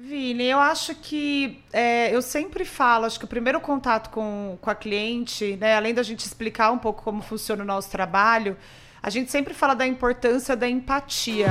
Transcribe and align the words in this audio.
Vini, 0.00 0.44
eu 0.44 0.60
acho 0.60 0.94
que 0.94 1.58
é, 1.72 2.14
eu 2.14 2.22
sempre 2.22 2.64
falo, 2.64 3.04
acho 3.04 3.18
que 3.18 3.24
o 3.24 3.28
primeiro 3.28 3.60
contato 3.60 4.10
com, 4.10 4.56
com 4.60 4.70
a 4.70 4.74
cliente, 4.74 5.56
né, 5.56 5.74
além 5.74 5.92
da 5.92 6.04
gente 6.04 6.20
explicar 6.20 6.70
um 6.70 6.78
pouco 6.78 7.02
como 7.02 7.20
funciona 7.20 7.64
o 7.64 7.66
nosso 7.66 7.90
trabalho, 7.90 8.56
a 9.02 9.10
gente 9.10 9.28
sempre 9.28 9.54
fala 9.54 9.74
da 9.74 9.84
importância 9.84 10.54
da 10.54 10.68
empatia. 10.68 11.48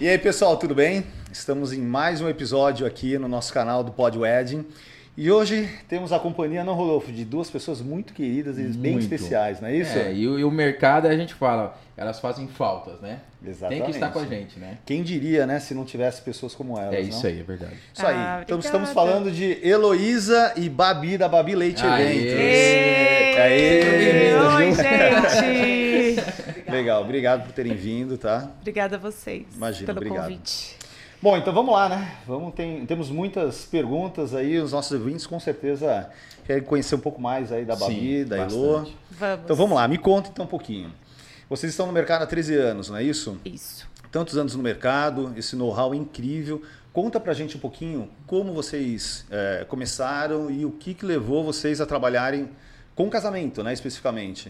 E 0.00 0.08
aí, 0.08 0.16
pessoal, 0.16 0.56
tudo 0.56 0.74
bem? 0.74 1.04
Estamos 1.30 1.70
em 1.74 1.82
mais 1.82 2.22
um 2.22 2.30
episódio 2.30 2.86
aqui 2.86 3.18
no 3.18 3.28
nosso 3.28 3.52
canal 3.52 3.84
do 3.84 3.92
Pod 3.92 4.16
Wedding. 4.16 4.64
E 5.16 5.30
hoje 5.30 5.66
temos 5.88 6.12
a 6.12 6.18
companhia, 6.18 6.62
não 6.62 6.74
Rodolfo, 6.74 7.10
de 7.10 7.24
duas 7.24 7.48
pessoas 7.48 7.80
muito 7.80 8.12
queridas 8.12 8.58
e 8.58 8.64
bem 8.64 8.92
Muito. 8.92 9.04
especiais, 9.04 9.62
não 9.62 9.68
é 9.68 9.74
isso? 9.74 9.96
É, 9.96 10.12
e, 10.12 10.28
o, 10.28 10.38
e 10.38 10.44
o 10.44 10.50
mercado 10.50 11.06
a 11.06 11.16
gente 11.16 11.32
fala, 11.32 11.74
elas 11.96 12.20
fazem 12.20 12.46
faltas, 12.46 13.00
né? 13.00 13.20
Exatamente. 13.42 13.80
Tem 13.80 13.90
que 13.90 13.96
estar 13.96 14.10
com 14.10 14.18
a 14.18 14.26
gente, 14.26 14.58
né? 14.58 14.76
Quem 14.84 15.02
diria, 15.02 15.46
né, 15.46 15.58
se 15.58 15.72
não 15.72 15.86
tivesse 15.86 16.20
pessoas 16.20 16.54
como 16.54 16.78
elas, 16.78 16.94
é 16.94 17.00
não? 17.00 17.08
isso 17.08 17.26
aí, 17.26 17.40
é 17.40 17.42
verdade. 17.42 17.76
Isso 17.94 18.06
aí. 18.06 18.14
Ah, 18.14 18.40
então 18.44 18.58
estamos 18.58 18.90
falando 18.90 19.32
de 19.32 19.58
Heloísa 19.66 20.52
e 20.54 20.68
Babi, 20.68 21.16
da 21.16 21.28
Babi 21.28 21.54
Leite 21.54 21.82
Aê! 21.82 22.28
Eventos. 22.28 23.40
Aê! 23.40 24.34
Oi, 24.34 24.72
Ju. 24.72 24.82
gente! 25.40 26.16
Legal, 26.70 27.02
obrigado 27.02 27.44
por 27.44 27.52
terem 27.52 27.74
vindo, 27.74 28.18
tá? 28.18 28.50
Obrigada 28.60 28.96
a 28.96 28.98
vocês 28.98 29.46
Imagina, 29.56 29.86
pelo 29.86 29.98
obrigado. 29.98 30.24
convite. 30.24 30.76
Bom, 31.20 31.36
então 31.36 31.52
vamos 31.52 31.72
lá, 31.72 31.88
né? 31.88 32.16
Vamos, 32.26 32.54
tem, 32.54 32.84
temos 32.84 33.10
muitas 33.10 33.64
perguntas 33.64 34.34
aí, 34.34 34.58
os 34.58 34.72
nossos 34.72 34.92
ouvintes 34.92 35.26
com 35.26 35.40
certeza 35.40 36.10
querem 36.44 36.62
conhecer 36.62 36.94
um 36.94 37.00
pouco 37.00 37.20
mais 37.20 37.50
aí 37.50 37.64
da 37.64 37.74
Babi, 37.74 38.22
Sim, 38.22 38.24
da 38.26 38.38
Elô. 38.38 38.84
Vamos. 39.10 39.44
Então 39.44 39.56
vamos 39.56 39.76
lá, 39.76 39.88
me 39.88 39.96
conta 39.96 40.28
então 40.28 40.44
um 40.44 40.48
pouquinho. 40.48 40.92
Vocês 41.48 41.72
estão 41.72 41.86
no 41.86 41.92
mercado 41.92 42.22
há 42.22 42.26
13 42.26 42.56
anos, 42.56 42.90
não 42.90 42.96
é 42.96 43.02
isso? 43.02 43.40
Isso. 43.44 43.88
Tantos 44.10 44.36
anos 44.36 44.54
no 44.54 44.62
mercado, 44.62 45.32
esse 45.36 45.56
know-how 45.56 45.94
incrível. 45.94 46.62
Conta 46.92 47.18
pra 47.18 47.32
gente 47.32 47.56
um 47.56 47.60
pouquinho 47.60 48.10
como 48.26 48.52
vocês 48.52 49.26
é, 49.30 49.64
começaram 49.68 50.50
e 50.50 50.64
o 50.64 50.72
que, 50.72 50.92
que 50.92 51.04
levou 51.04 51.44
vocês 51.44 51.80
a 51.80 51.86
trabalharem 51.86 52.50
com 52.94 53.08
casamento, 53.08 53.62
né, 53.62 53.72
especificamente. 53.72 54.48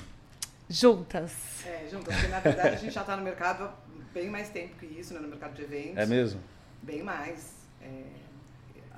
Juntas. 0.69 1.33
É, 1.65 1.87
junto, 1.91 2.05
porque 2.05 2.27
na 2.29 2.41
verdade 2.41 2.69
a 2.69 2.77
gente 2.77 2.93
já 2.93 3.03
está 3.03 3.17
no 3.17 3.23
mercado 3.23 3.65
há 3.65 3.75
bem 4.13 4.29
mais 4.29 4.49
tempo 4.49 4.77
que 4.79 4.87
isso, 4.87 5.15
né? 5.15 5.21
No 5.21 5.29
mercado 5.29 5.55
de 5.55 5.63
eventos. 5.63 5.97
É 5.97 6.07
mesmo? 6.07 6.41
Bem 6.87 7.03
mais. 7.03 7.67
É, 7.83 8.05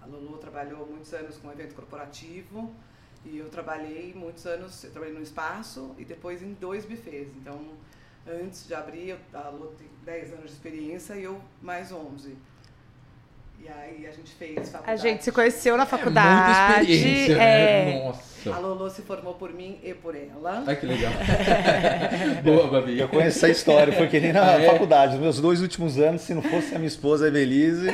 a 0.03 0.05
Lulu 0.05 0.37
trabalhou 0.37 0.87
muitos 0.87 1.15
anos 1.15 1.39
com 1.39 1.51
evento 1.51 1.75
corporativo 1.75 2.71
e 3.25 3.39
eu 3.39 3.49
trabalhei 3.49 4.13
muitos 4.15 4.45
anos, 4.45 4.85
eu 4.85 4.91
trabalhei 4.91 5.15
no 5.15 5.23
espaço 5.23 5.95
e 5.97 6.05
depois 6.05 6.43
em 6.43 6.53
dois 6.53 6.85
buffets. 6.85 7.35
Então, 7.39 7.59
antes 8.27 8.67
de 8.67 8.75
abrir, 8.75 9.19
a 9.33 9.49
Lulu 9.49 9.75
tem 9.79 9.89
10 10.05 10.33
anos 10.35 10.51
de 10.51 10.53
experiência 10.53 11.15
e 11.15 11.25
eu 11.25 11.41
mais 11.63 11.91
11. 11.91 12.37
E 13.61 13.69
aí 13.69 14.07
a 14.07 14.11
gente 14.13 14.31
fez 14.39 14.69
faculdade. 14.71 14.91
A 14.91 14.97
gente 14.97 15.25
se 15.25 15.33
conheceu 15.33 15.77
na 15.77 15.83
É 15.83 15.87
muita 15.87 15.97
faculdade. 15.99 16.93
experiência, 16.93 17.33
é, 17.35 17.85
né? 17.85 18.05
Nossa. 18.05 18.29
A 18.55 18.59
Lulu 18.61 18.89
se 18.89 19.03
formou 19.03 19.35
por 19.35 19.53
mim 19.53 19.79
e 19.83 19.93
por 19.93 20.15
ela. 20.15 20.63
Ai, 20.67 20.77
que 20.77 20.87
legal. 20.87 21.13
Boa, 22.45 22.69
Babi. 22.69 22.99
Eu 22.99 23.09
conheço 23.09 23.39
essa 23.39 23.49
história, 23.49 23.93
foi 23.93 24.07
que 24.07 24.21
nem 24.21 24.33
na 24.33 24.53
Ah, 24.53 24.63
é? 24.63 24.71
faculdade. 24.71 25.15
Os 25.17 25.21
meus 25.21 25.41
dois 25.41 25.61
últimos 25.61 25.99
anos, 25.99 26.23
se 26.23 26.33
não 26.33 26.41
fosse 26.43 26.73
a 26.75 26.79
minha 26.79 26.87
esposa, 26.89 27.25
a 27.25 27.29
Evelise. 27.29 27.89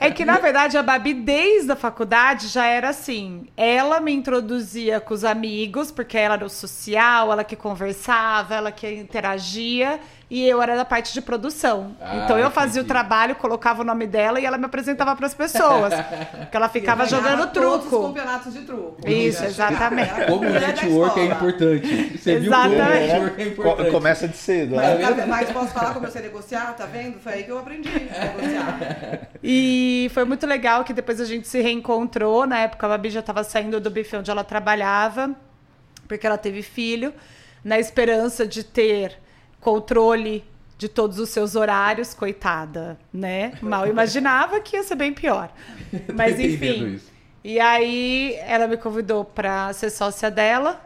É 0.00 0.10
que, 0.10 0.24
na 0.24 0.38
verdade, 0.38 0.78
a 0.78 0.82
Babi, 0.84 1.12
desde 1.14 1.72
a 1.72 1.76
faculdade, 1.76 2.46
já 2.46 2.64
era 2.64 2.90
assim. 2.90 3.48
Ela 3.56 4.00
me 4.00 4.12
introduzia 4.12 5.00
com 5.00 5.12
os 5.12 5.24
amigos, 5.24 5.90
porque 5.90 6.16
ela 6.16 6.34
era 6.36 6.46
o 6.46 6.48
social, 6.48 7.32
ela 7.32 7.42
que 7.44 7.56
conversava, 7.56 8.54
ela 8.54 8.70
que 8.72 8.88
interagia. 8.88 9.98
E 10.28 10.44
eu 10.44 10.60
era 10.60 10.74
da 10.74 10.84
parte 10.84 11.14
de 11.14 11.20
produção. 11.22 11.94
Ah, 12.00 12.22
então 12.24 12.36
eu 12.36 12.50
fazia 12.50 12.82
o 12.82 12.84
entendi. 12.84 12.88
trabalho, 12.88 13.36
colocava 13.36 13.82
o 13.82 13.84
nome 13.84 14.08
dela 14.08 14.40
e 14.40 14.44
ela 14.44 14.58
me 14.58 14.64
apresentava 14.64 15.14
para 15.14 15.24
as 15.26 15.34
pessoas. 15.34 15.94
Porque 16.36 16.56
ela 16.56 16.68
ficava 16.68 17.04
Eu 17.04 17.08
jogando 17.08 17.46
Todos 17.52 17.84
os 17.84 17.90
truco. 17.90 18.08
campeonatos 18.08 18.52
de 18.52 18.62
truco. 18.62 19.08
Isso, 19.08 19.44
exatamente. 19.44 20.12
Como 20.26 20.38
o 20.38 20.44
mulher 20.44 20.60
da 20.60 20.66
network 20.82 21.20
é 21.20 21.24
importante. 21.26 22.18
Você 22.18 22.40
viu 22.40 22.50
como 22.50 22.64
o 22.64 22.72
Exatamente. 22.74 23.06
network 23.12 23.40
é 23.42 23.46
importante. 23.46 23.90
Começa 23.92 24.26
de 24.26 24.36
cedo, 24.36 24.74
Mas, 24.74 24.98
né? 25.16 25.26
mas 25.26 25.50
posso 25.52 25.68
falar 25.72 25.94
como 25.94 26.06
eu 26.06 26.10
sei 26.10 26.22
negociar, 26.22 26.74
tá 26.76 26.86
vendo? 26.86 27.20
Foi 27.20 27.32
aí 27.32 27.44
que 27.44 27.50
eu 27.52 27.58
aprendi 27.60 27.88
a 27.88 28.24
negociar. 28.24 29.28
E 29.44 30.10
foi 30.12 30.24
muito 30.24 30.44
legal 30.44 30.82
que 30.82 30.92
depois 30.92 31.20
a 31.20 31.24
gente 31.24 31.46
se 31.46 31.60
reencontrou. 31.62 32.48
Na 32.48 32.58
época, 32.58 32.84
a 32.84 32.88
Babi 32.88 33.10
já 33.10 33.20
estava 33.20 33.44
saindo 33.44 33.78
do 33.78 33.90
buffet 33.92 34.16
onde 34.16 34.28
ela 34.30 34.42
trabalhava, 34.42 35.30
porque 36.08 36.26
ela 36.26 36.36
teve 36.36 36.62
filho, 36.62 37.14
na 37.62 37.78
esperança 37.78 38.44
de 38.44 38.64
ter 38.64 39.24
controle 39.70 40.44
de 40.78 40.88
todos 40.88 41.18
os 41.18 41.28
seus 41.30 41.56
horários, 41.56 42.14
coitada, 42.14 42.96
né? 43.12 43.52
Mal 43.60 43.86
imaginava 43.90 44.60
que 44.60 44.76
ia 44.76 44.82
ser 44.84 44.94
bem 44.94 45.12
pior. 45.12 45.50
Mas 46.14 46.38
enfim. 46.38 47.00
E 47.42 47.58
aí 47.58 48.34
ela 48.42 48.68
me 48.68 48.76
convidou 48.76 49.24
para 49.24 49.72
ser 49.72 49.90
sócia 49.90 50.30
dela. 50.30 50.80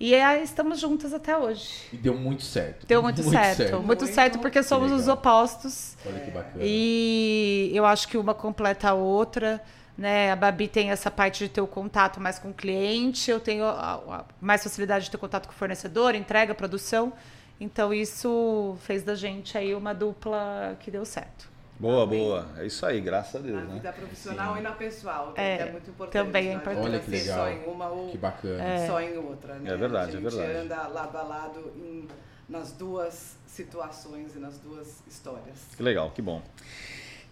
E 0.00 0.14
aí 0.14 0.42
estamos 0.42 0.80
juntas 0.80 1.12
até 1.12 1.36
hoje. 1.36 1.70
E 1.92 1.96
deu 1.96 2.14
muito 2.14 2.42
certo. 2.42 2.86
Deu 2.86 3.02
muito, 3.02 3.22
certo. 3.22 3.62
Muito, 3.76 3.86
Muito. 3.86 4.06
certo, 4.06 4.38
porque 4.38 4.62
somos 4.62 4.90
os 4.90 5.06
opostos. 5.06 5.96
Olha 6.06 6.20
que 6.20 6.30
bacana. 6.30 6.56
E 6.60 7.70
eu 7.74 7.84
acho 7.86 8.08
que 8.08 8.16
uma 8.16 8.34
completa 8.34 8.88
a 8.90 8.94
outra. 8.94 9.62
Né? 9.96 10.32
A 10.32 10.36
Babi 10.36 10.66
tem 10.66 10.90
essa 10.90 11.10
parte 11.10 11.44
de 11.44 11.50
ter 11.50 11.60
o 11.60 11.66
contato 11.68 12.20
mais 12.20 12.38
com 12.40 12.48
o 12.50 12.52
cliente, 12.54 13.30
eu 13.30 13.38
tenho 13.38 13.64
a- 13.64 14.02
a- 14.10 14.24
mais 14.40 14.62
facilidade 14.64 15.04
de 15.04 15.10
ter 15.12 15.18
contato 15.18 15.46
com 15.46 15.52
o 15.52 15.56
fornecedor, 15.56 16.14
entrega, 16.16 16.52
produção. 16.54 17.12
Então 17.60 17.94
isso 17.94 18.76
fez 18.80 19.02
da 19.02 19.14
gente 19.14 19.56
aí 19.56 19.74
uma 19.74 19.94
dupla 19.94 20.76
que 20.80 20.90
deu 20.90 21.04
certo. 21.04 21.52
Boa, 21.78 22.06
boa. 22.06 22.46
É 22.56 22.66
isso 22.66 22.86
aí, 22.86 23.00
graças 23.00 23.34
a 23.34 23.38
Deus, 23.40 23.56
Na 23.56 23.64
né? 23.64 23.74
vida 23.74 23.92
profissional 23.92 24.54
Sim. 24.54 24.60
e 24.60 24.62
na 24.62 24.72
pessoal, 24.72 25.32
que 25.32 25.40
É, 25.40 25.58
é, 25.60 25.72
muito 25.72 25.90
importante. 25.90 26.24
também 26.24 26.48
é 26.48 26.52
não 26.54 26.60
adianta 26.60 26.72
importante. 26.72 26.94
Olha 26.94 27.00
que 27.00 27.10
ser 27.10 27.16
legal. 27.30 27.38
só 27.38 27.48
em 27.50 27.64
uma 27.74 27.88
ou 27.88 28.08
Que 28.10 28.18
bacana. 28.18 28.86
só 28.86 29.00
em 29.00 29.16
outra, 29.18 29.54
né? 29.54 29.70
É 29.72 29.76
verdade, 29.76 30.16
a 30.16 30.18
é 30.18 30.22
gente 30.22 30.34
verdade. 30.36 30.58
anda 30.58 30.86
lado 30.88 31.18
a 31.18 31.22
lado 31.22 31.72
em- 31.76 32.08
nas 32.48 32.72
duas 32.72 33.36
situações 33.46 34.34
e 34.36 34.38
nas 34.38 34.58
duas 34.58 35.02
histórias. 35.08 35.58
Que 35.76 35.82
legal, 35.82 36.10
que 36.12 36.22
bom. 36.22 36.42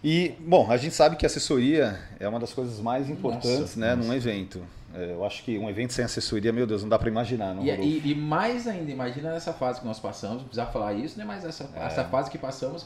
E, 0.03 0.35
bom, 0.39 0.69
a 0.69 0.75
gente 0.75 0.93
sabe 0.93 1.15
que 1.15 1.25
a 1.25 1.27
assessoria 1.27 1.97
é 2.19 2.27
uma 2.27 2.39
das 2.39 2.51
coisas 2.53 2.79
mais 2.81 3.09
importantes, 3.09 3.59
Nossa, 3.59 3.79
né, 3.79 3.95
nossa. 3.95 4.07
num 4.09 4.13
evento. 4.13 4.61
É, 4.93 5.11
eu 5.13 5.25
acho 5.25 5.43
que 5.43 5.57
um 5.57 5.69
evento 5.69 5.91
sem 5.93 6.05
assessoria, 6.05 6.53
meu 6.53 6.67
Deus, 6.67 6.83
não 6.83 6.89
dá 6.89 6.99
para 6.99 7.09
imaginar, 7.09 7.53
não 7.55 7.63
E, 7.63 7.69
e- 7.71 8.11
e 8.11 8.15
mais 8.15 8.67
ainda, 8.67 8.91
imagina 8.91 9.33
essa 9.35 9.51
fase 9.51 9.79
que 9.79 9.85
nós 9.85 9.99
passamos, 9.99 10.37
não 10.37 10.43
precisar 10.43 10.67
falar 10.67 10.93
isso, 10.93 11.17
né? 11.17 11.25
Mas 11.25 11.43
essa, 11.43 11.67
É. 11.75 11.85
essa 11.85 12.03
fase 12.05 12.29
que 12.29 12.37
passamos, 12.37 12.85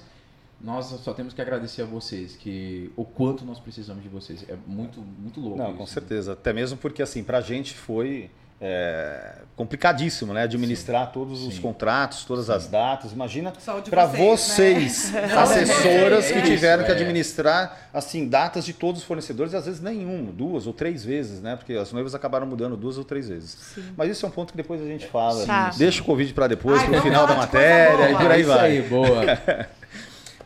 nós 0.61 0.85
só 0.85 1.13
temos 1.13 1.33
que 1.33 1.41
agradecer 1.41 1.81
a 1.81 1.85
vocês, 1.85 2.35
que 2.35 2.91
o 2.95 3.03
quanto 3.05 3.43
nós 3.45 3.59
precisamos 3.59 4.01
de 4.01 4.09
vocês. 4.09 4.43
É 4.49 4.55
muito, 4.65 5.01
muito 5.01 5.39
louco. 5.41 5.57
Não, 5.57 5.65
isso, 5.67 5.73
com 5.75 5.83
né? 5.83 5.89
certeza. 5.89 6.33
Até 6.33 6.53
mesmo 6.53 6.77
porque, 6.77 7.01
assim, 7.03 7.23
pra 7.23 7.41
gente 7.41 7.73
foi 7.75 8.31
é, 8.59 9.35
complicadíssimo, 9.55 10.33
né? 10.33 10.43
Administrar 10.43 11.11
todos 11.11 11.43
os 11.45 11.55
Sim. 11.55 11.61
contratos, 11.61 12.23
todas 12.25 12.49
as 12.49 12.67
datas. 12.67 13.11
Imagina 13.11 13.51
o 13.51 13.89
para 13.89 14.05
vocês, 14.05 15.09
vocês, 15.09 15.11
né? 15.11 15.25
assessoras, 15.37 16.31
que 16.31 16.37
Isso, 16.39 16.47
tiveram 16.47 16.83
que 16.83 16.91
é. 16.91 16.93
administrar, 16.93 17.89
assim, 17.93 18.27
datas 18.27 18.65
de 18.65 18.73
todos 18.73 19.01
os 19.01 19.07
fornecedores, 19.07 19.53
às 19.53 19.65
vezes 19.65 19.79
nenhum, 19.79 20.25
duas 20.25 20.65
ou 20.65 20.73
três 20.73 21.05
vezes, 21.05 21.41
né? 21.41 21.55
Porque 21.55 21.73
as 21.73 21.91
noivas 21.91 22.15
acabaram 22.15 22.47
mudando 22.47 22.75
duas 22.75 22.97
ou 22.97 23.03
três 23.03 23.29
vezes. 23.29 23.77
Mas 23.95 24.11
isso 24.11 24.25
é 24.25 24.29
um 24.29 24.31
ponto 24.31 24.51
que 24.51 24.57
depois 24.57 24.81
a 24.81 24.85
gente 24.85 25.05
fala. 25.07 25.45
Tá. 25.45 25.71
Deixa 25.77 26.01
o 26.01 26.05
convite 26.05 26.33
para 26.33 26.47
depois, 26.47 26.81
pro 26.81 26.91
vamos 26.91 27.03
final 27.03 27.27
da 27.27 27.35
matéria 27.35 28.11
e 28.11 28.15
por 28.15 28.31
aí 28.31 28.37
É 28.37 28.41
isso 28.41 28.49
vai. 28.49 28.71
aí, 28.71 28.81
boa. 28.81 29.67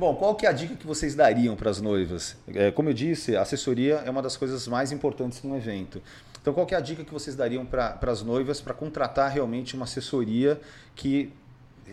Bom, 0.02 0.16
qual 0.16 0.34
que 0.34 0.48
é 0.48 0.50
a 0.50 0.52
dica 0.52 0.76
que 0.76 0.88
vocês 0.88 1.14
dariam 1.14 1.56
para 1.56 1.70
as 1.70 1.80
noivas? 1.80 2.36
É, 2.56 2.72
como 2.72 2.90
eu 2.90 2.94
disse, 2.94 3.36
a 3.36 3.42
assessoria 3.42 4.02
é 4.04 4.10
uma 4.10 4.22
das 4.22 4.36
coisas 4.36 4.68
mais 4.68 4.92
importantes 4.92 5.44
num 5.44 5.56
evento. 5.56 6.02
Então, 6.42 6.54
qual 6.54 6.66
que 6.66 6.74
é 6.74 6.78
a 6.78 6.82
dica 6.82 7.04
que 7.04 7.14
vocês 7.14 7.36
dariam 7.36 7.66
para 7.66 7.98
as 8.02 8.24
noivas 8.24 8.60
para 8.60 8.74
contratar 8.74 9.30
realmente 9.32 9.76
uma 9.76 9.86
assessoria 9.86 10.60
que 10.96 11.32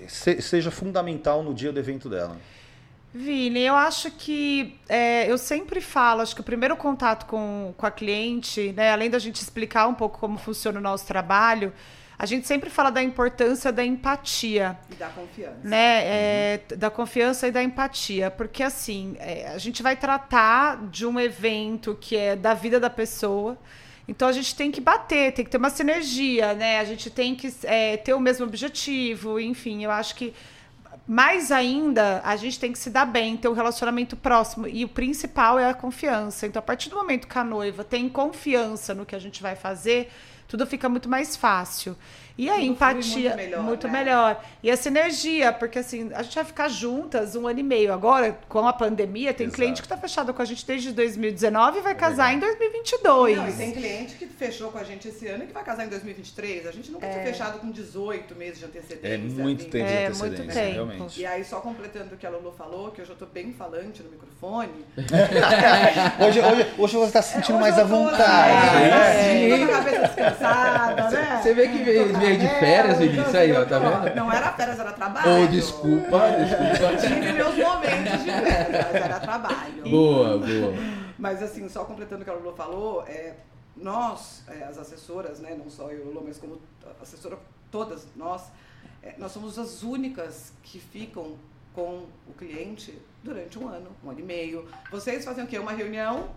se- 0.08 0.40
seja 0.40 0.70
fundamental 0.70 1.42
no 1.42 1.52
dia 1.52 1.70
do 1.72 1.78
evento 1.78 2.08
dela? 2.08 2.36
Vini, 3.12 3.60
eu 3.60 3.74
acho 3.74 4.10
que 4.10 4.78
é, 4.88 5.30
eu 5.30 5.38
sempre 5.38 5.80
falo, 5.80 6.20
acho 6.20 6.34
que 6.34 6.40
o 6.40 6.44
primeiro 6.44 6.76
contato 6.76 7.26
com, 7.26 7.74
com 7.76 7.86
a 7.86 7.90
cliente, 7.90 8.72
né, 8.72 8.90
além 8.92 9.08
da 9.10 9.18
gente 9.18 9.36
explicar 9.36 9.86
um 9.86 9.94
pouco 9.94 10.18
como 10.18 10.38
funciona 10.38 10.78
o 10.78 10.82
nosso 10.82 11.06
trabalho, 11.06 11.72
a 12.18 12.26
gente 12.26 12.46
sempre 12.46 12.68
fala 12.68 12.90
da 12.90 13.02
importância 13.02 13.72
da 13.72 13.84
empatia. 13.84 14.76
E 14.90 14.94
da 14.94 15.08
confiança. 15.08 15.56
né, 15.62 16.02
é, 16.04 16.60
da 16.76 16.90
confiança 16.90 17.48
e 17.48 17.50
da 17.50 17.62
empatia, 17.62 18.30
porque 18.30 18.62
assim 18.62 19.16
é, 19.18 19.48
a 19.48 19.58
gente 19.58 19.82
vai 19.82 19.96
tratar 19.96 20.86
de 20.88 21.06
um 21.06 21.18
evento 21.18 21.96
que 22.00 22.16
é 22.16 22.36
da 22.36 22.52
vida 22.54 22.78
da 22.78 22.90
pessoa, 22.90 23.56
então 24.08 24.26
a 24.26 24.32
gente 24.32 24.54
tem 24.56 24.70
que 24.70 24.80
bater, 24.80 25.32
tem 25.32 25.44
que 25.44 25.50
ter 25.50 25.58
uma 25.58 25.70
sinergia, 25.70 26.54
né? 26.54 26.80
A 26.80 26.84
gente 26.84 27.10
tem 27.10 27.34
que 27.34 27.52
é, 27.64 27.98
ter 27.98 28.14
o 28.14 28.20
mesmo 28.20 28.46
objetivo, 28.46 29.38
enfim, 29.38 29.84
eu 29.84 29.90
acho 29.90 30.14
que 30.14 30.32
mais 31.06 31.52
ainda 31.52 32.20
a 32.24 32.34
gente 32.36 32.58
tem 32.58 32.72
que 32.72 32.78
se 32.78 32.90
dar 32.90 33.04
bem, 33.04 33.36
ter 33.36 33.48
um 33.48 33.52
relacionamento 33.52 34.16
próximo 34.16 34.66
e 34.66 34.84
o 34.84 34.88
principal 34.88 35.58
é 35.58 35.68
a 35.68 35.74
confiança. 35.74 36.46
Então 36.46 36.60
a 36.60 36.62
partir 36.62 36.88
do 36.88 36.96
momento 36.96 37.28
que 37.28 37.38
a 37.38 37.44
noiva 37.44 37.84
tem 37.84 38.08
confiança 38.08 38.94
no 38.94 39.06
que 39.06 39.14
a 39.14 39.18
gente 39.18 39.42
vai 39.42 39.54
fazer 39.54 40.10
tudo 40.48 40.66
fica 40.66 40.88
muito 40.88 41.08
mais 41.08 41.36
fácil. 41.36 41.94
E 42.38 42.46
Tudo 42.46 42.60
empatia, 42.60 43.34
muito 43.36 43.62
muito 43.62 43.88
melhor, 43.88 44.04
melhor, 44.04 44.34
né? 44.34 44.40
E 44.62 44.70
a 44.70 44.76
sinergia, 44.76 45.52
porque 45.52 45.80
assim, 45.80 46.08
a 46.14 46.22
gente 46.22 46.36
vai 46.36 46.44
ficar 46.44 46.68
juntas 46.68 47.34
um 47.34 47.48
ano 47.48 47.58
e 47.58 47.62
meio. 47.64 47.92
Agora, 47.92 48.38
com 48.48 48.64
a 48.66 48.72
pandemia, 48.72 49.34
tem 49.34 49.46
Exato. 49.48 49.56
cliente 49.60 49.82
que 49.82 49.88
tá 49.88 49.96
fechado 49.96 50.32
com 50.32 50.40
a 50.40 50.44
gente 50.44 50.64
desde 50.64 50.92
2019 50.92 51.78
e 51.78 51.82
vai 51.82 51.96
casar 51.96 52.32
em 52.32 52.38
2022. 52.38 53.36
Não, 53.38 53.48
e 53.48 53.52
tem 53.54 53.72
cliente 53.72 54.14
que 54.14 54.26
fechou 54.26 54.70
com 54.70 54.78
a 54.78 54.84
gente 54.84 55.08
esse 55.08 55.26
ano 55.26 55.42
e 55.42 55.46
que 55.48 55.52
vai 55.52 55.64
casar 55.64 55.84
em 55.86 55.88
2023. 55.88 56.68
A 56.68 56.70
gente 56.70 56.92
nunca 56.92 57.08
tinha 57.08 57.24
fechado 57.24 57.58
com 57.58 57.72
18 57.72 58.34
meses 58.36 58.60
de 58.60 58.64
antecedência. 58.66 59.14
É 59.14 59.18
muito 59.18 59.64
20. 59.64 59.70
tempo 59.72 59.86
de 59.86 59.92
É, 59.92 60.06
antecedência, 60.06 60.24
muito 60.44 60.52
tempo. 60.54 60.72
realmente. 60.74 61.20
E 61.20 61.26
aí, 61.26 61.44
só 61.44 61.60
completando 61.60 62.14
o 62.14 62.16
que 62.16 62.24
a 62.26 62.30
Lulu 62.30 62.52
falou, 62.56 62.92
que 62.92 63.00
eu 63.00 63.04
já 63.04 63.14
tô 63.16 63.26
bem 63.26 63.52
falante 63.52 64.00
no 64.00 64.10
microfone. 64.10 64.84
Hoje, 66.24 66.40
hoje, 66.40 66.66
hoje 66.78 66.96
você 66.96 67.06
está 67.06 67.22
se 67.22 67.32
sentindo 67.34 67.54
Hoje 67.58 67.62
mais 67.62 67.76
eu 67.76 67.82
à 67.82 67.86
vontade. 67.86 68.74
né, 68.76 68.88
né? 68.90 69.08
assim, 69.08 69.50
tô 69.50 69.56
com 69.58 69.64
a 69.64 69.76
cabeça 69.76 70.00
descansada, 70.06 71.10
né? 71.10 71.27
Você 71.48 71.54
vê 71.54 71.68
que 71.68 71.78
veio, 71.82 72.18
veio 72.18 72.38
de 72.38 72.46
com 72.46 72.54
férias, 72.56 72.98
Vinícius, 72.98 73.34
aí, 73.34 73.52
ó, 73.52 73.60
tô- 73.64 73.66
tá 73.66 73.78
vendo? 73.78 74.14
Não 74.16 74.30
era 74.32 74.52
férias, 74.52 74.78
era 74.78 74.92
trabalho. 74.92 75.44
Oh, 75.44 75.46
desculpa, 75.46 76.18
desculpa. 76.38 76.96
Tive 77.00 77.32
meus 77.32 77.54
momentos 77.56 78.24
de 78.24 78.30
férias, 78.30 78.86
mas 78.92 78.94
era 78.94 79.20
trabalho. 79.20 79.82
Boa, 79.88 80.38
boa. 80.38 80.74
Mas 81.18 81.42
assim, 81.42 81.66
só 81.70 81.84
completando 81.84 82.20
o 82.22 82.24
que 82.24 82.30
a 82.30 82.34
Lulu 82.34 82.54
falou, 82.54 83.02
é, 83.06 83.34
nós, 83.74 84.42
é, 84.46 84.64
as 84.64 84.76
assessoras, 84.78 85.40
né, 85.40 85.56
não 85.58 85.70
só 85.70 85.90
eu, 85.90 86.04
Lulu, 86.04 86.24
mas 86.26 86.36
como 86.38 86.60
assessora, 87.00 87.38
todas 87.70 88.06
nós, 88.14 88.42
é, 89.02 89.14
nós 89.16 89.32
somos 89.32 89.58
as 89.58 89.82
únicas 89.82 90.52
que 90.62 90.78
ficam 90.78 91.36
com 91.74 92.04
o 92.28 92.32
cliente 92.36 92.96
durante 93.24 93.58
um 93.58 93.68
ano, 93.68 93.90
um 94.04 94.10
ano 94.10 94.20
e 94.20 94.22
meio. 94.22 94.68
Vocês 94.90 95.24
fazem 95.24 95.44
o 95.44 95.46
quê? 95.46 95.58
Uma 95.58 95.72
reunião, 95.72 96.28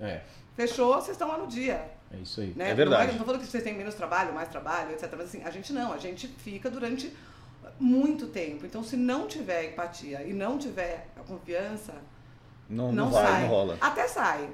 É, 0.00 0.20
fechou, 0.56 0.94
vocês 0.94 1.10
estão 1.12 1.28
lá 1.28 1.38
no 1.38 1.46
dia. 1.46 1.80
É 2.12 2.18
isso 2.18 2.40
aí. 2.40 2.52
Né? 2.56 2.70
É 2.70 2.74
verdade. 2.74 3.06
Não, 3.06 3.12
não 3.12 3.18
tô 3.18 3.24
falando 3.24 3.40
que 3.40 3.46
vocês 3.46 3.62
têm 3.64 3.74
menos 3.74 3.94
trabalho, 3.94 4.32
mais 4.34 4.48
trabalho, 4.48 4.92
etc. 4.92 5.08
Mas 5.12 5.26
assim, 5.28 5.42
a 5.44 5.50
gente 5.50 5.72
não, 5.72 5.92
a 5.92 5.98
gente 5.98 6.28
fica 6.28 6.70
durante 6.70 7.12
muito 7.78 8.26
tempo. 8.26 8.66
Então, 8.66 8.82
se 8.84 8.96
não 8.96 9.26
tiver 9.26 9.70
empatia 9.70 10.22
e 10.22 10.32
não 10.32 10.58
tiver 10.58 11.06
a 11.16 11.20
confiança, 11.20 11.94
Não, 12.68 12.92
não, 12.92 13.06
não 13.06 13.10
vai, 13.12 13.26
sai. 13.26 13.40
não 13.42 13.48
rola. 13.48 13.76
Até 13.80 14.06
sai, 14.08 14.48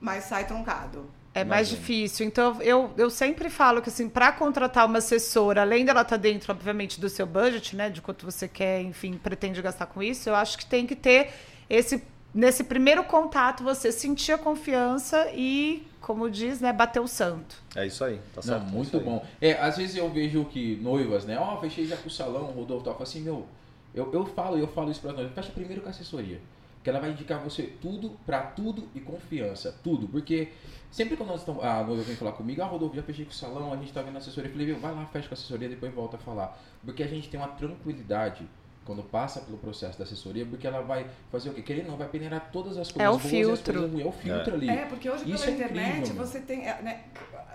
mas 0.00 0.24
sai 0.24 0.46
truncado. 0.46 1.10
É 1.36 1.42
mais 1.42 1.68
Imagino. 1.68 1.80
difícil. 1.80 2.26
Então, 2.26 2.62
eu, 2.62 2.92
eu 2.96 3.10
sempre 3.10 3.50
falo 3.50 3.82
que, 3.82 3.88
assim, 3.88 4.08
para 4.08 4.30
contratar 4.30 4.86
uma 4.86 4.98
assessora, 4.98 5.62
além 5.62 5.84
dela 5.84 6.02
estar 6.02 6.16
dentro, 6.16 6.52
obviamente, 6.52 7.00
do 7.00 7.08
seu 7.08 7.26
budget, 7.26 7.74
né? 7.74 7.90
De 7.90 8.00
quanto 8.00 8.24
você 8.24 8.46
quer, 8.46 8.80
enfim, 8.82 9.18
pretende 9.18 9.60
gastar 9.60 9.86
com 9.86 10.00
isso, 10.00 10.28
eu 10.28 10.34
acho 10.36 10.56
que 10.56 10.64
tem 10.64 10.86
que 10.86 10.94
ter 10.96 11.32
esse. 11.68 12.02
Nesse 12.32 12.64
primeiro 12.64 13.04
contato, 13.04 13.62
você 13.62 13.92
sentir 13.92 14.32
a 14.32 14.38
confiança 14.38 15.28
e, 15.34 15.86
como 16.04 16.30
diz, 16.30 16.60
né, 16.60 16.70
bater 16.70 17.00
o 17.00 17.08
santo. 17.08 17.56
É 17.74 17.86
isso 17.86 18.04
aí, 18.04 18.18
tá 18.34 18.36
Não, 18.36 18.42
certo. 18.42 18.62
é 18.68 18.70
muito 18.70 18.96
aí. 18.98 19.02
bom. 19.02 19.24
É, 19.40 19.52
às 19.54 19.78
vezes 19.78 19.96
eu 19.96 20.08
vejo 20.10 20.44
que 20.44 20.76
noivas, 20.76 21.24
né? 21.24 21.38
Ó, 21.38 21.58
fechei 21.60 21.86
já 21.86 21.96
com 21.96 22.08
o 22.08 22.10
salão, 22.10 22.42
o 22.50 22.52
Rodolfo 22.52 22.84
tal. 22.84 22.92
Eu 22.92 22.98
falo 22.98 23.02
assim, 23.02 23.22
meu, 23.22 23.46
eu, 23.94 24.12
eu 24.12 24.26
falo, 24.26 24.58
eu 24.58 24.68
falo 24.68 24.90
isso 24.90 25.00
pra 25.00 25.12
nós. 25.14 25.32
Fecha 25.32 25.50
primeiro 25.50 25.80
com 25.80 25.88
a 25.88 25.90
assessoria. 25.90 26.40
Que 26.82 26.90
ela 26.90 27.00
vai 27.00 27.10
indicar 27.10 27.40
você 27.40 27.62
tudo, 27.80 28.10
pra 28.26 28.42
tudo 28.42 28.86
e 28.94 29.00
confiança. 29.00 29.74
Tudo. 29.82 30.06
Porque 30.06 30.48
sempre 30.90 31.16
quando 31.16 31.30
nós 31.30 31.40
estamos. 31.40 31.64
A 31.64 31.82
noiva 31.82 32.02
vem 32.02 32.14
falar 32.16 32.32
comigo, 32.32 32.60
ah, 32.60 32.66
Rodolfo, 32.66 32.94
já 32.94 33.02
fechei 33.02 33.24
com 33.24 33.30
o 33.30 33.34
salão, 33.34 33.72
a 33.72 33.76
gente 33.76 33.90
tá 33.90 34.02
vendo 34.02 34.16
a 34.16 34.18
assessoria. 34.18 34.48
Eu 34.50 34.52
falei, 34.52 34.66
meu, 34.66 34.78
vai 34.78 34.94
lá, 34.94 35.06
fecha 35.06 35.26
com 35.26 35.32
a 35.34 35.38
assessoria, 35.38 35.70
depois 35.70 35.94
volta 35.94 36.16
a 36.16 36.20
falar. 36.20 36.62
Porque 36.84 37.02
a 37.02 37.06
gente 37.08 37.30
tem 37.30 37.40
uma 37.40 37.48
tranquilidade. 37.48 38.46
Quando 38.84 39.02
passa 39.02 39.40
pelo 39.40 39.56
processo 39.56 39.96
da 39.98 40.04
assessoria, 40.04 40.44
porque 40.44 40.66
ela 40.66 40.82
vai 40.82 41.06
fazer 41.32 41.48
o 41.48 41.54
quê? 41.54 41.62
Querendo 41.62 41.88
não, 41.88 41.96
vai 41.96 42.06
peneirar 42.08 42.50
todas 42.52 42.76
as 42.76 42.92
coisas 42.92 43.00
É 43.00 43.08
o 43.08 43.12
boas 43.18 43.24
e 43.24 43.26
as 43.26 43.30
filtro. 43.46 43.72
coisas 43.72 43.90
ruins. 43.92 44.04
É 44.04 44.08
o 44.08 44.12
filtro 44.12 44.54
ali. 44.54 44.68
É, 44.68 44.84
porque 44.86 45.08
hoje 45.10 45.30
Isso 45.30 45.44
pela 45.44 45.56
é 45.56 45.60
incrível, 45.60 45.82
internet 45.82 46.12
meu. 46.12 46.26
você 46.26 46.40
tem. 46.40 46.68
é, 46.68 46.82
né, 46.82 47.04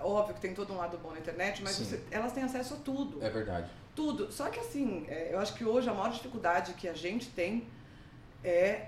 óbvio 0.02 0.34
que 0.34 0.42
tem 0.42 0.54
todo 0.56 0.74
um 0.74 0.78
lado 0.78 0.98
bom 0.98 1.12
na 1.12 1.20
internet, 1.20 1.62
mas 1.62 1.78
você- 1.78 2.02
elas 2.10 2.32
têm 2.32 2.44
acesso 2.44 2.74
a 2.74 2.78
tudo. 2.78 3.24
É 3.24 3.30
verdade. 3.30 3.70
Tudo. 3.96 4.32
Só 4.32 4.50
que 4.50 4.60
assim, 4.60 5.06
é, 5.08 5.30
eu 5.34 5.40
acho 5.40 5.54
que 5.54 5.64
hoje 5.64 5.88
a 5.90 5.94
maior 5.94 6.10
dificuldade 6.12 6.74
que 6.74 6.88
a 6.88 6.94
gente 6.94 7.30
tem 7.30 7.68
é 8.44 8.88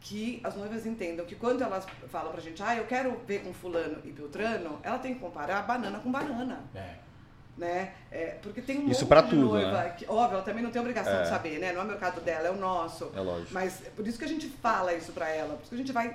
que 0.00 0.40
as 0.42 0.56
noivas 0.56 0.84
entendam 0.86 1.24
que 1.26 1.34
quando 1.36 1.62
elas 1.62 1.86
falam 2.08 2.32
pra 2.32 2.40
gente, 2.40 2.62
ah, 2.62 2.74
eu 2.76 2.86
quero 2.86 3.20
ver 3.26 3.42
com 3.44 3.52
fulano 3.52 3.98
e 4.04 4.10
beltrano, 4.10 4.78
ela 4.82 4.98
tem 4.98 5.14
que 5.14 5.20
comparar 5.20 5.62
banana 5.62 5.98
com 6.00 6.10
banana, 6.10 6.64
É. 6.74 6.94
né? 7.56 7.92
É, 8.10 8.36
porque 8.42 8.62
tem 8.62 8.78
um 8.78 8.88
Isso 8.90 9.04
monte 9.06 9.22
de 9.24 9.30
tudo, 9.30 9.42
noiva 9.50 9.72
né? 9.72 9.94
que, 9.96 10.06
óbvio, 10.08 10.36
ela 10.36 10.42
também 10.44 10.62
não 10.62 10.70
tem 10.70 10.80
obrigação 10.80 11.12
É. 11.14 11.22
de 11.22 11.28
saber, 11.28 11.58
né? 11.58 11.72
Não 11.72 11.82
é 11.82 11.84
o 11.84 11.86
mercado 11.88 12.20
dela, 12.22 12.48
é 12.48 12.50
o 12.50 12.56
nosso. 12.56 13.10
É 13.14 13.20
lógico. 13.20 13.52
Mas 13.52 13.84
é 13.86 13.90
por 13.90 14.06
isso 14.06 14.18
que 14.18 14.24
a 14.24 14.28
gente 14.28 14.48
fala 14.48 14.94
isso 14.94 15.12
pra 15.12 15.28
ela, 15.28 15.54
por 15.54 15.60
isso 15.60 15.68
que 15.70 15.74
a 15.74 15.78
gente 15.78 15.92
vai 15.92 16.08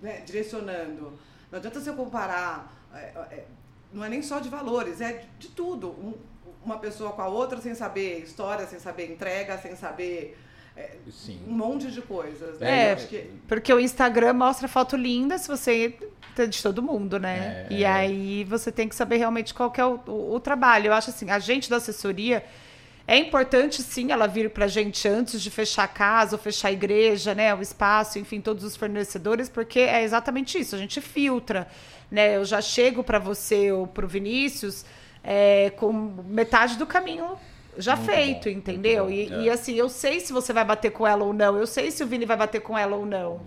né, 0.00 0.22
direcionando. 0.24 1.12
Não 1.50 1.58
adianta 1.58 1.80
você 1.80 1.92
comparar, 1.92 2.72
é, 2.94 2.98
é, 2.98 3.44
não 3.92 4.04
é 4.04 4.08
nem 4.08 4.22
só 4.22 4.38
de 4.38 4.48
valores, 4.48 5.00
é 5.00 5.12
de, 5.14 5.26
de 5.38 5.48
tudo. 5.48 5.88
Um- 5.90 6.14
uma 6.64 6.78
pessoa 6.78 7.12
com 7.12 7.20
a 7.20 7.28
outra 7.28 7.60
sem 7.60 7.74
saber 7.74 8.20
história, 8.20 8.66
sem 8.66 8.78
saber 8.78 9.10
entrega, 9.12 9.58
sem 9.58 9.76
saber 9.76 10.38
é, 10.76 10.90
Sim. 11.10 11.38
um 11.46 11.52
monte 11.52 11.90
de 11.90 12.02
coisas. 12.02 12.58
Né? 12.58 12.88
É. 12.88 12.92
Acho 12.94 13.06
que 13.08 13.30
Porque 13.46 13.72
o 13.72 13.78
Instagram 13.80 14.32
mostra 14.34 14.66
foto 14.68 14.96
linda 14.96 15.38
se 15.38 15.46
você 15.48 15.96
tem 16.34 16.48
de 16.48 16.60
todo 16.62 16.82
mundo, 16.82 17.18
né? 17.18 17.66
É. 17.70 17.74
E 17.74 17.84
aí 17.84 18.44
você 18.44 18.72
tem 18.72 18.88
que 18.88 18.94
saber 18.96 19.18
realmente 19.18 19.54
qual 19.54 19.70
que 19.70 19.80
é 19.80 19.84
o, 19.86 20.00
o- 20.06 20.34
o 20.34 20.40
trabalho. 20.40 20.86
Eu 20.88 20.92
acho 20.92 21.10
assim, 21.10 21.30
a 21.30 21.38
gente 21.38 21.70
da 21.70 21.76
assessoria 21.76 22.44
é 23.06 23.16
importante 23.18 23.82
sim 23.82 24.10
ela 24.10 24.26
vir 24.26 24.50
pra 24.50 24.66
gente 24.66 25.06
antes 25.06 25.40
de 25.40 25.50
fechar 25.50 25.84
a 25.84 25.88
casa 25.88 26.34
ou 26.36 26.42
fechar 26.42 26.68
a 26.68 26.72
igreja, 26.72 27.34
né? 27.34 27.54
O 27.54 27.60
espaço, 27.62 28.18
enfim, 28.18 28.40
todos 28.40 28.64
os 28.64 28.74
fornecedores, 28.76 29.48
porque 29.48 29.78
é 29.78 30.02
exatamente 30.02 30.58
isso, 30.58 30.74
a 30.74 30.78
gente 30.78 31.00
filtra, 31.00 31.68
né? 32.10 32.36
Eu 32.36 32.44
já 32.44 32.60
chego 32.60 33.04
para 33.04 33.18
você 33.18 33.70
ou 33.70 33.86
pro 33.86 34.08
Vinícius 34.08 34.84
é, 35.22 35.70
com 35.76 35.92
metade 36.26 36.76
do 36.76 36.86
caminho 36.86 37.36
já 37.76 37.96
Muito 37.96 38.10
feito, 38.10 38.44
bom, 38.44 38.50
entendeu? 38.56 39.10
E, 39.10 39.32
É. 39.32 39.40
e 39.42 39.50
assim, 39.50 39.74
eu 39.74 39.88
sei 39.88 40.20
se 40.20 40.32
você 40.32 40.52
vai 40.52 40.64
bater 40.64 40.90
com 40.90 41.06
ela 41.06 41.24
ou 41.24 41.32
não, 41.32 41.56
eu 41.58 41.66
sei 41.66 41.90
se 41.90 42.02
o 42.02 42.06
Vini 42.06 42.24
vai 42.24 42.36
bater 42.36 42.60
com 42.60 42.76
ela 42.76 42.96
ou 42.96 43.04
não, 43.06 43.40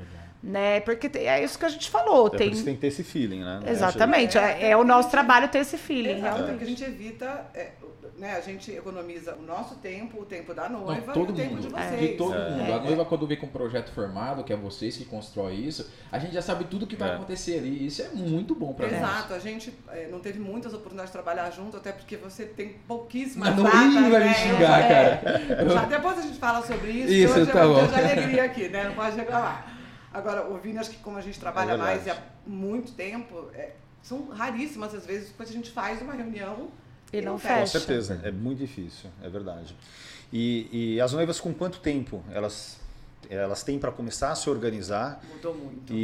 né? 0.43 0.79
Porque 0.81 1.09
é 1.17 1.43
isso 1.43 1.57
que 1.57 1.65
a 1.65 1.69
gente 1.69 1.89
falou, 1.89 2.27
É 2.27 2.37
tem 2.37 2.51
que 2.51 2.63
tem 2.63 2.75
que 2.75 2.81
ter 2.81 2.87
esse 2.87 3.03
feeling, 3.03 3.43
né? 3.43 3.59
Exatamente, 3.67 4.37
É, 4.37 4.61
é, 4.61 4.69
é 4.71 4.77
o 4.77 4.83
nosso 4.83 5.09
trabalho 5.09 5.47
ter 5.49 5.59
esse 5.59 5.77
feeling, 5.77 6.11
Exato, 6.17 6.23
realmente. 6.35 6.49
porque 6.49 6.63
a 6.63 6.67
gente 6.67 6.83
evita, 6.83 7.45
é, 7.53 7.71
né, 8.17 8.35
a 8.35 8.41
gente 8.41 8.71
economiza 8.71 9.35
o 9.35 9.43
nosso 9.43 9.75
tempo, 9.75 10.19
o 10.21 10.25
tempo 10.25 10.53
da 10.53 10.67
Não, 10.67 10.85
noiva 10.85 11.13
todo 11.13 11.29
e 11.29 11.33
o 11.33 11.35
tempo 11.35 11.55
mundo. 11.55 11.67
de 11.67 11.75
É. 11.75 11.87
vocês. 11.89 12.01
De 12.01 12.07
todo 12.17 12.33
É. 12.33 12.49
mundo. 12.49 12.61
É. 12.71 12.73
A 12.73 12.79
noiva, 12.79 13.05
quando 13.05 13.27
vem 13.27 13.37
com 13.37 13.45
um 13.45 13.49
projeto 13.49 13.91
formado, 13.91 14.43
que 14.43 14.51
é 14.51 14.55
vocês 14.55 14.97
que 14.97 15.05
constroem 15.05 15.63
isso, 15.63 15.87
a 16.11 16.17
gente 16.17 16.33
já 16.33 16.41
sabe 16.41 16.63
tudo 16.65 16.87
que 16.87 16.95
vai 16.95 17.11
É. 17.11 17.13
acontecer 17.13 17.59
ali. 17.59 17.85
Isso 17.85 18.01
é 18.01 18.09
muito 18.09 18.55
bom 18.55 18.73
pra 18.73 18.87
nós. 18.87 18.97
Exato, 18.97 19.33
a 19.35 19.39
gente 19.39 19.71
é, 19.89 20.07
não 20.07 20.19
teve 20.19 20.39
muitas 20.39 20.73
oportunidades 20.73 21.09
de 21.11 21.13
trabalhar 21.13 21.49
junto, 21.51 21.77
até 21.77 21.91
porque 21.91 22.17
você 22.17 22.45
tem 22.45 22.69
pouquíssimas 22.87 23.49
Mas 23.49 23.57
não 23.57 23.63
datas, 23.63 23.93
vai 24.11 24.19
me 24.21 24.25
né? 24.25 24.33
xingar, 24.33 24.81
Eu- 24.81 24.87
cara. 25.55 25.69
Já 25.69 25.85
depois 25.85 26.17
a 26.17 26.21
gente 26.23 26.39
fala 26.39 26.65
sobre 26.65 26.91
isso, 26.91 27.13
Isso, 27.13 27.39
hoje 27.39 27.51
tá 27.51 27.59
é 27.59 27.65
um 27.65 27.73
bom. 27.73 27.79
dia 27.79 27.87
de 27.87 27.95
alegria 28.11 28.43
aqui, 28.43 28.67
né? 28.69 28.83
Não 28.85 28.95
pode 28.95 29.15
reclamar. 29.15 29.77
Agora, 30.13 30.47
o 30.49 30.57
Vini, 30.57 30.79
acho 30.79 30.89
que 30.89 30.97
como 30.97 31.17
a 31.17 31.21
gente 31.21 31.39
trabalha 31.39 31.73
É 31.73 31.77
mais 31.77 32.05
e 32.07 32.09
há 32.09 32.17
muito 32.47 32.93
tempo, 32.93 33.49
é, 33.53 33.71
são 34.01 34.29
raríssimas 34.29 34.95
as 34.95 35.05
vezes 35.05 35.31
que 35.31 35.43
a 35.43 35.45
gente 35.45 35.69
faz 35.69 36.01
uma 36.01 36.13
reunião 36.13 36.69
E 37.13 37.21
não 37.21 37.33
Com 37.33 37.39
fecha. 37.39 37.79
certeza, 37.79 38.19
é 38.23 38.31
muito 38.31 38.59
difícil, 38.59 39.09
é 39.23 39.29
verdade. 39.29 39.75
E, 40.31 40.67
e 40.95 41.01
as 41.01 41.13
noivas 41.13 41.39
com 41.39 41.53
quanto 41.53 41.79
tempo 41.79 42.21
elas, 42.33 42.77
elas 43.29 43.63
têm 43.63 43.79
para 43.79 43.91
começar 43.91 44.31
a 44.31 44.35
se 44.35 44.49
organizar? 44.49 45.21
Mudou 45.33 45.55
muito. 45.55 45.93
E, 45.93 45.95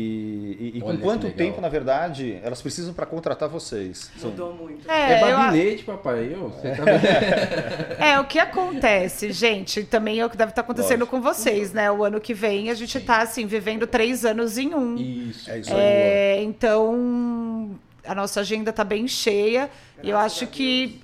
e- 0.76 0.78
e 0.78 0.82
com 0.82 0.98
quanto 0.98 1.30
tempo, 1.32 1.60
na 1.60 1.68
verdade, 1.70 2.40
elas 2.42 2.62
precisam 2.62 2.94
para 2.94 3.06
contratar 3.06 3.50
vocês? 3.50 4.10
São- 4.18 4.30
Mudou 4.30 4.54
muito. 4.54 4.90
É, 4.90 5.14
É, 5.20 5.22
eu, 5.32 5.38
a- 5.38 5.46
babilete, 5.48 5.84
papai. 5.84 6.30
Eu, 6.34 6.50
você 6.50 6.72
tá 6.72 8.06
é, 8.06 8.20
o 8.20 8.26
que 8.26 8.40
acontece, 8.40 9.32
gente, 9.32 9.84
também 9.84 10.20
é 10.22 10.26
o 10.26 10.30
que 10.30 10.38
deve 10.38 10.52
estar 10.52 10.62
acontecendo 10.62 11.02
Lógico. 11.02 11.18
com 11.18 11.22
vocês, 11.22 11.74
né? 11.74 11.92
O 11.92 12.04
ano 12.04 12.20
que 12.22 12.34
vem 12.34 12.70
a 12.70 12.74
gente 12.74 13.00
tá, 13.02 13.22
assim, 13.22 13.46
vivendo 13.46 13.86
três 13.88 14.24
anos 14.26 14.58
em 14.58 14.74
um. 14.74 14.96
Isso. 14.96 15.50
É 15.52 15.60
isso 15.60 15.74
aí. 15.74 15.80
É, 15.80 16.44
então, 16.44 17.63
a 18.06 18.16
nossa 18.16 18.42
agenda 18.42 18.70
está 18.70 18.84
bem 18.84 19.08
cheia. 19.08 19.70
E 20.02 20.10
eu 20.10 20.18
Graças 20.18 20.44
acho 20.44 20.48
que 20.48 21.03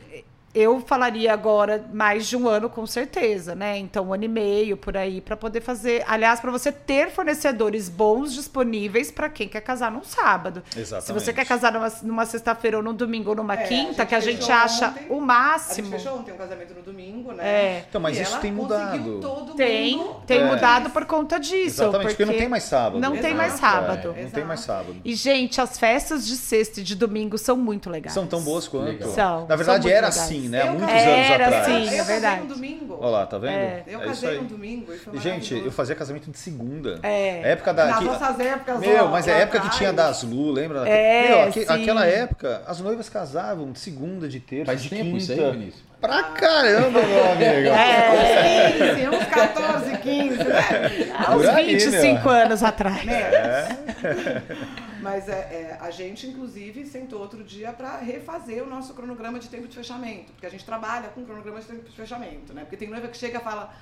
eu 0.54 0.82
falaria 0.82 1.32
agora 1.32 1.86
mais 1.94 2.28
de 2.28 2.36
um 2.36 2.48
ano, 2.48 2.70
com 2.70 2.86
certeza, 2.88 3.54
né? 3.54 3.78
Então, 3.78 4.08
um 4.08 4.14
ano 4.14 4.24
e 4.24 4.28
meio 4.28 4.76
por 4.76 4.98
aí, 4.98 5.22
para 5.22 5.38
poder 5.38 5.62
fazer. 5.62 6.04
Aliás, 6.08 6.40
para 6.40 6.50
você 6.50 6.72
ter 6.72 7.12
fornecedores 7.12 7.88
bons 7.88 8.34
disponíveis 8.34 9.12
para 9.12 9.30
quem 9.30 9.48
quer 9.48 9.62
casar 9.62 9.92
num 9.92 10.04
sábado. 10.04 10.64
Exatamente. 10.76 11.06
Se 11.06 11.14
você 11.14 11.32
quer 11.34 11.46
casar 11.46 11.72
numa, 11.72 11.92
numa 12.04 12.26
sexta-feira 12.26 12.78
ou 12.78 12.84
num 12.84 12.94
domingo 12.94 13.30
ou 13.30 13.36
numa 13.36 13.54
É, 13.56 13.64
a 13.64 13.68
quinta, 13.68 13.94
gente 14.04 14.08
que 14.08 14.16
a 14.16 14.20
gente 14.20 14.52
acha 14.52 14.88
ontem. 14.90 15.06
o 15.10 15.14
A 15.14 15.18
gente 15.18 15.26
máximo. 15.26 15.90
fechou 15.92 16.18
ontem 16.18 16.32
um 16.32 16.38
casamento 16.38 16.74
no 16.74 16.82
domingo, 16.82 17.32
né? 17.34 17.44
É. 17.48 17.86
Então, 17.88 18.02
mas 18.02 18.18
E 18.18 18.22
isso 18.24 18.32
ela 18.32 18.42
tem 18.42 18.52
mudado. 18.52 19.20
todo 19.22 19.54
Tem, 19.54 19.98
mundo. 19.98 20.16
tem 20.26 20.40
É. 20.42 20.44
mudado 20.46 20.90
por 20.90 21.06
conta 21.06 21.40
disso. 21.40 21.84
Exatamente, 21.84 22.08
porque, 22.10 22.26
não 22.26 22.34
tem 22.34 22.50
mais 22.50 22.64
sábado. 22.64 23.00
Não 23.00 23.18
tem 23.18 23.34
mais 23.36 23.54
Exato. 23.54 23.74
sábado. 23.76 24.00
É, 24.00 24.06
não 24.08 24.14
tem 24.14 24.24
Exato. 24.26 24.46
mais 24.48 24.60
sábado. 24.62 24.96
E, 25.06 25.14
gente, 25.16 25.62
as 25.62 25.78
festas 25.78 26.26
de 26.26 26.36
sexta 26.36 26.80
e 26.80 26.84
de 26.84 26.96
domingo 26.96 27.38
são 27.38 27.56
muito 27.56 27.90
legais. 27.90 28.14
São 28.14 28.26
tão 28.26 28.42
boas 28.42 28.68
quanto. 28.68 28.86
Legal. 28.86 29.10
São, 29.12 29.42
Na 29.48 29.56
verdade, 29.56 29.66
são 29.66 29.74
muito 29.76 29.88
era 29.90 30.08
legais. 30.08 30.18
assim 30.18 30.39
assim, 30.40 30.50
né? 30.50 30.62
Há 30.62 30.66
Eu 30.66 30.72
muitos 30.74 30.90
casei- 30.94 31.14
anos 31.14 31.30
Era 31.30 31.46
atrás. 31.48 31.62
assim, 31.68 31.72
eu 31.74 31.80
é 31.94 31.98
casei 31.98 32.06
verdade. 32.06 32.42
no 32.42 32.48
domingo. 32.56 32.98
Olha 33.00 33.10
lá, 33.10 33.26
tá 33.26 33.38
vendo? 33.38 33.52
É. 33.52 33.84
Eu 33.88 34.00
É 34.00 34.04
isso 34.04 34.10
casei 34.22 34.30
aí. 34.30 34.38
no 34.38 34.44
domingo 34.44 34.92
foi 34.98 35.20
Gente, 35.20 35.54
eu 35.56 35.72
fazia 35.72 35.96
casamento 35.96 36.32
de 36.32 36.38
segunda. 36.38 37.00
É. 37.04 37.52
Época 37.52 37.74
da. 37.74 37.86
Nas 37.86 37.98
que- 38.00 38.04
nossas 38.06 38.40
épocas, 38.40 38.80
Meu, 38.80 39.08
mas 39.10 39.28
é 39.28 39.34
a 39.34 39.38
época 39.40 39.60
que 39.62 39.70
tinha 39.78 39.94
das 39.94 40.24
Lu, 40.24 40.52
lembra? 40.52 40.88
É, 40.88 41.44
Meu, 41.46 41.52
sim. 41.54 41.66
aquela 41.68 42.06
época, 42.06 42.62
as 42.68 42.80
noivas 42.80 43.10
casavam 43.10 43.72
de 43.72 43.80
segunda, 43.80 44.28
de 44.28 44.40
terça, 44.40 44.66
Faz 44.66 44.82
de 44.82 44.90
tempo 44.90 45.04
quinta. 45.04 45.18
isso 45.18 45.32
aí, 45.34 45.52
Vinícius? 45.52 45.89
Pra 46.00 46.24
caramba, 46.24 47.02
meu 47.02 47.32
amigo. 47.32 47.68
É. 47.68 49.00
Uns 49.10 49.10
15, 49.10 49.10
uns 49.10 49.26
14, 49.26 49.98
15, 49.98 50.38
né? 50.38 51.14
Há 51.14 51.36
uns 51.36 51.42
Por 51.42 51.50
aí, 51.50 51.76
25 51.76 52.24
meu. 52.24 52.30
anos 52.30 52.64
atrás. 52.64 53.02
Mas 55.02 55.28
é, 55.28 55.32
é, 55.32 55.78
a 55.80 55.92
gente, 55.92 56.28
inclusive, 56.28 56.86
sentou 56.86 57.20
outro 57.20 57.44
dia 57.44 57.72
para 57.74 57.98
refazer 57.98 58.64
o 58.64 58.70
nosso 58.70 58.94
cronograma 58.94 59.40
de 59.40 59.50
tempo 59.50 59.68
de 59.68 59.76
fechamento. 59.76 60.32
Porque 60.32 60.46
a 60.46 60.50
gente 60.50 60.66
trabalha 60.66 61.10
com 61.10 61.26
cronograma 61.26 61.60
de 61.60 61.68
tempo 61.68 61.84
de 61.84 61.96
fechamento, 61.96 62.54
né? 62.54 62.62
Porque 62.62 62.78
tem 62.78 62.90
noiva 62.90 63.08
que 63.08 63.18
chega 63.18 63.40
e 63.40 63.42
fala, 63.42 63.74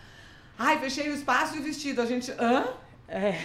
ai, 0.57 0.79
fechei 0.79 1.09
o 1.09 1.13
espaço 1.13 1.55
e 1.55 1.59
o 1.59 1.63
vestido. 1.63 2.01
A 2.01 2.05
gente, 2.05 2.31
hã? 2.31 2.65
É. 3.07 3.39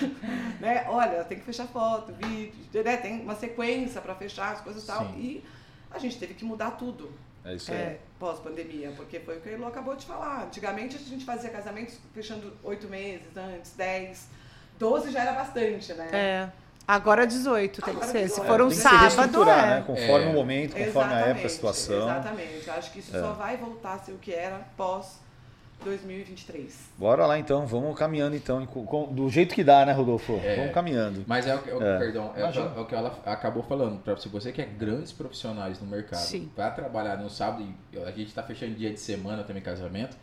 né? 0.60 0.86
Olha, 0.88 1.24
tem 1.24 1.38
que 1.38 1.44
fechar 1.44 1.66
foto, 1.66 2.12
vídeo, 2.12 2.84
né? 2.84 2.96
tem 2.96 3.20
uma 3.20 3.34
sequência 3.34 4.00
para 4.00 4.14
fechar 4.14 4.52
as 4.52 4.60
coisas 4.60 4.82
e 4.82 4.86
tal. 4.86 5.06
Sim. 5.06 5.18
E 5.18 5.44
a 5.90 5.98
gente 5.98 6.18
teve 6.18 6.34
que 6.34 6.44
mudar 6.44 6.72
tudo. 6.72 7.12
É 7.44 7.54
isso 7.54 7.72
aí. 7.72 7.76
É, 7.78 7.98
pós-pandemia, 8.18 8.92
porque 8.96 9.18
foi 9.20 9.38
o 9.38 9.40
que 9.40 9.48
a 9.48 9.52
Elo 9.52 9.66
acabou 9.66 9.96
de 9.96 10.06
falar. 10.06 10.44
Antigamente 10.44 10.96
a 10.96 10.98
gente 11.00 11.24
fazia 11.24 11.50
casamentos 11.50 11.98
fechando 12.14 12.52
oito 12.62 12.86
meses 12.88 13.36
antes, 13.36 13.72
dez, 13.74 14.28
doze 14.78 15.10
já 15.10 15.22
era 15.22 15.32
bastante, 15.32 15.92
né? 15.94 16.08
É. 16.12 16.48
Agora 16.86 17.26
18 17.26 17.80
tem 17.80 17.94
que 17.94 18.00
Agora 18.00 18.06
ser. 18.12 18.28
Se 18.28 18.40
18. 18.40 18.46
for 18.46 18.60
um 18.60 18.68
Tem 18.68 18.68
que 18.68 18.74
se 18.76 18.82
sábado, 18.82 19.00
reestruturar, 19.02 19.64
é. 19.64 19.70
né? 19.78 19.84
Conforme 19.86 20.26
É. 20.26 20.28
o 20.28 20.32
momento, 20.32 20.76
conforme 20.76 21.14
a 21.14 21.16
época, 21.16 21.16
a 21.16 21.30
Exatamente, 21.30 21.52
situação. 21.52 21.96
Exatamente. 22.10 22.66
Eu 22.66 22.74
acho 22.74 22.92
que 22.92 22.98
isso 22.98 23.16
É. 23.16 23.20
só 23.20 23.32
vai 23.32 23.56
voltar 23.56 23.94
a 23.94 23.98
ser 23.98 24.12
o 24.12 24.18
que 24.18 24.32
era 24.34 24.58
pós 24.76 25.18
2023. 25.84 26.90
Bora 26.98 27.26
lá 27.26 27.38
então, 27.38 27.66
vamos 27.66 27.96
caminhando 27.98 28.36
então, 28.36 28.66
do 29.10 29.28
jeito 29.28 29.54
que 29.54 29.62
dá, 29.64 29.84
né, 29.84 29.92
Rodolfo? 29.92 30.34
É. 30.42 30.56
Vamos 30.56 30.72
caminhando. 30.72 31.24
Mas 31.26 31.46
é 31.46 31.54
o 31.54 31.58
que, 31.62 31.70
é 31.70 31.74
o- 31.74 31.82
É. 31.82 31.98
perdão, 31.98 32.24
é, 32.24 32.28
o 32.28 32.32
que- 32.32 32.40
Imagina. 32.40 32.72
é 32.76 32.80
o 32.80 32.84
que 32.86 32.94
ela 32.94 33.18
acabou 33.26 33.62
falando. 33.62 33.98
Pra, 34.02 34.16
se 34.16 34.28
você 34.28 34.52
quer 34.52 34.66
grandes 34.66 35.12
profissionais 35.12 35.80
no 35.80 35.86
mercado, 35.86 36.22
para 36.54 36.70
trabalhar 36.70 37.16
no 37.16 37.28
sábado, 37.30 37.64
e 37.92 37.98
a 37.98 38.10
gente 38.10 38.32
tá 38.32 38.42
fechando 38.42 38.74
dia 38.74 38.90
de 38.90 39.00
semana 39.00 39.42
também 39.44 39.62
casamento, 39.62 40.16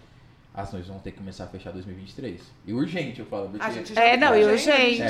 as 0.61 0.71
noivas 0.71 0.87
vão 0.89 0.99
ter 0.99 1.11
que 1.11 1.17
começar 1.17 1.45
a 1.45 1.47
fechar 1.47 1.71
2023. 1.71 2.41
E 2.67 2.73
urgente, 2.73 3.19
eu 3.19 3.25
falo. 3.25 3.49
Porque 3.49 3.65
A 3.65 3.69
gente 3.69 3.97
É, 3.97 4.17
não, 4.17 4.35
e 4.35 4.43
urgente, 4.45 5.01
é. 5.01 5.07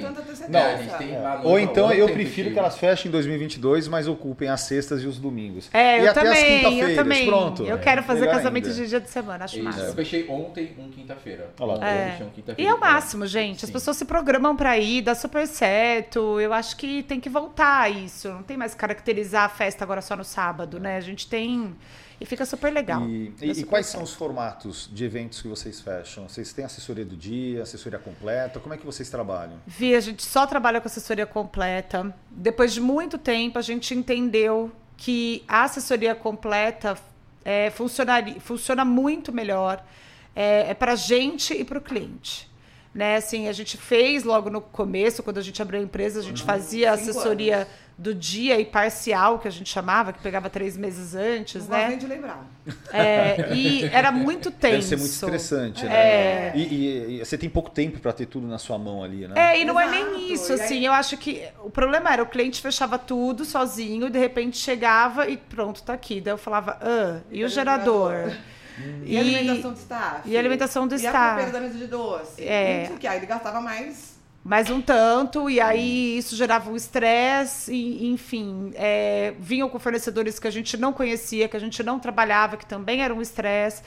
tanta 0.00 0.48
Não, 0.48 0.60
a 0.60 0.76
gente 0.76 0.94
tem 0.98 1.20
lá 1.20 1.38
no- 1.38 1.48
Ou 1.48 1.58
então 1.58 1.92
eu 1.92 2.08
prefiro 2.08 2.50
que 2.50 2.58
elas 2.58 2.78
fechem 2.78 3.08
em 3.08 3.12
2022, 3.12 3.88
mas 3.88 4.06
ocupem 4.08 4.48
as 4.48 4.60
sextas 4.62 5.02
e 5.02 5.06
os 5.06 5.18
domingos. 5.18 5.68
É, 5.72 5.98
e 6.00 6.04
eu 6.04 6.10
até 6.10 6.20
as 6.20 6.26
também, 6.28 6.42
eu 6.62 6.70
quinta-feiras, 6.70 6.96
também. 6.96 7.26
pronto. 7.26 7.62
Eu 7.64 7.76
É, 7.76 7.78
quero 7.80 8.02
fazer 8.02 8.20
melhor 8.20 8.34
casamento 8.36 8.66
ainda. 8.68 8.78
de 8.82 8.88
dia 8.88 9.00
de 9.00 9.10
semana, 9.10 9.44
acho 9.44 9.56
Isso, 9.56 9.64
massa. 9.64 9.80
eu 9.80 9.94
fechei 9.94 10.28
ontem 10.28 10.74
um 10.78 10.88
quinta-feira. 10.90 11.50
Olha 11.58 11.66
lá. 11.66 11.74
Ontem 11.74 11.86
É. 11.86 12.04
eu 12.06 12.10
fechei 12.12 12.26
um 12.26 12.28
E 12.28 12.32
quinta-feira. 12.32 12.70
é 12.70 12.74
o 12.74 12.80
máximo, 12.80 13.26
gente. 13.26 13.64
As 13.64 13.68
Sim. 13.68 13.72
pessoas 13.72 13.96
se 13.96 14.04
programam 14.04 14.56
pra 14.56 14.78
ir, 14.78 15.02
dá 15.02 15.14
super 15.14 15.46
certo. 15.46 16.40
Eu 16.40 16.52
acho 16.52 16.76
que 16.76 17.02
tem 17.02 17.20
que 17.20 17.28
voltar 17.28 17.82
a 17.82 17.88
isso. 17.90 18.28
Não 18.28 18.42
tem 18.42 18.56
mais 18.56 18.74
caracterizar 18.74 19.44
a 19.44 19.48
festa 19.48 19.84
agora 19.84 20.00
só 20.02 20.16
no 20.16 20.24
sábado, 20.24 20.78
né? 20.78 20.96
A 20.96 21.00
gente 21.00 21.26
tem. 21.28 21.74
E 22.20 22.26
fica 22.26 22.46
super 22.46 22.72
legal. 22.72 23.02
E, 23.08 23.32
e- 23.42 23.50
e 23.60 23.64
quais 23.64 23.86
são 23.86 24.02
os 24.02 24.12
formatos 24.14 24.88
de 24.92 25.04
eventos 25.04 25.42
que 25.42 25.48
vocês 25.48 25.80
fecham? 25.80 26.28
Vocês 26.28 26.52
têm 26.52 26.64
assessoria 26.64 27.04
do 27.04 27.16
dia, 27.16 27.62
assessoria 27.62 27.98
completa? 27.98 28.60
Como 28.60 28.72
é 28.72 28.76
que 28.78 28.86
vocês 28.86 29.10
trabalham? 29.10 29.58
Vi, 29.66 29.94
a 29.94 30.00
gente 30.00 30.22
só 30.24 30.46
trabalha 30.46 30.80
com 30.80 30.86
assessoria 30.86 31.26
completa. 31.26 32.14
Depois 32.30 32.72
de 32.72 32.80
muito 32.80 33.18
tempo, 33.18 33.58
a 33.58 33.62
gente 33.62 33.94
entendeu 33.94 34.70
que 34.96 35.44
a 35.48 35.64
assessoria 35.64 36.14
completa 36.14 36.96
é, 37.44 37.68
funcionaria, 37.70 38.40
funciona 38.40 38.84
muito 38.84 39.32
melhor 39.32 39.84
é, 40.36 40.70
é 40.70 40.74
para 40.74 40.92
a 40.92 40.96
gente 40.96 41.52
e 41.52 41.64
para 41.64 41.78
o 41.78 41.80
cliente. 41.80 42.48
Né? 42.94 43.16
Assim, 43.16 43.48
a 43.48 43.52
gente 43.52 43.76
fez 43.76 44.22
logo 44.22 44.48
no 44.48 44.60
começo, 44.60 45.20
quando 45.22 45.38
a 45.38 45.42
gente 45.42 45.60
abriu 45.60 45.80
a 45.80 45.82
empresa, 45.82 46.20
a 46.20 46.22
gente 46.22 46.44
fazia 46.44 46.96
Cinco 46.96 47.10
assessoria 47.10 47.56
anos. 47.56 47.68
Do 47.96 48.12
dia 48.14 48.58
e 48.58 48.64
parcial, 48.64 49.38
que 49.38 49.46
a 49.46 49.50
gente 49.50 49.70
chamava, 49.70 50.12
que 50.12 50.18
pegava 50.20 50.50
três 50.50 50.76
meses 50.76 51.14
antes, 51.14 51.62
Não 51.62 51.68
gosto 51.68 51.80
nem 51.80 51.90
né? 51.90 51.96
de 51.96 52.06
lembrar. 52.06 52.44
É, 52.92 53.54
e 53.54 53.84
era 53.84 54.10
muito 54.10 54.50
tenso. 54.50 54.72
Deve 54.74 54.82
ser 54.82 54.96
muito 54.96 55.12
estressante, 55.12 55.84
né? 55.84 55.94
É. 55.94 56.52
E, 56.56 56.62
e- 56.62 57.20
e 57.20 57.24
você 57.24 57.38
tem 57.38 57.48
pouco 57.48 57.70
tempo 57.70 58.00
para 58.00 58.12
ter 58.12 58.26
tudo 58.26 58.46
na 58.48 58.58
sua 58.58 58.76
mão 58.78 59.02
ali, 59.04 59.28
né? 59.28 59.34
É, 59.54 59.60
e 59.60 59.64
não 59.64 59.78
é 59.78 59.84
Exato, 59.84 60.10
nem 60.10 60.32
isso, 60.32 60.50
e 60.52 60.54
aí- 60.54 60.60
assim, 60.60 60.86
eu 60.86 60.92
acho 60.92 61.16
que 61.16 61.44
o 61.62 61.70
problema 61.70 62.12
era 62.12 62.22
o 62.22 62.26
cliente 62.26 62.60
fechava 62.60 62.98
tudo 62.98 63.44
sozinho 63.44 64.08
e 64.08 64.10
de 64.10 64.18
repente 64.18 64.56
chegava 64.56 65.28
e 65.28 65.36
pronto, 65.36 65.82
tá 65.82 65.92
aqui. 65.92 66.20
Daí 66.20 66.32
eu 66.32 66.38
falava, 66.38 66.78
ah, 66.82 67.20
e, 67.30 67.44
o 67.44 67.48
gerador? 67.48 68.12
gerador? 68.12 68.36
E, 69.04 69.16
a 69.16 69.20
alimentação 69.20 69.72
do 69.72 69.78
staff? 69.78 70.20
e 70.28 70.36
a 70.36 70.40
alimentação 70.40 70.88
do 70.88 70.94
e 70.94 70.96
staff. 70.96 71.16
a 71.16 71.30
copeira 71.30 71.52
da 71.52 71.60
mesa 71.60 71.78
de 71.78 71.86
doce? 71.86 72.42
É. 72.44 72.78
Não 72.80 72.86
sei 72.86 72.96
o 72.96 72.98
que. 72.98 73.06
Aí 73.06 73.18
ele 73.18 73.26
gastava 73.26 73.60
mais. 73.60 74.13
Mais 74.44 74.68
um 74.68 74.80
tanto, 74.80 75.48
e 75.48 75.58
aí 75.58 76.18
isso 76.18 76.36
gerava 76.36 76.70
um 76.70 76.76
estresse, 76.76 77.72
e, 77.72 78.08
enfim, 78.08 78.72
é, 78.74 79.32
vinham 79.40 79.70
com 79.70 79.78
fornecedores 79.78 80.38
que 80.38 80.46
a 80.46 80.50
gente 80.50 80.76
não 80.76 80.92
conhecia, 80.92 81.48
que 81.48 81.56
a 81.56 81.60
gente 81.60 81.82
não 81.82 81.98
trabalhava, 81.98 82.58
que 82.58 82.66
também 82.66 83.02
era 83.02 83.14
um 83.14 83.22
estresse. 83.22 83.82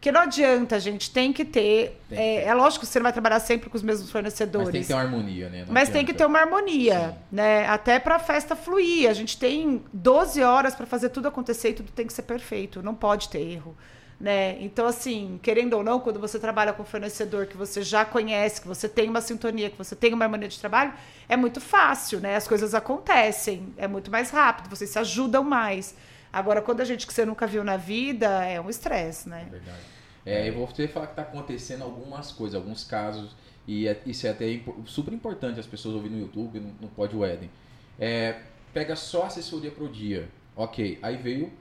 Que 0.00 0.10
não 0.10 0.22
adianta, 0.22 0.80
gente, 0.80 1.12
tem 1.12 1.32
que 1.32 1.44
ter. 1.44 2.00
Tem 2.08 2.18
que 2.18 2.24
é, 2.24 2.40
ter. 2.40 2.48
é 2.48 2.54
lógico 2.54 2.84
que 2.84 2.90
você 2.90 2.98
não 2.98 3.04
vai 3.04 3.12
trabalhar 3.12 3.38
sempre 3.38 3.70
com 3.70 3.76
os 3.76 3.84
mesmos 3.84 4.10
fornecedores. 4.10 4.66
Mas 4.66 4.72
tem 4.72 4.82
que 4.82 4.88
ter 4.88 4.94
uma 4.94 5.02
harmonia, 5.02 5.48
né? 5.48 5.64
Não 5.64 5.72
Mas 5.72 5.88
tem 5.88 6.04
que 6.04 6.12
ter 6.12 6.24
adianta. 6.24 6.26
uma 6.26 6.38
harmonia, 6.40 7.16
né? 7.30 7.68
Até 7.68 8.00
para 8.00 8.16
a 8.16 8.18
festa 8.18 8.56
fluir. 8.56 9.08
A 9.08 9.12
gente 9.12 9.38
tem 9.38 9.84
12 9.92 10.42
horas 10.42 10.74
para 10.74 10.86
fazer 10.86 11.10
tudo 11.10 11.28
acontecer 11.28 11.68
e 11.68 11.74
tudo 11.74 11.92
tem 11.92 12.04
que 12.04 12.12
ser 12.12 12.22
perfeito. 12.22 12.82
Não 12.82 12.96
pode 12.96 13.28
ter 13.28 13.38
erro, 13.38 13.76
né? 14.22 14.56
Então, 14.62 14.86
assim, 14.86 15.40
querendo 15.42 15.74
ou 15.74 15.82
não, 15.82 15.98
quando 15.98 16.20
você 16.20 16.38
trabalha 16.38 16.72
com 16.72 16.84
um 16.84 16.86
fornecedor 16.86 17.46
que 17.46 17.56
você 17.56 17.82
já 17.82 18.04
conhece, 18.04 18.60
que 18.60 18.68
você 18.68 18.88
tem 18.88 19.10
uma 19.10 19.20
sintonia, 19.20 19.68
que 19.68 19.76
você 19.76 19.96
tem 19.96 20.14
uma 20.14 20.24
harmonia 20.24 20.48
de 20.48 20.60
trabalho, 20.60 20.92
é 21.28 21.36
muito 21.36 21.60
fácil, 21.60 22.20
né? 22.20 22.36
As 22.36 22.46
coisas 22.46 22.72
acontecem, 22.72 23.74
é 23.76 23.88
muito 23.88 24.12
mais 24.12 24.30
rápido, 24.30 24.70
vocês 24.70 24.88
se 24.90 24.98
ajudam 25.00 25.42
mais. 25.42 25.96
Agora, 26.32 26.62
quando 26.62 26.80
a 26.80 26.84
gente 26.84 27.04
que 27.04 27.12
você 27.12 27.26
nunca 27.26 27.48
viu 27.48 27.64
na 27.64 27.76
vida, 27.76 28.44
é 28.44 28.60
um 28.60 28.70
estresse, 28.70 29.28
né? 29.28 29.48
Verdade. 29.50 29.80
É, 30.24 30.48
eu 30.48 30.54
vou 30.54 30.68
te 30.68 30.86
falar 30.86 31.08
que 31.08 31.16
tá 31.16 31.22
acontecendo 31.22 31.82
algumas 31.82 32.30
coisas, 32.30 32.54
alguns 32.54 32.84
casos, 32.84 33.34
e 33.66 33.88
é- 33.88 34.00
isso 34.06 34.24
é 34.28 34.30
até 34.30 34.46
super 34.86 35.12
importante 35.12 35.58
as 35.58 35.66
pessoas 35.66 35.96
ouvirem 35.96 36.18
no 36.18 36.22
YouTube, 36.22 36.60
no, 36.60 36.72
no 36.80 36.86
Pod 36.86 37.14
Wedding. 37.16 37.50
É, 37.98 38.36
pega 38.72 38.94
só 38.94 39.24
assessoria 39.24 39.72
pro 39.72 39.88
dia. 39.88 40.28
Ok, 40.54 41.00
aí 41.02 41.16
veio 41.16 41.52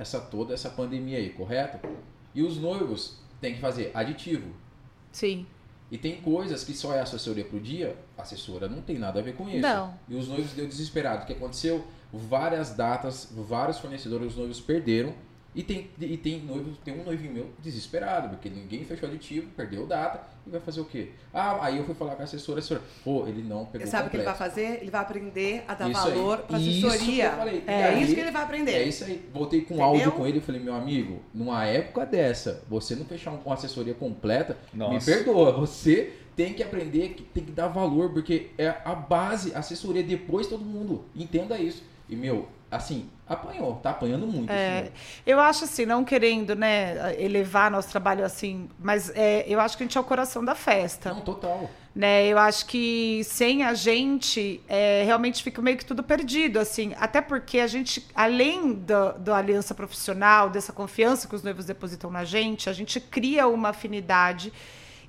essa 0.00 0.18
toda 0.18 0.54
essa 0.54 0.70
pandemia 0.70 1.18
aí, 1.18 1.28
correto? 1.30 1.78
E 2.34 2.42
os 2.42 2.56
noivos 2.56 3.18
têm 3.40 3.54
que 3.54 3.60
fazer 3.60 3.90
aditivo. 3.92 4.50
Sim. 5.12 5.46
E 5.90 5.98
tem 5.98 6.20
coisas 6.22 6.64
que 6.64 6.72
só 6.72 6.94
é 6.94 7.00
assessoria 7.00 7.44
pro 7.44 7.60
dia, 7.60 7.96
a 8.16 8.22
assessora 8.22 8.68
não 8.68 8.80
tem 8.80 8.98
nada 8.98 9.20
a 9.20 9.22
ver 9.22 9.34
com 9.34 9.48
isso. 9.48 9.60
Não. 9.60 9.94
E 10.08 10.14
os 10.14 10.28
noivos 10.28 10.52
deu 10.52 10.66
desesperado. 10.66 11.24
O 11.24 11.26
que 11.26 11.32
aconteceu? 11.32 11.84
Várias 12.12 12.70
datas, 12.70 13.30
vários 13.30 13.78
fornecedores, 13.78 14.28
os 14.28 14.36
noivos 14.36 14.60
perderam. 14.60 15.12
E 15.52 15.64
tem, 15.64 15.90
e 16.00 16.16
tem 16.16 16.38
noivo, 16.44 16.70
tem 16.84 16.94
um 17.00 17.04
noivinho 17.04 17.32
meu 17.32 17.50
desesperado, 17.58 18.28
porque 18.28 18.48
ninguém 18.48 18.84
fechou 18.84 19.08
aditivo, 19.08 19.48
perdeu 19.56 19.84
data 19.84 20.22
e 20.46 20.50
vai 20.50 20.60
fazer 20.60 20.80
o 20.80 20.84
quê? 20.84 21.08
Ah, 21.34 21.64
aí 21.66 21.76
eu 21.78 21.84
fui 21.84 21.94
falar 21.94 22.14
com 22.14 22.22
a 22.22 22.24
assessora, 22.24 22.58
a 22.58 22.60
assessora, 22.60 22.80
pô, 23.02 23.26
ele 23.26 23.42
não 23.42 23.66
pegou 23.66 23.84
Sabe 23.88 24.06
o 24.06 24.10
que 24.10 24.16
ele 24.16 24.24
vai 24.24 24.36
fazer? 24.36 24.78
Ele 24.80 24.92
vai 24.92 25.00
aprender 25.00 25.64
a 25.66 25.74
dar 25.74 25.90
Isso 25.90 26.06
aí. 26.06 26.14
valor 26.14 26.38
para 26.42 26.56
Isso 26.58 26.80
que 26.80 26.86
assessoria. 26.86 27.24
eu 27.24 27.36
falei. 27.36 27.64
E 27.66 27.70
É 27.70 27.84
aí- 27.84 28.02
isso 28.04 28.14
que 28.14 28.20
ele 28.20 28.30
vai 28.30 28.42
aprender. 28.44 28.72
É 28.74 28.82
isso 28.84 29.04
aí. 29.04 29.28
Voltei 29.34 29.60
com 29.62 29.74
Entendeu? 29.74 29.84
áudio 29.86 30.12
com 30.12 30.26
ele 30.26 30.38
e 30.38 30.40
falei, 30.40 30.60
meu 30.60 30.72
amigo, 30.74 31.20
numa 31.34 31.64
época 31.64 32.06
dessa, 32.06 32.62
você 32.68 32.94
não 32.94 33.04
fechar 33.04 33.32
uma 33.32 33.54
assessoria 33.54 33.94
completa, 33.94 34.56
me 34.72 34.78
Nossa. 34.78 35.10
perdoa. 35.10 35.50
Você 35.58 36.12
tem 36.36 36.54
que 36.54 36.62
aprender, 36.62 37.08
que 37.14 37.24
tem 37.24 37.44
que 37.44 37.50
dar 37.52 37.66
valor, 37.66 38.12
porque 38.12 38.50
é 38.56 38.68
a 38.84 38.94
base, 38.94 39.52
a 39.52 39.58
assessoria, 39.58 40.02
depois 40.04 40.46
todo 40.46 40.64
mundo 40.64 41.04
entenda 41.14 41.58
isso. 41.58 41.82
E, 42.08 42.14
meu, 42.14 42.48
assim, 42.70 43.08
apanhou, 43.28 43.76
tá 43.76 43.90
apanhando 43.90 44.26
muito. 44.26 44.50
É, 44.50 44.90
eu 45.26 45.40
acho 45.40 45.64
assim, 45.64 45.84
não 45.84 46.04
querendo, 46.04 46.54
né, 46.54 47.14
elevar 47.20 47.70
nosso 47.70 47.90
trabalho 47.90 48.24
assim, 48.24 48.68
mas 48.78 49.10
é, 49.14 49.44
eu 49.46 49.60
acho 49.60 49.76
que 49.76 49.82
a 49.82 49.86
gente 49.86 49.98
é 49.98 50.00
o 50.00 50.04
coração 50.04 50.44
da 50.44 50.54
festa, 50.54 51.12
Não, 51.12 51.20
total. 51.20 51.68
né? 51.94 52.26
Eu 52.26 52.38
acho 52.38 52.66
que 52.66 53.22
sem 53.24 53.64
a 53.64 53.74
gente, 53.74 54.60
é, 54.68 55.02
realmente 55.04 55.42
fica 55.42 55.60
meio 55.60 55.76
que 55.76 55.84
tudo 55.84 56.02
perdido, 56.02 56.58
assim, 56.58 56.94
até 56.98 57.20
porque 57.20 57.58
a 57.58 57.66
gente, 57.66 58.06
além 58.14 58.72
do, 58.72 59.12
do 59.18 59.34
aliança 59.34 59.74
profissional, 59.74 60.48
dessa 60.48 60.72
confiança 60.72 61.26
que 61.26 61.34
os 61.34 61.42
noivos 61.42 61.64
depositam 61.64 62.10
na 62.10 62.24
gente, 62.24 62.70
a 62.70 62.72
gente 62.72 63.00
cria 63.00 63.48
uma 63.48 63.70
afinidade 63.70 64.52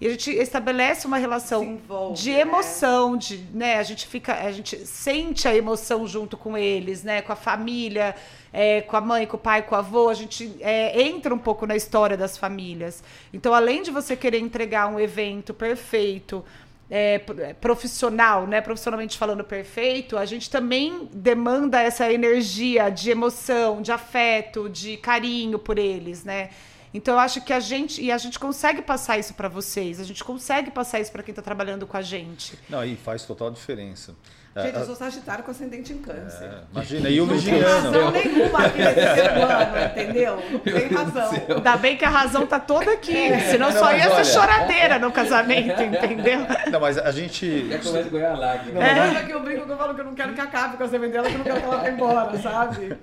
e 0.02 0.08
a 0.08 0.10
gente 0.10 0.32
estabelece 0.32 1.06
uma 1.06 1.18
relação 1.18 1.64
envolve, 1.64 2.20
de 2.20 2.32
né? 2.32 2.40
emoção, 2.40 3.16
de, 3.16 3.38
né? 3.54 3.78
A 3.78 3.84
gente 3.84 4.08
fica, 4.08 4.34
a 4.34 4.52
gente 4.52 4.76
sente 4.88 5.48
a 5.48 5.56
emoção 5.56 6.08
junto 6.08 6.36
com 6.36 6.58
eles, 6.58 7.04
né? 7.04 7.22
Com 7.22 7.32
a 7.32 7.36
família, 7.36 8.16
é, 8.52 8.82
com 8.82 8.98
a 8.98 9.02
mãe, 9.02 9.28
com 9.28 9.38
o 9.38 9.40
pai, 9.40 9.62
com 9.62 9.76
o 9.76 9.78
avô. 9.78 10.10
A 10.10 10.16
gente 10.16 10.56
é, 10.60 11.00
entra 11.04 11.32
um 11.32 11.38
pouco 11.38 11.68
na 11.68 11.76
história 11.76 12.18
das 12.18 12.36
famílias. 12.36 13.04
Então, 13.32 13.54
além 13.54 13.84
de 13.84 13.92
você 13.92 14.16
querer 14.16 14.40
entregar 14.40 14.88
um 14.88 15.00
evento 15.00 15.54
perfeito 15.54 16.44
é, 16.90 17.20
profissional, 17.62 18.48
né, 18.48 18.60
profissionalmente 18.60 19.20
falando 19.20 19.44
perfeito, 19.44 20.18
a 20.18 20.26
gente 20.26 20.50
também 20.50 21.08
demanda 21.14 21.80
essa 21.80 22.12
energia 22.12 22.90
de 22.90 23.12
emoção, 23.12 23.84
de 23.84 23.92
afeto, 23.92 24.68
de 24.68 24.98
carinho 24.98 25.60
por 25.60 25.78
eles, 25.78 26.24
né? 26.24 26.50
Então 26.94 27.14
eu 27.14 27.20
acho 27.20 27.42
que 27.42 27.54
a 27.54 27.60
gente 27.60 28.02
e 28.02 28.12
a 28.12 28.18
gente 28.18 28.38
consegue 28.38 28.82
passar 28.82 29.18
isso 29.18 29.34
para 29.34 29.48
vocês, 29.48 30.00
a 30.00 30.04
gente 30.04 30.24
consegue 30.24 30.72
passar 30.72 31.00
isso 31.00 31.12
para 31.12 31.24
quem 31.24 31.32
está 31.32 31.42
trabalhando 31.42 31.88
com 31.88 31.96
a 31.96 32.02
gente. 32.02 32.58
Não, 32.70 32.84
e 32.84 32.96
faz 32.96 33.24
total 33.24 33.50
diferença. 33.52 34.14
Gente, 34.54 34.76
eu 34.76 34.86
sou 34.86 34.96
Sagitário 34.96 35.46
com 35.46 35.52
ascendente 35.52 35.94
em 35.94 36.00
câncer. 36.00 36.44
É, 36.44 36.62
imagina, 36.74 37.10
e 37.10 37.22
o 37.22 37.26
virginiano. 37.26 37.90
Não 37.90 38.12
tem 38.12 38.22
razão 38.22 38.34
nenhuma 38.34 38.66
aqui 38.66 38.78
nesse 38.80 39.16
ser 39.16 39.32
humano, 39.32 39.86
entendeu? 39.86 40.44
Não 40.52 40.60
tem 40.60 40.88
razão. 40.90 41.56
Ainda 41.56 41.78
bem 41.78 41.98
que 41.98 42.04
a 42.04 42.10
razão 42.10 42.46
tá 42.46 42.60
toda 42.60 42.92
aqui, 42.92 43.16
é. 43.16 43.40
senão 43.52 43.72
não, 43.72 43.80
só 43.80 43.96
ia 43.96 44.12
olha... 44.12 44.26
ser 44.26 44.34
choradeira 44.34 45.00
no 45.00 45.10
casamento, 45.10 45.82
entendeu? 45.82 46.40
Não, 46.70 46.82
mas 46.82 46.98
a 46.98 47.12
gente... 47.12 47.70
Já 47.70 47.80
começa 47.80 48.08
a 48.08 48.12
ganhar 48.12 48.38
lágrima. 48.38 48.84
É. 48.84 48.96
Mas 48.96 49.16
é 49.22 49.26
que 49.26 49.32
eu 49.32 49.42
brinco 49.42 49.66
que 49.66 49.72
eu 49.72 49.78
falo 49.78 49.96
que 49.96 50.02
eu 50.02 50.06
não 50.06 50.16
quero 50.16 50.34
que 50.34 50.42
acabe 50.42 50.76
o 50.76 50.78
casamento 50.78 51.12
dela, 51.14 51.30
que 51.30 51.34
eu 51.34 51.38
não 51.38 51.46
quero 51.46 51.62
que 51.62 51.66
ela 51.68 51.78
vá 51.78 51.90
embora, 51.90 52.38
sabe? 52.42 52.98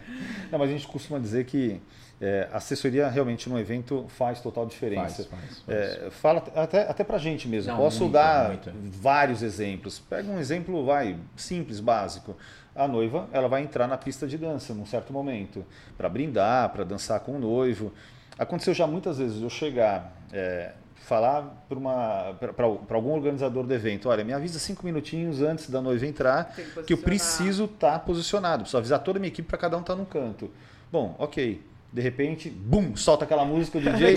Não, 0.52 0.58
mas 0.58 0.68
a 0.68 0.72
gente 0.72 0.86
costuma 0.86 1.18
dizer 1.18 1.46
que 1.46 1.80
é, 2.20 2.48
assessoria 2.52 3.08
realmente 3.08 3.48
num 3.48 3.58
evento 3.58 4.06
faz 4.08 4.40
total 4.40 4.66
diferença. 4.66 5.24
Faz, 5.24 5.26
faz, 5.26 5.58
faz. 5.60 5.78
É, 5.78 6.10
fala 6.10 6.42
até, 6.54 6.88
até 6.88 7.04
pra 7.04 7.16
gente 7.18 7.46
mesmo. 7.46 7.72
Não, 7.72 7.78
Posso 7.78 8.04
muita, 8.04 8.18
dar 8.18 8.48
muita. 8.48 8.72
vários 9.00 9.42
exemplos. 9.42 9.98
Pega 9.98 10.28
um 10.28 10.38
exemplo, 10.38 10.84
vai, 10.84 11.16
simples, 11.36 11.80
básico. 11.80 12.36
A 12.74 12.86
noiva, 12.86 13.28
ela 13.32 13.48
vai 13.48 13.62
entrar 13.62 13.86
na 13.86 13.96
pista 13.96 14.26
de 14.26 14.36
dança 14.36 14.74
num 14.74 14.86
certo 14.86 15.12
momento, 15.12 15.64
para 15.96 16.08
brindar, 16.08 16.70
para 16.70 16.84
dançar 16.84 17.20
com 17.20 17.32
o 17.32 17.38
noivo. 17.38 17.92
Aconteceu 18.38 18.72
já 18.72 18.86
muitas 18.86 19.18
vezes 19.18 19.42
eu 19.42 19.50
chegar, 19.50 20.12
é, 20.32 20.72
falar 20.94 21.66
para 21.66 22.94
algum 22.96 23.10
organizador 23.10 23.64
do 23.66 23.74
evento, 23.74 24.08
olha, 24.08 24.22
me 24.22 24.32
avisa 24.32 24.60
cinco 24.60 24.84
minutinhos 24.84 25.42
antes 25.42 25.68
da 25.70 25.80
noiva 25.80 26.06
entrar, 26.06 26.54
que, 26.54 26.82
que 26.84 26.92
eu 26.92 26.98
preciso 26.98 27.64
estar 27.64 27.92
tá 27.92 27.98
posicionado, 27.98 28.62
preciso 28.62 28.78
avisar 28.78 29.00
toda 29.00 29.18
a 29.18 29.20
minha 29.20 29.28
equipe 29.28 29.48
para 29.48 29.58
cada 29.58 29.76
um 29.76 29.80
estar 29.80 29.94
tá 29.94 29.98
no 29.98 30.06
canto. 30.06 30.48
Bom, 30.92 31.16
ok. 31.18 31.60
De 31.92 32.02
repente, 32.02 32.50
bum, 32.50 32.94
solta 32.96 33.24
aquela 33.24 33.44
música, 33.44 33.78
o 33.78 33.80
DJ. 33.80 34.16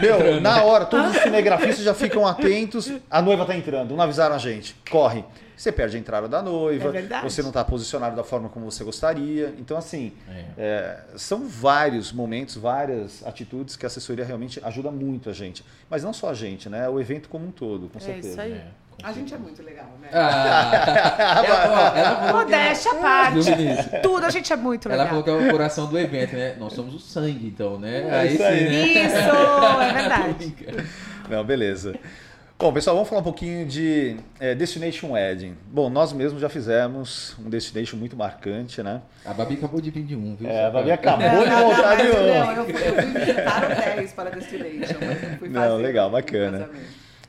meu, 0.00 0.40
na 0.40 0.62
hora, 0.64 0.84
todos 0.84 1.14
os 1.14 1.16
cinegrafistas 1.22 1.84
já 1.84 1.94
ficam 1.94 2.26
atentos. 2.26 2.92
A 3.10 3.22
noiva 3.22 3.44
tá 3.46 3.54
entrando, 3.54 3.94
não 3.94 4.02
avisaram 4.02 4.34
a 4.34 4.38
gente. 4.38 4.74
Corre. 4.90 5.24
Você 5.56 5.70
perde 5.70 5.96
a 5.96 6.00
entrada 6.00 6.28
da 6.28 6.42
noiva, 6.42 6.92
é 6.98 7.22
você 7.22 7.40
não 7.40 7.50
está 7.50 7.64
posicionado 7.64 8.16
da 8.16 8.24
forma 8.24 8.48
como 8.48 8.68
você 8.68 8.82
gostaria. 8.82 9.54
Então, 9.56 9.76
assim, 9.76 10.12
é. 10.28 10.44
É, 10.58 11.00
são 11.16 11.46
vários 11.46 12.12
momentos, 12.12 12.56
várias 12.56 13.24
atitudes 13.24 13.76
que 13.76 13.86
a 13.86 13.88
assessoria 13.88 14.24
realmente 14.24 14.60
ajuda 14.64 14.90
muito 14.90 15.30
a 15.30 15.32
gente. 15.32 15.64
Mas 15.88 16.02
não 16.02 16.12
só 16.12 16.30
a 16.30 16.34
gente, 16.34 16.68
né? 16.68 16.88
O 16.88 17.00
evento 17.00 17.28
como 17.28 17.46
um 17.46 17.52
todo, 17.52 17.88
com 17.88 18.00
certeza. 18.00 18.42
É 18.42 18.48
isso 18.48 18.56
aí. 18.56 18.62
A 19.02 19.12
gente 19.12 19.34
é 19.34 19.38
muito 19.38 19.62
legal, 19.62 19.88
né? 20.00 20.08
Ah, 20.12 21.42
ela, 21.44 21.98
ela 21.98 22.32
Modéstia 22.32 22.92
à 22.92 22.94
parte. 22.94 23.38
Tudo, 24.02 24.24
a 24.24 24.30
gente 24.30 24.52
é 24.52 24.56
muito 24.56 24.88
legal. 24.88 25.06
Ela 25.06 25.08
falou 25.08 25.24
que 25.24 25.30
é 25.30 25.32
o 25.32 25.50
coração 25.50 25.86
do 25.86 25.98
evento, 25.98 26.34
né? 26.34 26.56
Nós 26.58 26.72
somos 26.72 26.94
o 26.94 26.98
sangue, 26.98 27.46
então, 27.46 27.78
né? 27.78 28.08
É 28.08 28.20
Aí 28.20 28.28
isso, 28.28 28.36
sim, 28.36 28.42
né? 28.42 28.86
isso 28.86 29.16
é 29.82 29.92
verdade. 29.92 30.54
Não, 31.28 31.44
beleza. 31.44 31.94
Bom, 32.56 32.72
pessoal, 32.72 32.94
vamos 32.94 33.08
falar 33.08 33.20
um 33.20 33.24
pouquinho 33.24 33.66
de 33.66 34.16
é, 34.38 34.54
Destination 34.54 35.10
Wedding. 35.10 35.56
Bom, 35.66 35.90
nós 35.90 36.12
mesmos 36.12 36.40
já 36.40 36.48
fizemos 36.48 37.36
um 37.44 37.50
Destination 37.50 37.96
muito 37.96 38.16
marcante, 38.16 38.80
né? 38.82 39.02
A 39.24 39.34
Babi 39.34 39.54
acabou 39.54 39.80
de 39.80 39.90
vir 39.90 40.04
de 40.04 40.14
um, 40.14 40.36
viu? 40.36 40.48
É, 40.48 40.66
a 40.66 40.70
Babi 40.70 40.92
acabou 40.92 41.44
de 41.44 41.50
voltar 41.50 41.96
de 41.96 42.02
um. 42.04 42.14
Não, 42.14 42.52
eu, 42.52 42.68
eu 42.68 42.94
fui 42.94 43.20
visitar 43.20 43.64
o 43.64 43.96
10 43.96 44.12
para 44.12 44.30
Destination, 44.30 44.98
mas 45.00 45.22
não 45.22 45.38
fui 45.38 45.50
fazer. 45.50 45.68
Não, 45.68 45.76
legal, 45.78 46.10
bacana. 46.10 46.70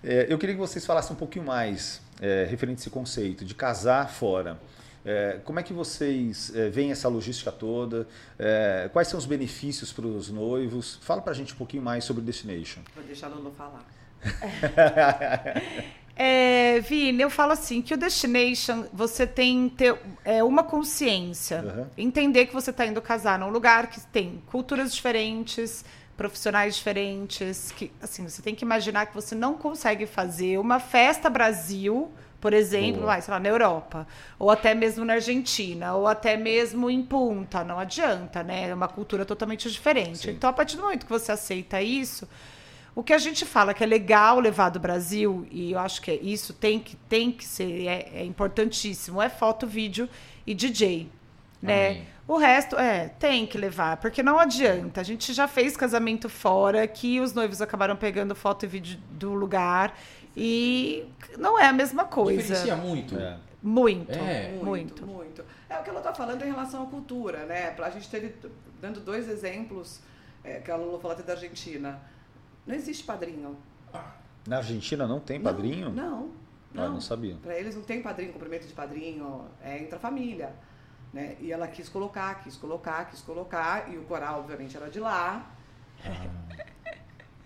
É, 0.03 0.27
eu 0.29 0.37
queria 0.37 0.55
que 0.55 0.61
vocês 0.61 0.85
falassem 0.85 1.13
um 1.13 1.19
pouquinho 1.19 1.45
mais 1.45 2.01
é, 2.21 2.45
referente 2.49 2.79
a 2.79 2.81
esse 2.81 2.89
conceito 2.89 3.43
de 3.45 3.53
casar 3.55 4.09
fora. 4.09 4.59
É, 5.05 5.39
como 5.45 5.59
é 5.59 5.63
que 5.63 5.71
vocês 5.71 6.51
é, 6.55 6.69
veem 6.69 6.91
essa 6.91 7.07
logística 7.07 7.51
toda? 7.51 8.07
É, 8.39 8.89
quais 8.91 9.07
são 9.07 9.19
os 9.19 9.25
benefícios 9.25 9.93
para 9.93 10.07
os 10.07 10.31
noivos? 10.31 10.97
Fala 11.01 11.21
para 11.21 11.31
a 11.31 11.35
gente 11.35 11.53
um 11.53 11.57
pouquinho 11.57 11.83
mais 11.83 12.03
sobre 12.03 12.23
o 12.23 12.25
Destination. 12.25 12.81
Vou 12.95 13.03
deixar 13.03 13.27
a 13.27 13.29
Lulu 13.29 13.51
falar. 13.51 13.85
É, 16.17 16.79
Vini, 16.79 17.21
eu 17.21 17.29
falo 17.29 17.51
assim 17.51 17.81
que 17.81 17.93
o 17.93 17.97
destination 17.97 18.85
você 18.93 19.27
tem 19.27 19.67
que 19.67 19.75
ter 19.75 19.99
é, 20.23 20.41
uma 20.41 20.63
consciência, 20.63 21.61
uhum. 21.61 21.87
entender 21.97 22.45
que 22.45 22.53
você 22.53 22.69
está 22.69 22.85
indo 22.85 23.01
casar 23.01 23.37
num 23.37 23.49
lugar 23.49 23.87
que 23.87 23.99
tem 23.99 24.41
culturas 24.47 24.95
diferentes, 24.95 25.83
profissionais 26.17 26.75
diferentes, 26.75 27.71
que 27.71 27.91
assim, 28.01 28.27
você 28.27 28.41
tem 28.41 28.55
que 28.55 28.63
imaginar 28.63 29.05
que 29.07 29.13
você 29.13 29.35
não 29.35 29.55
consegue 29.55 30.05
fazer 30.05 30.57
uma 30.57 30.79
festa 30.79 31.29
Brasil, 31.29 32.11
por 32.39 32.53
exemplo, 32.53 33.03
lá, 33.03 33.19
sei 33.19 33.33
lá, 33.33 33.39
na 33.39 33.49
Europa, 33.49 34.07
ou 34.37 34.51
até 34.51 34.73
mesmo 34.73 35.03
na 35.03 35.13
Argentina, 35.13 35.95
ou 35.95 36.07
até 36.07 36.37
mesmo 36.37 36.89
em 36.89 37.01
Punta, 37.01 37.63
não 37.63 37.79
adianta, 37.79 38.43
né? 38.43 38.69
É 38.69 38.73
uma 38.73 38.87
cultura 38.87 39.25
totalmente 39.25 39.69
diferente. 39.69 40.19
Sim. 40.19 40.31
Então, 40.31 40.49
a 40.49 40.53
partir 40.53 40.77
do 40.77 40.83
momento 40.83 41.05
que 41.05 41.11
você 41.11 41.31
aceita 41.31 41.81
isso, 41.81 42.27
o 42.93 43.03
que 43.03 43.11
a 43.11 43.17
gente 43.17 43.45
fala 43.45 43.73
que 43.73 43.83
é 43.83 43.87
legal 43.87 44.39
levar 44.39 44.69
do 44.69 44.79
Brasil, 44.79 45.45
e 45.51 45.73
eu 45.73 45.79
acho 45.79 46.01
que 46.01 46.11
é 46.11 46.15
isso 46.15 46.53
tem 46.53 46.79
que, 46.79 46.95
tem 46.95 47.31
que 47.31 47.43
ser, 47.43 47.87
é, 47.87 48.11
é 48.21 48.23
importantíssimo, 48.23 49.21
é 49.21 49.27
foto, 49.27 49.67
vídeo 49.67 50.07
e 50.47 50.53
DJ. 50.53 51.09
Né? 51.61 51.87
Amém. 51.87 52.07
O 52.27 52.37
resto, 52.37 52.75
é, 52.75 53.09
tem 53.19 53.45
que 53.45 53.57
levar, 53.57 53.97
porque 53.97 54.23
não 54.23 54.39
adianta. 54.39 54.99
A 54.99 55.03
gente 55.03 55.31
já 55.31 55.47
fez 55.47 55.77
casamento 55.77 56.27
fora, 56.27 56.87
que 56.87 57.19
os 57.19 57.33
noivos 57.33 57.61
acabaram 57.61 57.95
pegando 57.95 58.33
foto 58.33 58.65
e 58.65 58.67
vídeo 58.67 58.99
do 59.11 59.33
lugar, 59.33 59.95
e 60.35 61.07
não 61.37 61.59
é 61.59 61.67
a 61.67 61.73
mesma 61.73 62.05
coisa. 62.05 62.41
Diferencia 62.41 62.75
muito. 62.75 63.15
É. 63.17 63.37
Muito, 63.61 64.11
é. 64.11 64.51
muito, 64.51 64.65
muito, 64.65 65.05
muito. 65.07 65.45
É 65.67 65.79
o 65.79 65.83
que 65.83 65.89
ela 65.89 65.99
está 65.99 66.13
falando 66.13 66.43
em 66.43 66.51
relação 66.51 66.83
à 66.83 66.85
cultura, 66.85 67.45
né? 67.45 67.75
A 67.79 67.89
gente 67.89 68.07
teve, 68.09 68.35
dando 68.79 68.99
dois 68.99 69.27
exemplos, 69.27 70.01
é, 70.43 70.59
que 70.59 70.69
a 70.69 70.75
Lula 70.75 70.99
falou 70.99 71.17
até 71.17 71.23
da 71.23 71.33
Argentina. 71.33 71.99
Não 72.65 72.75
existe 72.75 73.03
padrinho. 73.03 73.57
Na 74.47 74.57
Argentina 74.57 75.07
não 75.07 75.19
tem 75.19 75.39
padrinho? 75.39 75.89
Não, 75.89 76.09
não. 76.09 76.45
Não, 76.73 76.83
ah, 76.83 76.89
não 76.89 77.01
sabia. 77.01 77.37
Para 77.41 77.57
eles 77.57 77.73
não 77.73 77.83
tem 77.83 78.01
padrinho, 78.01 78.33
cumprimento 78.33 78.67
de 78.67 78.73
padrinho, 78.73 79.45
é 79.63 79.79
entre 79.79 79.95
a 79.95 79.99
família. 79.99 80.53
Né? 81.15 81.35
E 81.39 81.49
ela 81.49 81.65
quis 81.65 81.87
colocar, 81.87 82.43
quis 82.43 82.57
colocar, 82.57 83.09
quis 83.09 83.21
colocar, 83.21 83.85
e 83.89 83.97
o 83.97 84.01
coral, 84.01 84.39
obviamente, 84.39 84.75
era 84.75 84.89
de 84.89 84.99
lá. 84.99 85.45
Ah. 86.05 86.11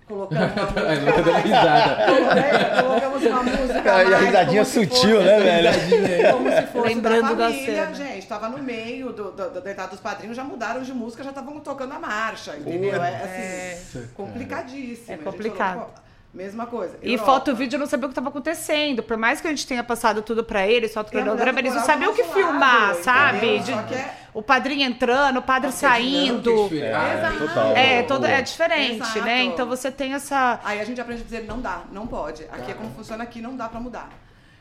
Colocamos 0.08 0.56
uma 0.56 0.66
música. 0.74 2.82
colocamos 2.82 3.24
uma 3.24 3.44
música. 3.44 4.04
E 4.06 4.14
a 4.16 4.18
risadinha 4.18 4.66
sutil, 4.66 5.22
né, 5.22 5.40
velho? 5.40 5.70
Como 6.34 6.52
se 6.52 6.64
fosse 6.64 6.88
Lembrando 6.88 7.36
da 7.36 7.46
família, 7.46 7.86
da 7.86 7.94
gente. 7.94 8.18
Estava 8.18 8.50
no 8.50 8.58
meio 8.58 9.14
do, 9.14 9.32
do, 9.34 9.52
do 9.52 9.62
deitado 9.62 9.92
dos 9.92 10.00
padrinhos, 10.00 10.36
já 10.36 10.44
mudaram 10.44 10.82
de 10.82 10.92
música, 10.92 11.24
já 11.24 11.30
estavam 11.30 11.60
tocando 11.60 11.94
a 11.94 12.00
marcha, 12.00 12.58
entendeu? 12.58 13.04
É 13.04 13.18
assim, 13.18 14.00
é. 14.00 14.08
complicadíssimo. 14.16 15.14
É 15.14 15.18
complicado. 15.18 16.09
Mesma 16.32 16.68
coisa. 16.68 16.96
E 17.02 17.18
foto 17.18 17.50
e 17.50 17.54
vídeo 17.56 17.80
não 17.80 17.88
sabia 17.88 18.06
o 18.06 18.10
que 18.10 18.12
estava 18.12 18.30
acontecendo. 18.30 19.02
Por 19.02 19.18
mais 19.18 19.42
que 19.42 19.48
a 19.48 19.50
gente 19.50 19.66
tenha 19.66 19.84
passado 19.84 20.22
tudo 20.22 20.44
para 20.44 20.68
eles, 20.68 20.94
foto 20.94 21.12
cronograma, 21.12 21.58
eles 21.58 21.74
não 21.74 21.84
sabiam 21.84 22.12
o 22.12 22.16
que 22.16 22.24
filmar, 22.24 22.90
lado, 22.90 23.04
sabe? 23.04 23.60
De, 23.60 23.72
é... 23.72 24.16
O 24.32 24.44
padrinho 24.44 24.88
entrando, 24.88 25.38
o 25.38 25.42
padre 25.42 25.72
saindo. 25.72 26.70
É, 26.72 26.86
é, 26.86 27.36
total. 27.40 27.76
É, 27.76 28.04
todo, 28.04 28.26
é 28.28 28.42
diferente, 28.44 29.02
Exato. 29.02 29.22
né? 29.22 29.44
Então 29.44 29.68
você 29.68 29.92
tem 29.92 30.14
essa. 30.14 30.60
Aí 30.64 30.80
a 30.80 30.86
gente 30.86 31.02
aprende 31.02 31.22
a 31.22 31.26
dizer 31.26 31.46
não 31.46 31.60
dá, 31.60 31.82
não 31.92 32.06
pode. 32.06 32.44
Aqui 32.52 32.72
é 32.72 32.74
como 32.76 32.92
funciona 32.92 33.24
aqui, 33.24 33.42
não 33.42 33.58
dá 33.58 33.68
para 33.68 33.80
mudar. 33.80 34.10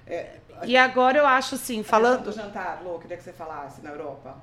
É, 0.07 0.37
e 0.65 0.75
agora 0.75 1.19
eu 1.19 1.27
acho 1.27 1.55
assim, 1.55 1.83
falando. 1.83 2.25
do 2.25 2.33
jantar, 2.33 2.81
Lô, 2.83 2.99
queria 2.99 3.19
que 3.19 3.23
você 3.23 3.33
falasse 3.33 3.83
na 3.83 3.91
Europa. 3.91 4.37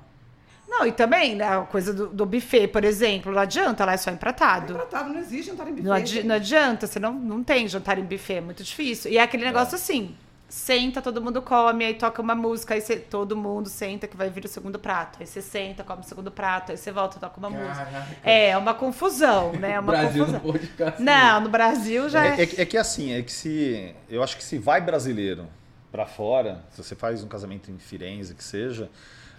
Não, 0.68 0.86
e 0.86 0.92
também, 0.92 1.36
né, 1.36 1.44
a 1.44 1.62
coisa 1.62 1.94
do, 1.94 2.08
do, 2.08 2.26
buffet, 2.26 2.68
por 2.68 2.84
exemplo, 2.84 3.32
não 3.32 3.40
adianta, 3.40 3.84
lá 3.84 3.92
é 3.92 3.96
só 3.96 4.10
empratado. 4.10 4.72
É 4.72 4.76
empratado, 4.76 5.12
não 5.12 5.20
existe 5.20 5.50
jantar 5.50 5.68
em 5.68 5.70
buffet. 5.70 5.84
Não, 5.84 5.92
adi 5.92 6.22
não 6.24 6.34
adianta, 6.34 6.86
você 6.86 6.98
não, 6.98 7.12
não 7.12 7.42
tem 7.42 7.68
jantar 7.68 7.98
em 7.98 8.04
buffet, 8.04 8.34
é 8.34 8.40
muito 8.40 8.62
difícil. 8.62 9.10
E 9.10 9.18
é 9.18 9.22
aquele 9.22 9.44
negócio 9.44 9.74
é. 9.74 9.76
assim, 9.76 10.16
senta, 10.48 11.02
todo 11.02 11.20
mundo 11.20 11.42
come, 11.42 11.84
aí 11.84 11.94
toca 11.94 12.22
uma 12.22 12.34
música, 12.34 12.74
aí 12.74 12.80
você, 12.80 12.96
todo 12.96 13.36
mundo 13.36 13.68
senta 13.68 14.06
que 14.06 14.16
vai 14.16 14.30
vir 14.30 14.44
o 14.44 14.48
segundo 14.48 14.78
prato. 14.78 15.18
Aí 15.20 15.26
você 15.26 15.42
senta, 15.42 15.82
come 15.82 16.00
o 16.00 16.04
segundo 16.04 16.30
prato, 16.30 16.72
aí 16.72 16.78
você 16.78 16.92
volta, 16.92 17.18
toca 17.18 17.38
uma 17.38 17.50
Caraca. 17.50 17.90
música. 17.90 18.16
É, 18.22 18.56
uma 18.56 18.74
confusão, 18.74 19.52
né? 19.52 19.72
É 19.72 19.80
uma 19.80 19.92
no 19.92 19.98
Brasil 19.98 20.24
confusão. 20.24 20.42
não 20.44 20.52
pode 20.52 20.66
ficar 20.66 20.88
assim. 20.90 21.04
Não, 21.04 21.40
no 21.40 21.48
Brasil 21.48 22.08
já 22.08 22.24
é. 22.26 22.28
É, 22.28 22.42
é, 22.42 22.62
é 22.62 22.64
que 22.64 22.76
assim, 22.76 23.12
é 23.12 23.22
que 23.22 23.32
se. 23.32 23.94
Eu 24.08 24.22
acho 24.22 24.36
que 24.36 24.44
se 24.44 24.58
vai 24.58 24.80
brasileiro 24.80 25.46
para 25.90 26.06
fora, 26.06 26.64
se 26.70 26.82
você 26.82 26.94
faz 26.94 27.22
um 27.22 27.28
casamento 27.28 27.70
em 27.70 27.78
Firenze, 27.78 28.34
que 28.34 28.44
seja 28.44 28.90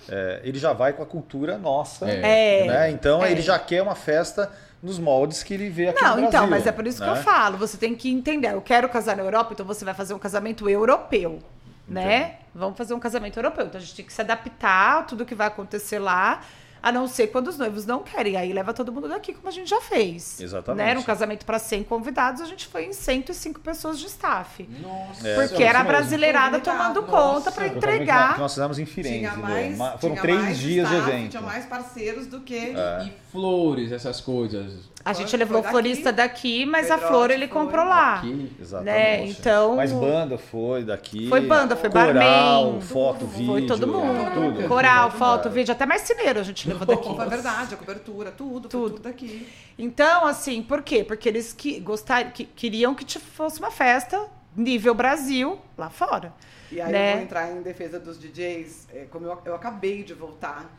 é, 0.09 0.41
ele 0.43 0.57
já 0.57 0.73
vai 0.73 0.93
com 0.93 1.03
a 1.03 1.05
cultura 1.05 1.57
nossa. 1.57 2.09
É. 2.09 2.65
Né? 2.67 2.91
Então 2.91 3.23
é. 3.23 3.31
ele 3.31 3.41
já 3.41 3.57
quer 3.59 3.81
uma 3.81 3.95
festa 3.95 4.51
nos 4.81 4.99
moldes 4.99 5.43
que 5.43 5.53
ele 5.53 5.69
vê 5.69 5.89
aqui 5.89 6.01
Não, 6.01 6.09
no 6.09 6.15
Brasil. 6.15 6.29
então, 6.29 6.47
mas 6.47 6.67
é 6.67 6.71
por 6.71 6.85
isso 6.85 6.99
né? 6.99 7.11
que 7.11 7.17
eu 7.17 7.23
falo. 7.23 7.57
Você 7.57 7.77
tem 7.77 7.95
que 7.95 8.09
entender. 8.09 8.53
Eu 8.53 8.61
quero 8.61 8.87
casar 8.89 9.15
na 9.15 9.23
Europa, 9.23 9.53
então 9.53 9.65
você 9.65 9.83
vai 9.83 9.93
fazer 9.93 10.13
um 10.13 10.19
casamento 10.19 10.69
europeu. 10.69 11.39
Né? 11.87 12.35
Vamos 12.53 12.77
fazer 12.77 12.93
um 12.93 12.99
casamento 12.99 13.39
europeu. 13.39 13.65
Então 13.65 13.79
a 13.79 13.83
gente 13.83 13.95
tem 13.95 14.05
que 14.05 14.13
se 14.13 14.21
adaptar 14.21 14.99
a 14.99 15.03
tudo 15.03 15.25
que 15.25 15.35
vai 15.35 15.47
acontecer 15.47 15.99
lá. 15.99 16.41
A 16.87 16.91
não 16.91 17.05
ser 17.07 17.27
quando 17.27 17.47
os 17.49 17.57
noivos 17.57 17.85
não 17.85 17.99
querem. 18.01 18.37
Aí 18.37 18.53
leva 18.53 18.73
todo 18.73 18.91
mundo 18.93 19.09
daqui, 19.09 19.33
como 19.33 19.47
a 19.49 19.51
gente 19.51 19.69
já 19.69 19.81
fez. 19.81 20.39
Exatamente. 20.39 20.83
Né? 20.85 20.91
Era 20.91 20.99
um 20.99 21.03
casamento 21.03 21.45
para 21.45 21.59
100 21.59 21.83
convidados, 21.83 22.41
a 22.41 22.45
gente 22.45 22.65
foi 22.67 22.85
em 22.85 22.93
105 22.93 23.59
pessoas 23.59 23.99
de 23.99 24.05
staff. 24.05 24.67
Nossa. 24.81 25.27
É, 25.27 25.35
Porque 25.35 25.63
era 25.63 25.79
a 25.79 25.83
mesmo. 25.83 25.97
brasileirada 25.97 26.59
tomando 26.59 27.01
nossa. 27.01 27.11
conta 27.11 27.51
para 27.51 27.67
entregar. 27.67 28.35
Que 28.35 28.39
nós 28.39 28.53
fizemos 28.53 28.79
em 28.79 28.85
Firenze. 28.85 29.17
Tinha 29.19 29.31
Lê. 29.33 29.37
mais, 29.41 29.77
Ma- 29.77 29.97
Foram 29.97 30.13
tinha 30.13 30.21
três 30.21 30.41
mais 30.41 30.57
dias 30.59 30.87
de 30.87 30.95
staff, 30.95 31.11
evento. 31.11 31.29
Tinha 31.31 31.41
mais 31.43 31.65
parceiros 31.65 32.27
do 32.27 32.39
que. 32.41 32.55
É. 32.75 33.05
E 33.07 33.13
flores, 33.31 33.91
essas 33.91 34.21
coisas. 34.21 34.87
A 35.03 35.13
gente 35.13 35.29
Foi- 35.29 35.39
levou 35.39 35.61
foi 35.61 35.67
o 35.69 35.71
florista 35.71 36.11
daqui, 36.11 36.65
mas 36.65 36.91
a 36.91 36.95
Pedrotti 36.95 37.13
flor 37.13 37.31
ele 37.31 37.47
foi. 37.47 37.61
comprou 37.61 37.85
lá. 37.85 38.15
Aqui. 38.15 38.51
Exatamente. 38.59 38.93
Né? 38.93 39.25
Então. 39.27 39.75
Mas 39.77 39.91
banda 39.93 40.37
foi 40.37 40.83
daqui. 40.83 41.29
Foi 41.29 41.39
banda, 41.41 41.77
foi 41.77 41.89
coral, 41.89 42.13
barman, 42.13 42.81
foto, 42.81 43.25
vídeo. 43.25 43.45
Foi 43.47 43.65
todo 43.65 43.87
mundo. 43.87 44.31
Tudo. 44.33 44.67
Coral, 44.67 45.09
Tudo. 45.09 45.17
foto, 45.19 45.47
É. 45.47 45.51
vídeo, 45.51 45.71
até 45.71 45.85
marceneiro 45.85 46.41
a 46.41 46.43
gente 46.43 46.67
levou 46.67 46.76
daqui. 46.85 47.13
Foi 47.15 47.27
verdade, 47.27 47.73
a 47.75 47.77
cobertura, 47.77 48.31
tudo, 48.31 48.69
Tudo. 48.69 48.89
tudo, 48.89 48.99
daqui. 49.01 49.47
Então, 49.77 50.25
assim, 50.25 50.61
por 50.63 50.81
quê? 50.81 51.03
Porque 51.03 51.27
eles 51.29 51.53
que, 51.53 51.79
gostar, 51.79 52.31
que, 52.33 52.45
queriam 52.45 52.93
que 52.95 53.05
te- 53.05 53.19
fosse 53.19 53.59
uma 53.59 53.71
festa 53.71 54.27
nível 54.55 54.93
Brasil 54.93 55.59
lá 55.77 55.89
fora. 55.89 56.33
E 56.71 56.81
aí 56.81 56.91
Né? 56.91 57.09
eu 57.09 57.15
vou 57.17 57.23
entrar 57.23 57.51
em 57.51 57.61
defesa 57.61 57.99
dos 57.99 58.19
DJs. 58.19 58.87
é, 58.93 59.05
como 59.05 59.25
eu, 59.25 59.41
eu 59.45 59.55
acabei 59.55 60.03
de 60.03 60.13
voltar 60.13 60.69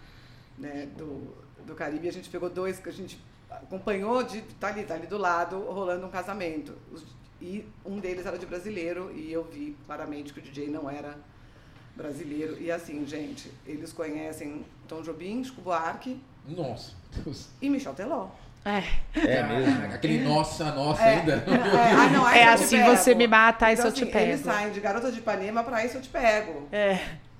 né, 0.58 0.87
do, 0.96 1.34
do 1.64 1.74
Caribe, 1.74 2.08
a 2.08 2.12
gente 2.12 2.28
pegou 2.28 2.50
dois 2.50 2.78
que 2.78 2.88
a 2.88 2.92
gente 2.92 3.18
acompanhou 3.50 4.22
de 4.22 4.42
tá 4.61 4.68
ali, 4.68 4.84
tá 4.84 4.94
ali 4.94 5.06
do 5.06 5.16
lado, 5.18 5.58
rolando 5.61 6.06
um 6.06 6.11
casamento. 6.11 6.74
Os- 6.92 7.04
e 7.40 7.64
um 7.84 8.00
deles 8.00 8.26
era 8.26 8.37
de 8.37 8.44
brasileiro 8.46 9.12
e 9.14 9.32
eu 9.32 9.44
vi 9.44 9.76
claramente 9.87 10.32
que 10.32 10.40
o 10.40 10.42
DJ 10.42 10.68
não 10.68 10.90
era 10.90 11.16
brasileiro. 11.96 12.56
E 12.61 12.70
assim, 12.70 13.06
gente, 13.06 13.50
eles 13.66 13.92
conhecem 13.92 14.64
Tom 14.88 15.03
Jobim, 15.03 15.42
Chico 15.44 15.61
Buarque 15.61 16.20
Nossa. 16.46 16.92
Deus. 17.24 17.48
e 17.61 17.68
Michel 17.70 17.94
Teló. 17.94 18.29
É, 18.64 18.83
É 19.16 19.42
mesmo. 19.44 19.85
Aquele 19.87 20.20
nossa, 20.24 20.72
nossa 20.72 21.03
É, 21.03 21.14
ainda. 21.20 21.33
é, 21.46 21.92
ai, 21.94 22.11
não, 22.11 22.27
aí 22.27 22.38
é 22.40 22.42
te 22.44 22.48
assim 22.64 22.83
você 22.83 23.14
me 23.14 23.27
mata, 23.27 23.66
aí 23.66 23.74
Então, 23.74 23.87
eu 23.87 23.92
te 23.92 24.03
assim, 24.03 24.12
pego. 24.12 24.31
Eles 24.33 24.40
saem 24.40 24.72
de 24.72 24.81
Garota 24.81 25.11
de 25.12 25.18
Ipanema 25.18 25.62
pra 25.62 25.85
isso 25.85 25.96
eu 25.96 26.03
te 26.03 26.09
pego. 26.09 26.68
É, 26.72 26.98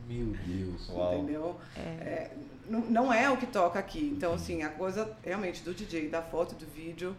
Meu 0.09 0.35
Deus. 0.47 0.89
Uau. 0.91 1.15
Entendeu? 1.19 1.57
É, 1.77 2.31
não, 2.69 2.81
não 2.81 3.13
é 3.13 3.29
o 3.29 3.37
que 3.37 3.47
toca 3.47 3.79
aqui. 3.79 4.13
Então, 4.17 4.33
assim, 4.35 4.63
a 4.63 4.69
coisa 4.71 5.11
realmente 5.25 5.63
do 5.63 5.75
DJ, 5.75 6.09
da 6.09 6.23
foto, 6.23 6.55
do 6.55 6.67
vídeo. 6.67 7.15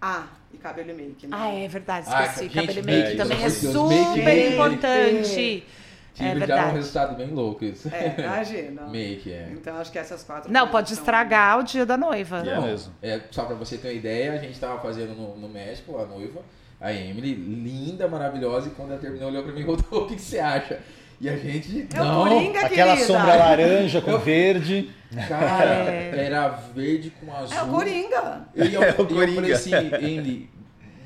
Ah, 0.00 0.26
e 0.52 0.56
cabelo 0.58 0.90
e 0.90 0.94
make, 0.94 1.26
né? 1.28 1.36
ah, 1.38 1.48
é 1.54 1.68
verdade, 1.68 2.06
Ah, 2.10 2.24
esqueci. 2.26 2.48
gente, 2.48 2.54
Cabelo 2.54 2.78
e 2.78 2.80
é, 2.92 3.02
make 3.04 3.16
também 3.16 3.38
é 3.38 3.46
amor 3.46 3.50
de 3.52 3.60
Deus, 3.60 3.72
super 3.72 4.24
make, 4.24 4.54
importante. 4.54 5.66
Tive 6.14 6.28
É 6.28 6.30
já 6.32 6.36
um 6.36 6.38
verdade. 6.40 6.76
resultado 6.76 7.16
bem 7.16 7.28
louco 7.28 7.64
isso. 7.64 7.88
É, 7.88 8.14
imagina. 8.18 8.82
Make, 8.90 9.32
é. 9.32 9.48
Então, 9.52 9.76
acho 9.78 9.90
que 9.90 9.98
essas 9.98 10.22
quatro 10.22 10.52
Não, 10.52 10.68
pode 10.68 10.90
são- 10.90 10.98
estragar 10.98 11.58
o 11.58 11.62
dia 11.62 11.86
da 11.86 11.96
noiva. 11.96 12.42
E 12.44 12.48
é 12.50 12.54
Não, 12.54 12.62
mesmo. 12.62 12.92
é, 13.02 13.20
só 13.30 13.44
pra 13.44 13.54
você 13.54 13.78
ter 13.78 13.88
uma 13.88 13.94
ideia, 13.94 14.32
a 14.32 14.36
gente 14.38 14.58
tava 14.60 14.78
fazendo 14.80 15.14
no, 15.14 15.36
no 15.38 15.48
México, 15.48 15.96
a 15.98 16.04
noiva, 16.04 16.40
a 16.80 16.92
Emily, 16.92 17.34
linda, 17.34 18.06
maravilhosa, 18.08 18.68
e 18.68 18.70
quando 18.72 18.90
ela 18.90 19.00
terminou, 19.00 19.28
olhou 19.28 19.42
pra 19.42 19.52
mim 19.52 19.60
e 19.60 19.64
falou, 19.64 19.78
o 20.04 20.06
que, 20.06 20.16
que 20.16 20.20
você 20.22 20.38
acha? 20.38 20.80
E 21.20 21.28
a 21.28 21.36
gente, 21.36 21.86
É 21.94 22.00
o 22.00 22.04
não, 22.04 22.22
Coringa, 22.28 22.60
Aquela 22.66 22.94
querida. 22.96 23.06
sombra 23.06 23.34
laranja 23.36 24.00
com 24.02 24.18
verde. 24.18 24.90
cara, 25.28 25.64
É. 25.88 26.24
era 26.26 26.48
verde 26.74 27.12
com 27.20 27.32
azul. 27.32 27.56
É 27.56 27.62
o 27.62 27.68
Coringa. 27.68 28.48
E 28.56 28.74
eu, 28.74 28.82
É 28.82 28.86
o 28.90 28.90
e 28.90 28.98
eu 28.98 29.06
falei 29.06 29.34
Coringa. 29.36 29.54
assim, 29.54 29.72
Emily, 29.74 30.50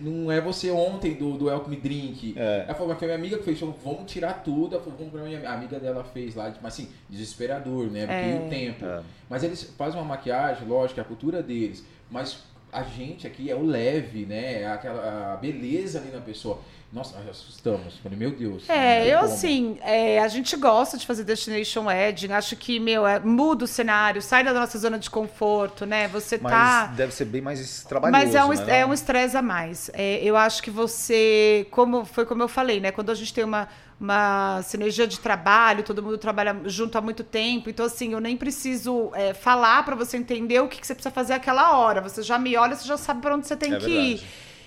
não 0.00 0.30
é 0.30 0.40
você 0.40 0.70
ontem 0.70 1.14
do, 1.14 1.36
do 1.36 1.46
Welcome 1.46 1.76
Drink. 1.76 2.34
É. 2.36 2.64
Ela 2.64 2.74
falou, 2.74 2.88
mas 2.88 2.98
foi 2.98 3.06
minha 3.08 3.18
amiga 3.18 3.38
que 3.38 3.44
fez, 3.44 3.58
falou, 3.58 3.76
vamos 3.84 4.10
tirar 4.10 4.42
tudo. 4.42 4.74
Ela 4.74 4.82
falou, 4.84 4.98
vamos 4.98 5.12
pra 5.12 5.22
minha 5.22 5.48
a 5.48 5.54
amiga 5.54 5.78
dela 5.78 6.04
fez 6.04 6.34
lá, 6.34 6.52
mas 6.62 6.74
assim, 6.74 6.88
desesperador, 7.08 7.86
né? 7.90 8.06
Porque 8.06 8.12
É. 8.14 8.46
o 8.46 8.48
tempo. 8.48 8.84
É. 8.84 9.02
Mas 9.28 9.42
eles 9.42 9.62
fazem 9.76 9.98
uma 9.98 10.06
maquiagem, 10.06 10.66
lógico, 10.66 11.00
é 11.00 11.02
a 11.02 11.06
cultura 11.06 11.42
deles. 11.42 11.84
Mas 12.10 12.38
a 12.76 12.82
gente 12.82 13.26
aqui 13.26 13.50
é 13.50 13.54
o 13.54 13.64
leve, 13.64 14.26
né? 14.26 14.62
É 14.62 14.66
Aquela 14.66 15.32
a 15.32 15.36
beleza 15.38 15.98
ali 15.98 16.10
na 16.10 16.20
pessoa. 16.20 16.60
Nossa, 16.92 17.16
nós 17.18 17.28
assustamos. 17.28 17.96
Falei, 18.02 18.18
meu 18.18 18.30
Deus. 18.30 18.68
É, 18.68 19.06
eu 19.06 19.20
como. 19.20 19.32
assim, 19.32 19.78
é, 19.82 20.20
a 20.20 20.28
gente 20.28 20.54
gosta 20.56 20.96
de 20.96 21.06
fazer 21.06 21.24
Destination 21.24 21.86
Wedding, 21.86 22.32
acho 22.32 22.54
que, 22.54 22.78
meu, 22.78 23.06
é, 23.06 23.18
muda 23.18 23.64
o 23.64 23.66
cenário, 23.66 24.22
sai 24.22 24.44
da 24.44 24.52
nossa 24.52 24.78
zona 24.78 24.98
de 24.98 25.10
conforto, 25.10 25.84
né? 25.84 26.06
Você 26.08 26.38
Mas 26.40 26.52
tá. 26.52 26.86
deve 26.86 27.12
ser 27.12 27.24
bem 27.24 27.40
mais 27.40 27.82
trabalhoso. 27.82 28.24
Mas 28.24 28.34
é 28.34 28.44
um, 28.44 28.48
né, 28.48 28.78
é 28.78 28.82
não? 28.82 28.90
um 28.90 28.94
estresse 28.94 29.36
a 29.36 29.42
mais. 29.42 29.90
É, 29.94 30.22
eu 30.22 30.36
acho 30.36 30.62
que 30.62 30.70
você, 30.70 31.66
como 31.70 32.04
foi 32.04 32.24
como 32.24 32.42
eu 32.42 32.48
falei, 32.48 32.78
né? 32.78 32.92
Quando 32.92 33.10
a 33.10 33.14
gente 33.14 33.32
tem 33.34 33.44
uma, 33.44 33.68
uma 33.98 34.60
sinergia 34.62 35.06
de 35.06 35.18
trabalho, 35.18 35.82
todo 35.82 36.02
mundo 36.02 36.18
trabalha 36.18 36.54
junto 36.66 36.98
há 36.98 37.00
muito 37.00 37.24
tempo, 37.24 37.70
então 37.70 37.86
assim, 37.86 38.12
eu 38.12 38.20
nem 38.20 38.36
preciso 38.36 39.10
é, 39.14 39.32
falar 39.32 39.84
para 39.84 39.94
você 39.96 40.16
entender 40.18 40.60
o 40.60 40.68
que, 40.68 40.78
que 40.80 40.86
você 40.86 40.94
precisa 40.94 41.12
fazer 41.14 41.32
aquela 41.32 41.78
hora. 41.78 42.02
Você 42.02 42.22
já 42.22 42.38
me 42.38 42.56
olha, 42.56 42.76
você 42.76 42.86
já 42.86 42.96
sabe 42.96 43.22
para 43.22 43.34
onde 43.34 43.46
você 43.46 43.56
tem 43.56 43.72
É 43.72 43.78
que 43.78 43.86
verdade. 43.86 44.06
ir. 44.12 44.22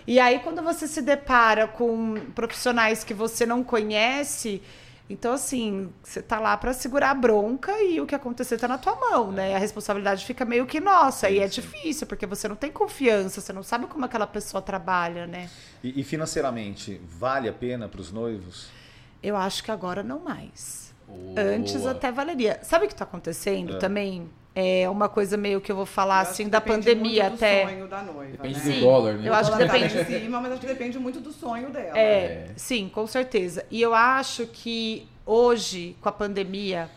E 0.08 0.20
aí, 0.20 0.40
quando 0.40 0.64
você 0.64 0.88
se 0.88 1.02
depara 1.02 1.68
com 1.68 2.16
profissionais 2.34 3.04
que 3.04 3.14
você 3.14 3.46
não 3.46 3.64
conhece, 3.64 4.62
então, 5.08 5.34
assim, 5.34 5.92
você 6.04 6.22
tá 6.22 6.40
lá 6.40 6.56
para 6.58 6.74
segurar 6.74 7.12
a 7.12 7.14
bronca 7.16 7.72
e 7.84 8.00
o 8.00 8.06
que 8.08 8.16
acontecer 8.16 8.58
tá 8.58 8.68
na 8.68 8.78
tua 8.78 8.96
mão, 8.96 9.32
né? 9.32 9.56
A 9.56 9.60
responsabilidade 9.60 10.26
fica 10.26 10.46
meio 10.46 10.66
que 10.66 10.80
nossa. 10.80 11.28
Sim, 11.28 11.34
e 11.36 11.40
é 11.40 11.48
sim. 11.48 11.62
difícil, 11.62 12.08
porque 12.08 12.26
você 12.26 12.48
não 12.48 12.56
tem 12.56 12.72
confiança, 12.72 13.42
você 13.42 13.54
não 13.54 13.62
sabe 13.64 13.86
como 13.88 14.06
aquela 14.06 14.28
pessoa 14.28 14.62
trabalha, 14.62 15.28
né? 15.28 15.50
E, 15.84 16.00
e 16.00 16.04
financeiramente, 16.04 17.00
vale 17.08 17.48
a 17.50 17.54
pena 17.54 17.88
para 17.88 18.02
os 18.02 18.12
noivos? 18.12 18.79
Eu 19.22 19.36
acho 19.36 19.64
que 19.64 19.72
agora 19.72 20.02
não 20.04 20.20
mais. 20.20 20.94
Boa. 21.08 21.40
Antes 21.42 21.86
até 21.86 22.12
valeria. 22.12 22.60
Sabe 22.64 22.86
o 22.86 22.88
que 22.88 22.96
tá 22.96 23.04
acontecendo 23.04 23.76
É. 23.76 23.80
também? 23.80 24.30
É 24.56 24.90
uma 24.90 25.08
coisa 25.08 25.38
meio 25.38 25.62
que 25.62 25.72
eu 25.72 25.76
vou 25.76 25.86
falar 25.86 26.26
Eu 26.26 26.30
assim 26.32 26.50
da 26.50 26.60
pandemia 26.60 27.24
muito 27.26 27.32
do 27.34 27.36
até. 27.46 27.64
sonho 27.66 27.88
da 27.88 28.02
noiva, 28.02 28.32
Depende 28.32 28.58
né? 28.58 28.64
do 28.66 28.72
Sim, 28.74 28.80
dólar, 28.82 29.14
né? 29.14 29.30
eu 29.30 29.34
acho 29.34 29.52
que 29.52 29.62
Ela 29.62 29.68
tá 29.72 29.74
depende. 29.78 29.98
em 30.16 30.20
cima, 30.22 30.42
mas 30.42 30.52
acho 30.52 30.62
que 30.62 30.68
depende 30.68 31.00
muito 31.00 31.20
do 31.20 31.32
sonho 31.32 31.70
dela. 31.70 31.98
É, 31.98 32.02
É. 32.02 32.48
sim, 32.56 32.90
com 32.90 33.06
certeza. 33.08 33.66
E 33.72 33.82
eu 33.82 33.94
acho 33.94 34.48
que 34.48 35.08
hoje, 35.26 35.96
com 36.02 36.10
a 36.10 36.12
pandemia, 36.12 36.90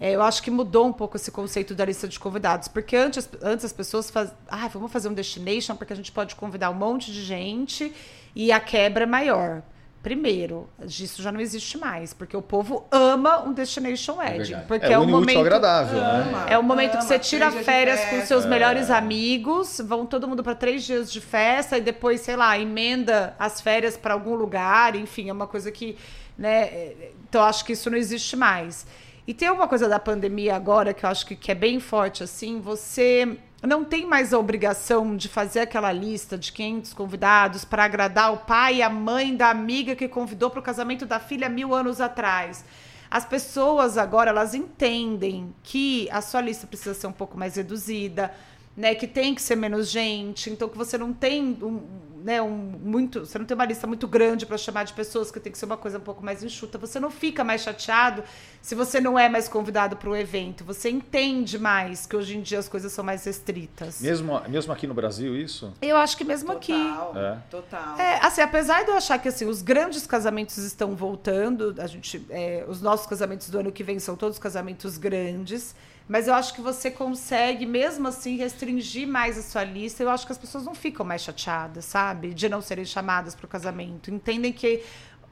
é, 0.00 0.12
eu 0.12 0.22
acho 0.22 0.42
que 0.42 0.50
mudou 0.50 0.86
um 0.86 0.92
pouco 0.92 1.16
esse 1.16 1.30
conceito 1.30 1.74
da 1.74 1.84
lista 1.84 2.08
de 2.08 2.18
convidados. 2.18 2.68
Porque 2.68 2.96
antes, 2.96 3.28
antes 3.42 3.64
as 3.64 3.72
pessoas 3.72 4.10
faziam, 4.10 4.36
ah, 4.48 4.68
vamos 4.68 4.90
fazer 4.90 5.08
um 5.08 5.14
destination 5.14 5.76
porque 5.76 5.92
a 5.92 5.96
gente 5.96 6.10
pode 6.12 6.34
convidar 6.34 6.70
um 6.70 6.74
monte 6.74 7.12
de 7.12 7.22
gente 7.22 7.92
e 8.34 8.50
a 8.52 8.60
quebra 8.60 9.02
é 9.04 9.06
maior. 9.06 9.62
Primeiro, 10.02 10.68
isso 10.84 11.22
já 11.22 11.30
não 11.30 11.40
existe 11.40 11.78
mais, 11.78 12.12
porque 12.12 12.36
o 12.36 12.42
povo 12.42 12.84
ama 12.90 13.40
um 13.44 13.52
destination 13.52 14.16
wedding. 14.16 14.38
verdade. 14.38 14.64
porque 14.66 14.86
É, 14.86 14.92
é, 14.92 14.98
o 14.98 15.02
um 15.02 15.04
útil 15.04 15.16
momento 15.20 15.38
agradável, 15.40 16.00
né? 16.00 16.26
Ama, 16.28 16.46
é 16.50 16.58
o 16.58 16.62
momento 16.62 16.98
que 16.98 17.04
você 17.04 17.14
ama, 17.14 17.22
tira 17.22 17.50
férias 17.52 18.04
com 18.06 18.20
seus 18.26 18.44
É. 18.44 18.48
melhores 18.48 18.90
amigos, 18.90 19.80
vão 19.84 20.04
todo 20.04 20.26
mundo 20.26 20.42
para 20.42 20.56
três 20.56 20.82
dias 20.84 21.12
de 21.12 21.20
festa 21.20 21.78
e 21.78 21.80
depois, 21.80 22.20
sei 22.20 22.34
lá, 22.34 22.58
emenda 22.58 23.34
as 23.38 23.60
férias 23.60 23.96
para 23.96 24.14
algum 24.14 24.34
lugar, 24.34 24.96
enfim, 24.96 25.28
é 25.28 25.32
uma 25.32 25.46
coisa 25.46 25.70
que, 25.70 25.96
né? 26.36 26.62
é, 26.64 27.10
Então 27.28 27.44
acho 27.44 27.64
que 27.64 27.72
isso 27.74 27.88
não 27.88 27.96
existe 27.96 28.34
mais. 28.36 28.84
E 29.24 29.32
tem 29.32 29.48
uma 29.50 29.68
coisa 29.68 29.88
da 29.88 30.00
pandemia 30.00 30.56
agora 30.56 30.92
que 30.92 31.06
eu 31.06 31.10
acho 31.10 31.24
que, 31.24 31.36
que 31.36 31.52
é 31.52 31.54
bem 31.54 31.78
forte 31.78 32.24
assim, 32.24 32.60
você 32.60 33.38
não 33.66 33.84
tem 33.84 34.04
mais 34.04 34.34
a 34.34 34.38
obrigação 34.38 35.16
de 35.16 35.28
fazer 35.28 35.60
aquela 35.60 35.92
lista 35.92 36.36
de 36.36 36.52
500 36.52 36.94
convidados 36.94 37.64
para 37.64 37.84
agradar 37.84 38.32
o 38.32 38.38
pai 38.38 38.76
e 38.76 38.82
a 38.82 38.90
mãe 38.90 39.36
da 39.36 39.50
amiga 39.50 39.94
que 39.94 40.08
convidou 40.08 40.50
para 40.50 40.60
o 40.60 40.62
casamento 40.62 41.06
da 41.06 41.20
filha 41.20 41.48
mil 41.48 41.72
anos 41.72 42.00
atrás. 42.00 42.64
As 43.08 43.24
pessoas 43.24 43.96
agora 43.96 44.30
elas 44.30 44.54
entendem 44.54 45.54
que 45.62 46.08
a 46.10 46.20
sua 46.20 46.40
lista 46.40 46.66
precisa 46.66 46.94
ser 46.94 47.06
um 47.06 47.12
pouco 47.12 47.38
mais 47.38 47.56
reduzida, 47.56 48.34
né? 48.76 48.94
Que 48.94 49.06
tem 49.06 49.34
que 49.34 49.42
ser 49.42 49.54
menos 49.54 49.90
gente, 49.90 50.50
então 50.50 50.68
que 50.68 50.78
você 50.78 50.96
não 50.98 51.12
tem 51.12 51.56
um, 51.62 51.82
né, 52.22 52.40
um 52.40 52.48
muito, 52.50 53.20
você 53.20 53.38
não 53.38 53.44
tem 53.46 53.54
uma 53.54 53.64
lista 53.64 53.86
muito 53.86 54.06
grande 54.08 54.46
para 54.46 54.56
chamar 54.56 54.84
de 54.84 54.92
pessoas, 54.92 55.30
que 55.30 55.40
tem 55.40 55.50
que 55.52 55.58
ser 55.58 55.64
uma 55.66 55.76
coisa 55.76 55.98
um 55.98 56.02
pouco 56.02 56.24
mais 56.24 56.42
enxuta. 56.42 56.78
Você 56.78 56.98
não 57.00 57.10
fica 57.10 57.42
mais 57.44 57.62
chateado 57.62 58.22
se 58.60 58.74
você 58.74 59.00
não 59.00 59.18
é 59.18 59.28
mais 59.28 59.48
convidado 59.48 59.96
para 59.96 60.08
o 60.08 60.16
evento. 60.16 60.64
Você 60.64 60.88
entende 60.90 61.58
mais 61.58 62.06
que 62.06 62.16
hoje 62.16 62.36
em 62.36 62.40
dia 62.42 62.58
as 62.58 62.68
coisas 62.68 62.92
são 62.92 63.04
mais 63.04 63.24
restritas. 63.24 64.00
Mesmo, 64.00 64.40
mesmo 64.48 64.72
aqui 64.72 64.86
no 64.86 64.94
Brasil, 64.94 65.36
isso? 65.36 65.72
Eu 65.82 65.96
acho 65.96 66.16
que 66.16 66.24
mesmo 66.24 66.52
aqui. 66.52 66.72
Total, 66.72 67.16
É. 67.16 67.38
total. 67.50 67.98
É, 67.98 68.24
assim, 68.24 68.40
apesar 68.40 68.84
de 68.84 68.90
eu 68.90 68.96
achar 68.96 69.18
que 69.18 69.28
assim, 69.28 69.44
os 69.46 69.62
grandes 69.62 70.06
casamentos 70.06 70.56
estão 70.58 70.94
voltando, 70.94 71.74
a 71.78 71.86
gente, 71.86 72.24
é, 72.30 72.64
os 72.68 72.80
nossos 72.80 73.06
casamentos 73.06 73.50
do 73.50 73.58
ano 73.58 73.72
que 73.72 73.82
vem 73.82 73.98
são 73.98 74.16
todos 74.16 74.38
casamentos 74.38 74.96
grandes, 74.96 75.74
mas 76.08 76.28
eu 76.28 76.34
acho 76.34 76.54
que 76.54 76.60
você 76.60 76.90
consegue, 76.90 77.64
mesmo 77.64 78.08
assim, 78.08 78.36
restringir 78.36 79.06
mais 79.06 79.38
a 79.38 79.42
sua 79.42 79.64
lista. 79.64 80.02
Eu 80.02 80.10
acho 80.10 80.26
que 80.26 80.32
as 80.32 80.38
pessoas 80.38 80.64
não 80.64 80.74
ficam 80.74 81.04
mais 81.06 81.22
chateadas, 81.22 81.84
sabe? 81.84 82.34
De 82.34 82.48
não 82.48 82.60
serem 82.60 82.84
chamadas 82.84 83.34
para 83.34 83.46
o 83.46 83.48
casamento. 83.48 84.10
Entendem 84.10 84.52
que 84.52 84.82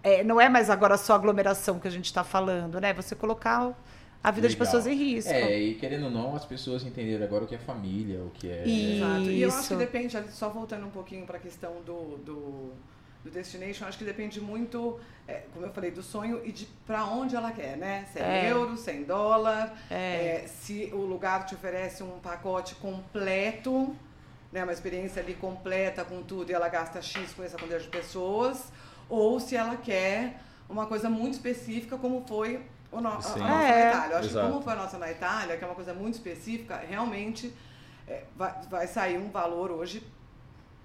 é, 0.03 0.25
não 0.25 0.41
é 0.41 0.49
mais 0.49 0.71
agora 0.71 0.97
só 0.97 1.15
aglomeração 1.15 1.79
que 1.79 1.89
a 1.89 1.91
gente 1.91 2.07
está 2.07 2.25
falando, 2.25 2.81
né? 2.81 2.93
Você 2.95 3.15
colocar 3.15 3.75
a 4.23 4.31
vida 4.31 4.49
de 4.49 4.55
Legal. 4.55 4.67
pessoas 4.67 4.87
em 4.87 4.95
risco. 4.95 5.33
É, 5.33 5.59
e 5.59 5.75
querendo 5.75 6.05
ou 6.05 6.11
não, 6.11 6.35
as 6.35 6.45
pessoas 6.45 6.85
entenderam 6.85 7.25
agora 7.25 7.45
o 7.45 7.47
que 7.47 7.55
é 7.55 7.59
família, 7.59 8.21
o 8.23 8.31
que 8.31 8.49
é. 8.49 8.69
Exato. 8.69 9.23
E 9.23 9.43
eu 9.43 9.49
acho 9.49 9.69
que 9.69 9.77
depende, 9.77 10.23
só 10.31 10.49
voltando 10.49 10.87
um 10.87 10.91
pouquinho 10.91 11.27
para 11.27 11.37
a 11.37 11.41
questão 11.41 11.73
do, 11.85 12.19
do, 12.19 12.73
do 13.25 13.31
destination, 13.31 13.85
acho 13.87 13.99
que 13.99 14.05
depende 14.05 14.41
muito, 14.41 14.99
é, 15.29 15.43
como 15.53 15.67
eu 15.67 15.73
falei, 15.73 15.91
do 15.91 16.03
sonho 16.03 16.41
e 16.45 16.51
de 16.53 16.67
para 16.87 17.05
onde 17.05 17.37
ela 17.37 17.53
quer, 17.53 17.77
né? 17.77 18.07
Se 18.13 18.19
é, 18.19 18.47
É. 18.47 18.51
euro, 18.51 18.77
se 18.77 18.91
é 18.91 18.95
em 18.95 19.03
dólar, 19.05 19.77
É. 19.91 20.43
é, 20.45 20.49
se 20.49 20.91
o 20.93 20.99
lugar 21.05 21.45
te 21.45 21.55
oferece 21.55 22.03
um 22.03 22.19
pacote 22.21 22.75
completo, 22.77 23.95
né, 24.51 24.63
uma 24.65 24.73
experiência 24.73 25.23
ali 25.23 25.35
completa 25.35 26.05
com 26.05 26.23
tudo 26.23 26.51
e 26.51 26.55
ela 26.55 26.69
gasta 26.69 27.01
X 27.03 27.33
com 27.35 27.43
essa 27.45 27.57
quantidade 27.57 27.85
de 27.85 27.91
pessoas, 27.91 28.73
ou 29.09 29.39
se 29.39 29.55
ela 29.55 29.77
quer 29.77 30.41
uma 30.69 30.87
coisa 30.87 31.11
muito 31.11 31.35
específica, 31.35 31.97
como 31.99 32.25
foi 32.27 32.61
o 32.91 33.01
no, 33.01 33.09
a, 33.09 33.15
nossa 33.15 33.39
É. 33.39 33.43
na 33.43 33.89
Itália. 33.91 34.13
Eu 34.15 34.19
acho 34.19 34.29
Exato. 34.29 34.47
que 34.47 34.53
como 34.53 34.65
foi 34.65 34.73
a 34.73 34.77
nossa 34.77 34.99
na 34.99 35.11
Itália, 35.11 35.57
que 35.57 35.63
é 35.63 35.67
uma 35.67 35.75
coisa 35.77 35.93
muito 35.95 36.15
específica, 36.15 36.77
realmente 36.89 37.55
é, 38.09 38.25
vai, 38.35 38.55
vai 38.69 38.87
sair 38.87 39.19
um 39.19 39.31
valor 39.31 39.71
hoje 39.71 40.03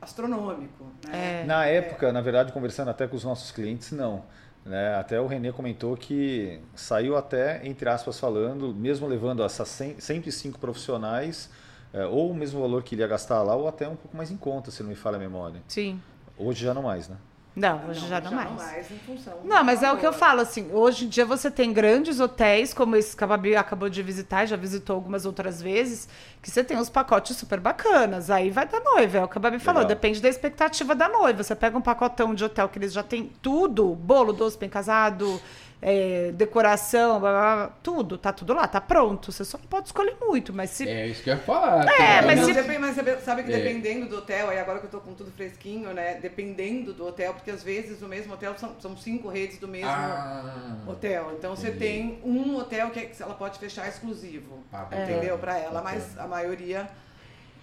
astronômico. 0.02 0.86
Né? 1.08 1.42
É. 1.42 1.46
Na 1.46 1.66
época, 1.66 2.12
na 2.12 2.22
verdade, 2.22 2.52
conversando 2.52 2.90
até 2.90 3.08
com 3.08 3.16
os 3.16 3.24
nossos 3.24 3.52
clientes, 3.52 3.92
não. 3.92 4.24
Né? 4.66 4.96
Até 4.96 5.20
o 5.22 5.28
Renê 5.28 5.52
comentou 5.52 5.96
que 5.96 6.60
saiu 6.74 7.16
até, 7.16 7.66
entre 7.66 7.88
aspas, 7.88 8.20
falando, 8.20 8.74
mesmo 8.74 9.08
levando 9.08 9.44
essas 9.44 9.68
100 9.70 10.00
105 10.00 10.60
profissionais, 10.60 11.50
é, 11.94 12.06
ou 12.06 12.32
o 12.32 12.36
mesmo 12.36 12.60
valor 12.62 12.84
que 12.84 12.96
ele 12.96 13.02
ia 13.02 13.08
gastar 13.08 13.42
lá, 13.44 13.56
ou 13.56 13.68
até 13.68 13.88
um 13.88 13.96
pouco 13.96 14.18
mais 14.18 14.32
em 14.32 14.38
conta, 14.38 14.72
se 14.72 14.82
não 14.82 14.90
me 14.90 14.96
falha 14.96 15.18
a 15.18 15.20
memória. 15.20 15.62
Sim. 15.68 16.02
Hoje 16.38 16.66
já 16.66 16.74
não 16.74 16.82
mais, 16.82 17.08
né? 17.08 17.16
Não, 17.56 17.88
hoje 17.88 18.06
já 18.08 18.20
não 18.20 18.34
mais. 18.34 18.92
em 18.92 19.00
função 19.00 19.34
Não, 19.46 19.64
mas 19.64 19.82
é 19.82 19.90
o 19.90 19.98
que 19.98 20.06
eu 20.06 20.12
falo, 20.12 20.42
assim, 20.42 20.70
hoje 20.74 21.06
em 21.06 21.08
dia 21.08 21.26
você 21.26 21.50
tem 21.50 21.72
grandes 21.72 22.20
hotéis, 22.20 22.74
como 22.74 22.98
esse 22.98 23.16
que 23.16 23.24
a 23.24 23.28
Babi 23.28 23.56
acabou 23.56 23.90
de 23.90 24.04
visitar, 24.04 24.44
e 24.44 24.48
já 24.48 24.58
visitou 24.58 24.96
algumas 24.96 25.26
outras 25.26 25.62
vezes, 25.62 26.10
que 26.42 26.52
você 26.52 26.64
tem 26.66 26.78
uns 26.78 26.90
pacotes 26.90 27.38
super 27.38 27.62
bacanas. 27.62 28.30
Aí 28.30 28.50
vai 28.50 28.68
da 28.68 28.80
noiva, 28.82 29.20
é 29.20 29.24
o 29.24 29.28
que 29.28 29.38
a 29.38 29.42
Babi 29.42 29.60
falou, 29.60 29.84
Legal. 29.84 29.96
depende 29.96 30.22
da 30.22 30.28
expectativa 30.28 30.94
da 30.94 31.08
noiva. 31.08 31.44
Você 31.44 31.56
pega 31.56 31.78
um 31.78 31.82
pacotão 31.82 32.36
de 32.36 32.44
hotel 32.44 32.68
que 32.68 32.78
eles 32.78 32.92
já 32.92 33.04
têm 33.04 33.32
tudo, 33.42 33.96
bolo, 33.96 34.34
doce, 34.34 34.58
bem 34.58 34.70
casado, 34.70 35.42
é, 35.88 36.32
decoração, 36.32 37.20
blá, 37.20 37.30
blá, 37.32 37.56
blá, 37.68 37.76
tudo, 37.84 38.18
tá 38.18 38.34
tudo 38.34 38.56
lá, 38.56 38.68
tá 38.68 38.82
pronto. 38.82 39.32
Você 39.32 39.46
só 39.46 39.56
não 39.60 39.68
pode 39.68 39.86
escolher 39.90 40.18
muito, 40.20 40.52
mas 40.52 40.72
se... 40.72 40.90
É 40.90 41.06
isso 41.06 41.22
que 41.22 41.30
eu 41.30 41.36
ia 41.36 41.40
falar. 41.40 41.86
É, 41.88 42.24
mas 42.24 42.40
se- 42.44 42.54
depende- 42.54 42.80
mas 42.80 42.96
sabe- 43.24 43.44
que 43.44 43.54
É. 43.54 43.58
dependendo 43.60 44.08
do 44.10 44.18
hotel, 44.18 44.50
aí 44.50 44.58
agora 44.58 44.80
que 44.80 44.88
eu 44.88 44.90
tô 44.90 45.00
com 45.00 45.14
tudo 45.14 45.30
fresquinho, 45.32 45.94
né? 45.94 46.16
Dependendo 46.16 46.92
do 46.92 47.06
hotel, 47.06 47.36
porque 47.36 47.52
às 47.52 47.62
vezes 47.62 48.02
o 48.02 48.08
mesmo 48.08 48.34
hotel 48.34 48.58
são, 48.58 48.76
são 48.80 48.98
cinco 48.98 49.30
redes 49.30 49.60
do 49.60 49.68
mesmo 49.68 49.92
Ah, 49.92 50.78
hotel. 50.88 51.34
Então 51.38 51.56
você 51.56 51.70
tem 51.70 52.20
um 52.24 52.56
hotel 52.58 52.90
que 52.90 53.00
é- 53.02 53.06
que 53.06 53.22
ela 53.22 53.36
pode 53.36 53.60
fechar 53.60 53.88
exclusivo. 53.88 54.64
Ah, 54.74 54.88
Entendeu? 54.92 55.38
bacana, 55.38 55.38
Pra 55.38 55.60
ela, 55.60 55.82
mas 55.84 56.18
a 56.18 56.26
maioria. 56.26 56.90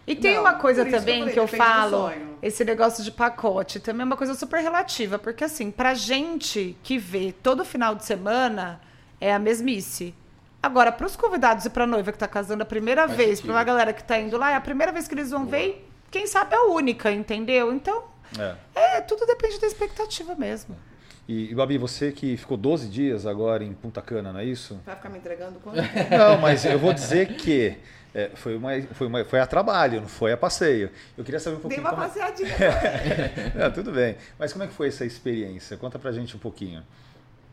E 0.07 0.17
tem 0.17 0.35
Não, 0.35 0.41
uma 0.43 0.55
coisa 0.55 0.83
isso 0.83 0.91
que 0.91 0.97
eu 0.97 1.01
também 1.01 1.29
que 1.29 1.39
eu, 1.39 1.47
falo, 1.47 2.13
esse 2.43 2.65
negócio 2.65 3.05
de 3.05 3.11
pacote, 3.13 3.79
também 3.79 4.03
é 4.03 4.05
uma 4.05 4.17
coisa 4.17 4.35
super 4.35 4.61
relativa, 4.61 5.19
porque 5.19 5.45
assim, 5.45 5.71
pra 5.71 5.95
gente 5.95 6.77
que 6.83 6.99
vê 6.99 7.33
todo 7.43 7.65
final 7.65 7.95
de 7.95 8.05
semana, 8.05 8.81
é 9.21 9.33
a 9.33 9.39
mesmice. 9.39 10.13
Agora, 10.61 10.91
pros 10.93 11.15
convidados 11.17 11.65
e 11.65 11.71
pra 11.71 11.87
noiva 11.87 12.11
que 12.13 12.19
tá 12.19 12.27
casando 12.29 12.63
a 12.63 12.67
primeira 12.67 13.07
Faz 13.07 13.17
vez, 13.17 13.29
sentido. 13.31 13.45
pra 13.47 13.55
uma 13.55 13.65
galera 13.65 13.93
que 13.93 14.03
tá 14.03 14.19
indo 14.19 14.37
lá, 14.37 14.51
é 14.53 14.55
a 14.57 14.61
primeira 14.61 14.91
vez 14.93 15.07
que 15.07 15.15
eles 15.15 15.31
vão 15.31 15.41
Boa. 15.45 15.51
ver 15.53 15.69
e 15.69 15.85
quem 16.11 16.27
sabe 16.27 16.55
é 16.55 16.59
a 16.59 16.65
única, 16.67 17.11
entendeu? 17.11 17.73
Então, 17.73 18.03
É. 18.39 18.55
é, 18.75 19.01
tudo 19.01 19.25
depende 19.25 19.61
da 19.61 19.67
expectativa 19.69 20.35
mesmo. 20.35 20.77
E, 21.29 21.51
e, 21.53 21.55
Babi, 21.55 21.79
você 21.79 22.11
que 22.11 22.37
ficou 22.37 22.57
12 22.57 22.89
dias 22.89 23.25
agora 23.27 23.63
em 23.63 23.73
Punta 23.73 24.03
Cana, 24.03 24.33
não 24.33 24.41
é 24.41 24.45
isso? 24.45 24.81
Vai 24.85 24.97
ficar 24.97 25.09
me 25.09 25.19
entregando 25.19 25.61
quanto? 25.61 25.77
Não, 25.79 26.39
mas 26.41 26.65
eu 26.65 26.79
vou 26.79 26.93
dizer 26.93 27.35
que 27.37 27.77
é, 28.15 28.31
foi, 28.35 28.57
uma, 28.57 28.71
foi, 28.93 29.07
uma, 29.07 29.25
foi 29.25 29.41
a 29.41 29.47
trabalho, 29.47 30.01
não 30.01 30.09
foi 30.09 30.33
a 30.33 30.37
passeio. 30.37 30.91
Eu 31.17 31.25
queria 31.25 31.41
saber 31.41 31.57
um 31.57 31.61
Dei 31.61 31.79
pouquinho 31.79 31.83
uma 31.83 31.91
como... 31.91 32.03
passeadinha. 32.03 32.55
Não, 33.57 33.73
tudo 33.73 33.91
bem. 33.91 34.17
Mas 34.39 34.53
como 34.53 34.65
é 34.65 34.67
que 34.67 34.75
foi 34.75 34.89
essa 34.89 35.05
experiência? 35.05 35.77
Conta 35.79 35.99
pra 35.99 36.13
gente 36.13 36.37
um 36.37 36.39
pouquinho. 36.39 36.85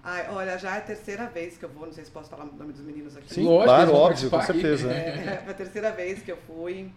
Ai, 0.04 0.28
olha, 0.30 0.58
já 0.58 0.76
é 0.76 0.78
a 0.80 0.82
terceira 0.82 1.28
vez 1.28 1.58
que 1.58 1.64
eu 1.66 1.70
vou, 1.70 1.86
não 1.86 1.94
sei 1.94 2.04
se 2.06 2.12
posso 2.12 2.30
falar 2.30 2.46
o 2.46 2.56
nome 2.56 2.74
dos 2.74 2.82
meninos 2.82 3.16
aqui. 3.16 3.34
Sim, 3.34 3.44
Lógico, 3.44 3.66
claro, 3.66 3.94
óbvio, 3.94 4.30
com 4.30 4.42
certeza. 4.42 4.92
É, 4.92 5.42
foi 5.44 5.52
a 5.52 5.56
terceira 5.56 5.92
vez 5.92 6.22
que 6.22 6.32
eu 6.32 6.38
fui, 6.48 6.92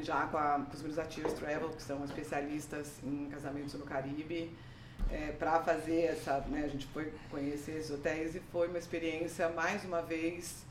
já 0.00 0.26
com, 0.26 0.38
a, 0.38 0.58
com 0.58 0.74
os 0.74 0.82
meninos 0.82 0.96
da 0.96 1.04
Tears 1.04 1.32
Travel, 1.34 1.68
que 1.70 1.82
são 1.82 2.02
especialistas 2.04 2.94
em 3.04 3.28
casamentos 3.30 3.74
no 3.74 3.84
Caribe, 3.84 4.50
é, 5.10 5.32
para 5.38 5.60
fazer 5.60 6.04
essa, 6.04 6.40
né, 6.48 6.64
a 6.64 6.68
gente 6.68 6.86
foi 6.86 7.12
conhecer 7.30 7.72
esses 7.72 7.90
hotéis 7.90 8.34
e 8.34 8.40
foi 8.52 8.68
uma 8.68 8.78
experiência, 8.78 9.48
mais 9.50 9.84
uma 9.84 10.00
vez, 10.00 10.64
é, 10.64 10.69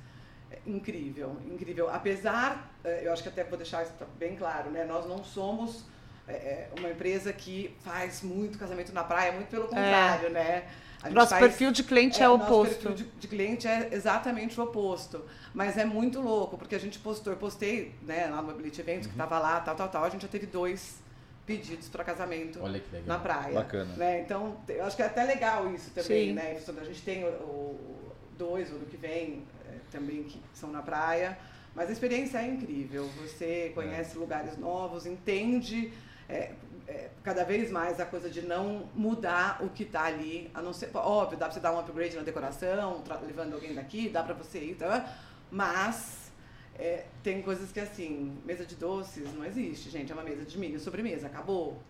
incrível, 0.65 1.37
incrível. 1.45 1.89
Apesar, 1.89 2.71
é, 2.83 3.05
eu 3.05 3.13
acho 3.13 3.21
que 3.23 3.29
até 3.29 3.43
vou 3.43 3.57
deixar 3.57 3.83
isso 3.83 3.93
bem 4.17 4.35
claro, 4.35 4.69
né, 4.71 4.83
nós 4.85 5.07
não 5.07 5.23
somos 5.23 5.85
é, 6.27 6.33
é, 6.33 6.69
uma 6.77 6.89
empresa 6.89 7.31
que 7.33 7.75
faz 7.81 8.21
muito 8.23 8.57
casamento 8.57 8.91
na 8.93 9.03
praia, 9.03 9.31
muito 9.31 9.47
pelo 9.49 9.63
contrário, 9.67 10.29
né. 10.29 10.67
A 11.01 11.07
gente 11.07 11.15
Nosso 11.15 11.29
faz- 11.29 11.41
perfil 11.41 11.71
de 11.71 11.81
cliente 11.83 12.21
é, 12.21 12.27
o 12.27 12.33
o 12.33 12.37
nosso 12.37 12.51
oposto. 12.53 12.73
perfil 12.89 12.93
de, 12.93 13.03
de 13.05 13.27
cliente 13.29 13.65
é 13.67 13.87
exatamente 13.93 14.59
o 14.59 14.63
oposto. 14.65 15.23
Mas 15.53 15.77
é 15.77 15.85
muito 15.85 16.19
louco, 16.19 16.57
porque 16.57 16.75
a 16.75 16.79
gente 16.79 16.99
postou, 16.99 17.31
eu 17.31 17.37
postei 17.39 17.95
né, 18.01 18.27
lá 18.29 18.41
no 18.41 18.49
Mobility 18.49 18.81
Eventos, 18.81 19.05
Uhum. 19.05 19.13
que 19.13 19.17
tava 19.17 19.39
lá, 19.39 19.61
tal, 19.61 19.75
tal, 19.75 19.87
tal. 19.87 20.03
A 20.03 20.09
gente 20.09 20.23
já 20.23 20.27
teve 20.27 20.45
dois 20.45 20.97
pedidos 21.45 21.87
para 21.87 22.03
casamento 22.03 22.59
Olha 22.61 22.79
que 22.81 22.91
legal. 22.91 23.07
na 23.07 23.17
praia. 23.23 23.53
Bacana. 23.55 23.95
Né? 23.95 24.19
Então, 24.21 24.57
eu 24.67 24.83
acho 24.83 24.95
que 24.97 25.01
é 25.01 25.05
até 25.05 25.23
legal 25.23 25.73
isso 25.73 25.89
também, 25.91 26.27
Sim. 26.29 26.33
né? 26.33 26.59
A 26.67 26.83
gente 26.83 27.01
tem 27.01 27.23
o, 27.23 27.27
o 27.29 28.11
dois, 28.37 28.69
o 28.69 28.75
ano 28.75 28.85
que 28.85 28.97
vem, 28.97 29.43
é, 29.58 29.58
também 29.89 30.23
que 30.23 30.39
são 30.53 30.71
na 30.71 30.81
praia. 30.81 31.37
Mas 31.75 31.89
a 31.89 31.91
experiência 31.91 32.39
é 32.39 32.47
incrível. 32.47 33.09
Você 33.21 33.71
conhece 33.75 34.17
lugares 34.17 34.57
novos, 34.57 35.05
entende 35.05 35.93
é, 36.27 36.53
é, 36.87 37.09
cada 37.23 37.43
vez 37.43 37.71
mais 37.71 37.99
a 37.99 38.05
coisa 38.05 38.29
de 38.29 38.41
não 38.41 38.89
mudar 38.95 39.63
o 39.63 39.69
que 39.69 39.83
está 39.83 40.05
ali. 40.05 40.49
A 40.53 40.61
não 40.61 40.73
ser, 40.73 40.89
óbvio, 40.93 41.37
dá 41.37 41.45
para 41.45 41.53
você 41.53 41.59
dar 41.59 41.73
um 41.73 41.79
upgrade 41.79 42.15
na 42.15 42.23
decoração, 42.23 43.03
levando 43.25 43.53
alguém 43.53 43.73
daqui, 43.73 44.09
dá 44.09 44.23
para 44.23 44.33
você 44.33 44.59
ir, 44.59 44.75
tá? 44.75 45.17
mas 45.51 46.31
é, 46.77 47.05
tem 47.23 47.41
coisas 47.41 47.71
que 47.71 47.79
assim, 47.79 48.37
mesa 48.45 48.65
de 48.65 48.75
doces 48.75 49.33
não 49.33 49.43
existe, 49.43 49.89
gente. 49.89 50.11
É 50.11 50.15
uma 50.15 50.23
mesa 50.23 50.45
de 50.45 50.57
milho 50.57 50.79
sobremesa, 50.79 51.27
acabou. 51.27 51.81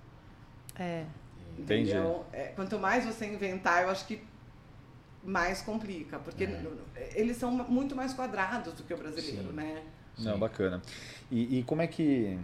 É. 0.78 1.06
Entendi. 1.58 1.92
Entendeu? 1.92 2.26
É, 2.32 2.48
quanto 2.56 2.80
mais 2.80 3.06
você 3.06 3.26
inventar, 3.26 3.84
eu 3.84 3.90
acho 3.90 4.08
que 4.08 4.22
mais 5.24 5.62
complica, 5.62 6.18
porque 6.20 6.46
É. 6.46 7.12
eles 7.16 7.38
são 7.38 7.52
muito 7.52 7.96
mais 7.96 8.14
quadrados 8.14 8.74
do 8.74 8.84
que 8.84 8.94
o 8.94 8.98
brasileiro, 8.98 9.50
Sim. 9.50 9.54
né? 9.54 9.84
Não, 10.18 10.34
Sim. 10.34 10.40
bacana. 10.40 10.82
E, 11.32 11.60
e 11.60 11.64
como 11.64 11.82
é 11.82 11.88
que 11.88 12.40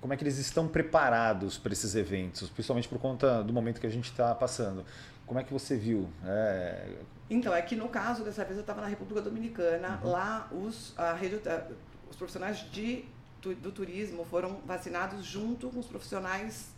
como 0.00 0.14
é 0.14 0.16
que 0.16 0.22
eles 0.24 0.38
estão 0.38 0.66
preparados 0.66 1.58
para 1.58 1.74
esses 1.74 1.94
eventos, 1.94 2.48
principalmente 2.48 2.88
por 2.88 2.98
conta 2.98 3.44
do 3.44 3.52
momento 3.52 3.78
que 3.78 3.86
a 3.86 3.90
gente 3.90 4.06
está 4.10 4.34
passando? 4.34 4.82
Como 5.26 5.38
é 5.38 5.44
que 5.44 5.52
você 5.52 5.76
viu? 5.76 6.08
É, 6.24 6.96
Então, 7.28 7.54
é 7.54 7.60
que 7.60 7.76
no 7.76 7.86
caso 7.90 8.24
dessa 8.24 8.42
vez 8.42 8.56
eu 8.56 8.62
estava 8.62 8.80
na 8.80 8.86
República 8.86 9.20
Dominicana, 9.20 10.00
Uhum. 10.02 10.10
lá 10.10 10.48
os, 10.50 10.94
a 10.98 11.12
rede, 11.12 11.38
os 12.08 12.16
profissionais 12.16 12.60
de, 12.72 13.04
do 13.60 13.70
turismo 13.70 14.24
foram 14.24 14.60
vacinados 14.66 15.22
junto 15.24 15.68
com 15.68 15.78
os 15.80 15.86
profissionais 15.86 16.70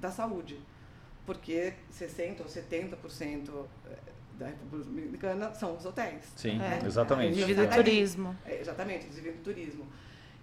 da 0.00 0.10
saúde, 0.10 0.58
porque 1.24 1.72
60% 1.96 2.40
ou 2.40 2.46
70% 2.46 3.64
da 4.42 4.48
República 4.48 4.84
Dominicana 4.90 5.54
são 5.54 5.76
os 5.76 5.84
hotéis. 5.84 6.24
sim, 6.36 6.60
É. 6.60 6.84
exatamente. 6.84 7.32
Indivíduo 7.34 7.64
e 7.64 7.66
É. 7.66 7.70
turismo. 7.70 8.36
É, 8.44 8.60
exatamente, 8.60 9.04
inclusive 9.04 9.30
do 9.32 9.42
turismo. 9.42 9.86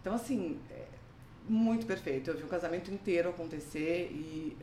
Então, 0.01 0.13
assim, 0.15 0.59
é 0.71 0.85
muito 1.47 1.85
perfeito. 1.85 2.29
Eu 2.31 2.37
vi 2.37 2.43
um 2.43 2.47
casamento 2.47 2.91
inteiro 2.91 3.29
acontecer 3.29 4.09
e 4.11 4.57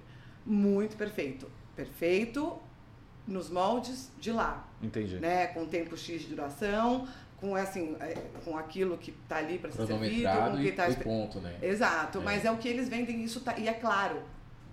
muito 0.44 0.96
perfeito. 0.96 1.50
Perfeito 1.74 2.58
nos 3.26 3.50
moldes 3.50 4.10
de 4.20 4.30
lá, 4.30 4.66
Entendi. 4.80 5.16
né? 5.18 5.48
Com 5.48 5.66
tempo 5.66 5.96
X 5.96 6.22
de 6.22 6.28
duração, 6.28 7.08
com, 7.40 7.54
assim, 7.56 7.96
é, 8.00 8.14
com 8.44 8.56
aquilo 8.56 8.96
que 8.96 9.10
está 9.10 9.38
ali 9.38 9.58
para 9.58 9.70
ser 9.72 9.84
servido, 9.86 10.28
com 10.28 10.56
que 10.56 10.62
e, 10.62 10.68
está... 10.68 10.88
e 10.88 10.96
ponto, 10.96 11.40
né? 11.40 11.58
Exato, 11.60 12.18
É. 12.18 12.22
mas 12.22 12.44
é 12.44 12.50
o 12.50 12.56
que 12.56 12.68
eles 12.68 12.88
vendem, 12.88 13.22
isso 13.24 13.40
tá, 13.40 13.58
e 13.58 13.66
é 13.68 13.74
claro, 13.74 14.22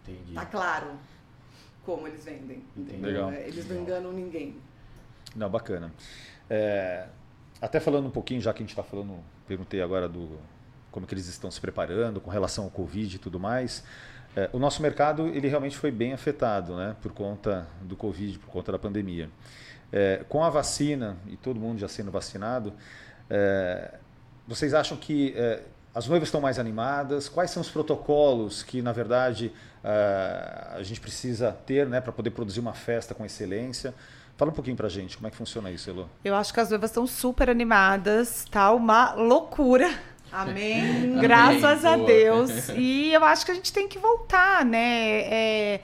Entendi. 0.03 0.33
tá 0.33 0.45
claro 0.45 0.91
como 1.85 2.07
eles 2.07 2.25
vendem. 2.25 2.63
Entendeu? 2.75 3.27
Legal. 3.27 3.33
Eles 3.33 3.67
não 3.67 3.81
enganam 3.81 4.11
ninguém. 4.11 4.57
Não, 5.35 5.49
bacana. 5.49 5.91
É, 6.49 7.07
até 7.61 7.79
falando 7.79 8.07
um 8.07 8.11
pouquinho, 8.11 8.41
já 8.41 8.53
que 8.53 8.59
a 8.59 8.63
gente 8.63 8.71
está 8.71 8.83
falando, 8.83 9.19
perguntei 9.47 9.81
agora 9.81 10.07
do 10.07 10.37
como 10.91 11.07
que 11.07 11.13
eles 11.13 11.27
estão 11.27 11.49
se 11.49 11.59
preparando 11.59 12.21
com 12.21 12.29
relação 12.29 12.65
ao 12.65 12.69
Covid 12.69 13.15
e 13.15 13.19
tudo 13.19 13.39
mais. 13.39 13.83
É, 14.35 14.49
o 14.53 14.59
nosso 14.59 14.81
mercado 14.81 15.27
ele 15.27 15.47
realmente 15.47 15.77
foi 15.77 15.91
bem 15.91 16.13
afetado, 16.13 16.75
né, 16.75 16.95
por 17.01 17.11
conta 17.13 17.67
do 17.81 17.95
Covid, 17.95 18.37
por 18.39 18.49
conta 18.49 18.71
da 18.71 18.79
pandemia. 18.79 19.29
É, 19.91 20.23
com 20.27 20.43
a 20.43 20.49
vacina 20.49 21.17
e 21.27 21.35
todo 21.37 21.59
mundo 21.59 21.79
já 21.79 21.87
sendo 21.87 22.11
vacinado, 22.11 22.73
é, 23.29 23.95
vocês 24.47 24.73
acham 24.73 24.97
que 24.97 25.33
é, 25.35 25.63
as 25.93 26.07
noivas 26.07 26.27
estão 26.27 26.41
mais 26.41 26.57
animadas? 26.57 27.29
Quais 27.29 27.51
são 27.51 27.61
os 27.61 27.69
protocolos 27.69 28.63
que, 28.63 28.81
na 28.81 28.91
verdade, 28.91 29.51
a 29.83 30.81
gente 30.83 30.99
precisa 31.01 31.51
ter 31.65 31.85
né, 31.87 31.99
para 32.01 32.11
poder 32.11 32.29
produzir 32.31 32.59
uma 32.59 32.73
festa 32.73 33.13
com 33.13 33.25
excelência? 33.25 33.93
Fala 34.37 34.49
um 34.51 34.53
pouquinho 34.53 34.75
pra 34.75 34.89
gente, 34.89 35.15
como 35.17 35.27
é 35.27 35.31
que 35.31 35.37
funciona 35.37 35.69
isso, 35.69 35.89
Elo? 35.89 36.09
Eu 36.25 36.33
acho 36.35 36.53
que 36.53 36.59
as 36.59 36.69
noivas 36.69 36.89
estão 36.89 37.05
super 37.05 37.49
animadas, 37.49 38.45
tá 38.49 38.71
uma 38.71 39.13
loucura. 39.13 39.89
Amém? 40.31 41.19
Graças 41.19 41.85
a 41.85 41.95
boa. 41.95 42.07
Deus. 42.07 42.69
E 42.75 43.13
eu 43.13 43.23
acho 43.23 43.45
que 43.45 43.51
a 43.51 43.55
gente 43.55 43.71
tem 43.71 43.87
que 43.87 43.99
voltar, 43.99 44.65
né? 44.65 45.19
É, 45.29 45.79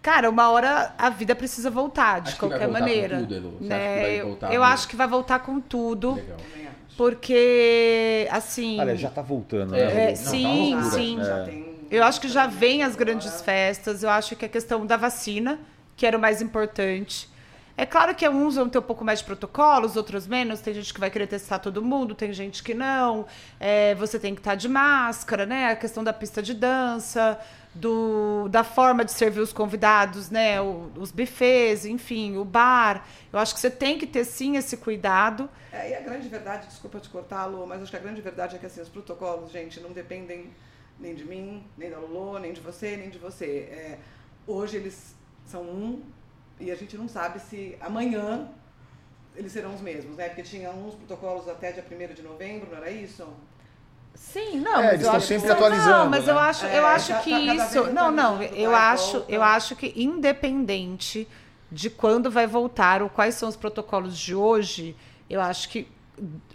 Cara, 0.00 0.28
uma 0.30 0.50
hora 0.50 0.92
a 0.98 1.10
vida 1.10 1.32
precisa 1.32 1.70
voltar, 1.70 2.20
de 2.22 2.30
Acho 2.30 2.34
que 2.36 2.40
vai 2.40 2.50
qualquer 2.58 2.66
voltar 2.66 2.80
com 2.80 2.84
maneira. 2.88 3.18
tudo, 3.20 3.34
Elu. 3.36 3.50
Você 3.60 3.72
acha 3.72 3.84
né? 3.84 3.94
que 3.94 4.00
vai 4.02 4.20
Eu- 4.20 4.26
voltar 4.26 4.46
eu 4.46 4.50
mesmo? 4.50 4.64
acho 4.64 4.88
que 4.88 4.96
vai 4.96 5.06
voltar 5.06 5.38
com 5.40 5.60
tudo, 5.60 6.14
Legal. 6.14 6.36
Porque, 6.96 8.26
assim. 8.30 8.80
Olha, 8.80 8.96
já 8.96 9.10
tá 9.10 9.22
voltando, 9.22 9.74
É, 9.74 9.86
né? 9.86 10.04
É, 10.04 10.06
Lu? 10.10 10.16
Não, 10.16 10.24
tá 10.24 10.30
sim, 10.30 10.74
loucura. 10.74 10.90
sim. 10.96 11.16
Já 11.18 11.44
tem- 11.44 11.71
Eu 11.92 12.02
acho 12.02 12.18
que 12.22 12.28
já 12.28 12.46
vem 12.46 12.82
as 12.82 12.96
grandes 12.96 13.42
festas. 13.42 14.02
Eu 14.02 14.08
acho 14.08 14.34
que 14.34 14.46
a 14.46 14.48
questão 14.48 14.86
da 14.86 14.96
vacina, 14.96 15.60
que 15.94 16.06
era 16.06 16.16
o 16.16 16.20
mais 16.20 16.40
importante. 16.40 17.28
É 17.76 17.84
claro 17.84 18.14
que 18.14 18.26
uns 18.26 18.54
vão 18.54 18.66
ter 18.66 18.78
um 18.78 18.82
pouco 18.82 19.04
mais 19.04 19.18
de 19.18 19.26
protocolos, 19.26 19.94
outros 19.94 20.26
menos. 20.26 20.60
Tem 20.60 20.72
gente 20.72 20.92
que 20.92 20.98
vai 20.98 21.10
querer 21.10 21.26
testar 21.26 21.58
todo 21.58 21.82
mundo, 21.82 22.14
tem 22.14 22.32
gente 22.32 22.62
que 22.62 22.72
não. 22.72 23.26
É, 23.60 23.94
você 23.96 24.18
tem 24.18 24.34
que 24.34 24.40
estar 24.40 24.54
de 24.54 24.70
máscara, 24.70 25.44
né? 25.44 25.70
A 25.72 25.76
questão 25.76 26.02
da 26.02 26.14
pista 26.14 26.42
de 26.42 26.54
dança, 26.54 27.38
do, 27.74 28.48
da 28.48 28.64
forma 28.64 29.04
de 29.04 29.12
servir 29.12 29.40
os 29.40 29.52
convidados, 29.52 30.30
né? 30.30 30.62
O- 30.62 30.90
os 30.98 31.10
buffets, 31.12 31.84
enfim, 31.84 32.38
o 32.38 32.44
bar. 32.44 33.06
Eu 33.30 33.38
acho 33.38 33.52
que 33.54 33.60
você 33.60 33.70
tem 33.70 33.98
que 33.98 34.06
ter 34.06 34.24
sim 34.24 34.56
esse 34.56 34.78
cuidado. 34.78 35.46
É, 35.70 35.90
e 35.90 35.94
a 35.94 36.00
grande 36.00 36.26
verdade, 36.28 36.66
desculpa 36.68 37.00
te 37.00 37.10
cortar, 37.10 37.44
Lu, 37.44 37.66
mas 37.66 37.82
acho 37.82 37.90
que 37.90 37.96
a 37.98 38.00
grande 38.00 38.22
verdade 38.22 38.56
é 38.56 38.58
que 38.58 38.64
assim, 38.66 38.80
os 38.80 38.88
protocolos, 38.88 39.50
gente, 39.52 39.78
não 39.80 39.92
dependem 39.92 40.50
nem 41.02 41.14
de 41.14 41.24
mim, 41.24 41.62
nem 41.76 41.90
da 41.90 41.98
Lulô, 41.98 42.38
nem 42.38 42.52
de 42.52 42.60
você, 42.60 42.96
nem 42.96 43.10
de 43.10 43.18
você. 43.18 43.68
É, 43.70 43.98
hoje 44.46 44.76
eles 44.76 45.14
são 45.44 45.62
um 45.62 46.00
e 46.60 46.70
a 46.70 46.76
gente 46.76 46.96
não 46.96 47.08
sabe 47.08 47.40
se 47.40 47.76
amanhã 47.80 48.48
eles 49.34 49.50
serão 49.52 49.74
os 49.74 49.80
mesmos, 49.80 50.16
né? 50.16 50.28
Porque 50.28 50.42
tinha 50.42 50.70
uns 50.70 50.94
protocolos 50.94 51.48
até 51.48 51.72
dia 51.72 51.84
1 51.90 52.14
de 52.14 52.22
novembro, 52.22 52.70
não 52.70 52.76
era 52.78 52.90
isso? 52.90 53.26
Sim, 54.14 54.60
não, 54.60 54.74
É, 54.80 54.82
mas 54.84 54.92
eles 54.94 55.06
estão 55.06 55.20
sempre 55.20 55.46
que- 55.46 55.52
atualizando, 55.52 55.90
Não, 56.04 56.10
mas 56.10 56.28
eu 56.28 56.34
né? 56.34 56.40
acho, 56.42 56.66
É, 56.66 56.78
eu 56.78 56.86
acho 56.86 57.12
tá- 57.12 57.18
que 57.20 57.30
tá 57.30 57.54
isso. 57.54 57.84
Não, 57.92 58.12
não, 58.12 58.42
eu 58.42 58.74
acho, 58.74 59.12
volta. 59.18 59.32
eu 59.32 59.42
acho 59.42 59.74
que 59.74 59.92
independente 59.96 61.26
de 61.70 61.88
quando 61.90 62.30
vai 62.30 62.46
voltar 62.46 63.02
ou 63.02 63.08
quais 63.08 63.34
são 63.34 63.48
os 63.48 63.56
protocolos 63.56 64.16
de 64.16 64.34
hoje, 64.34 64.94
eu 65.28 65.40
acho 65.40 65.68
que 65.70 65.88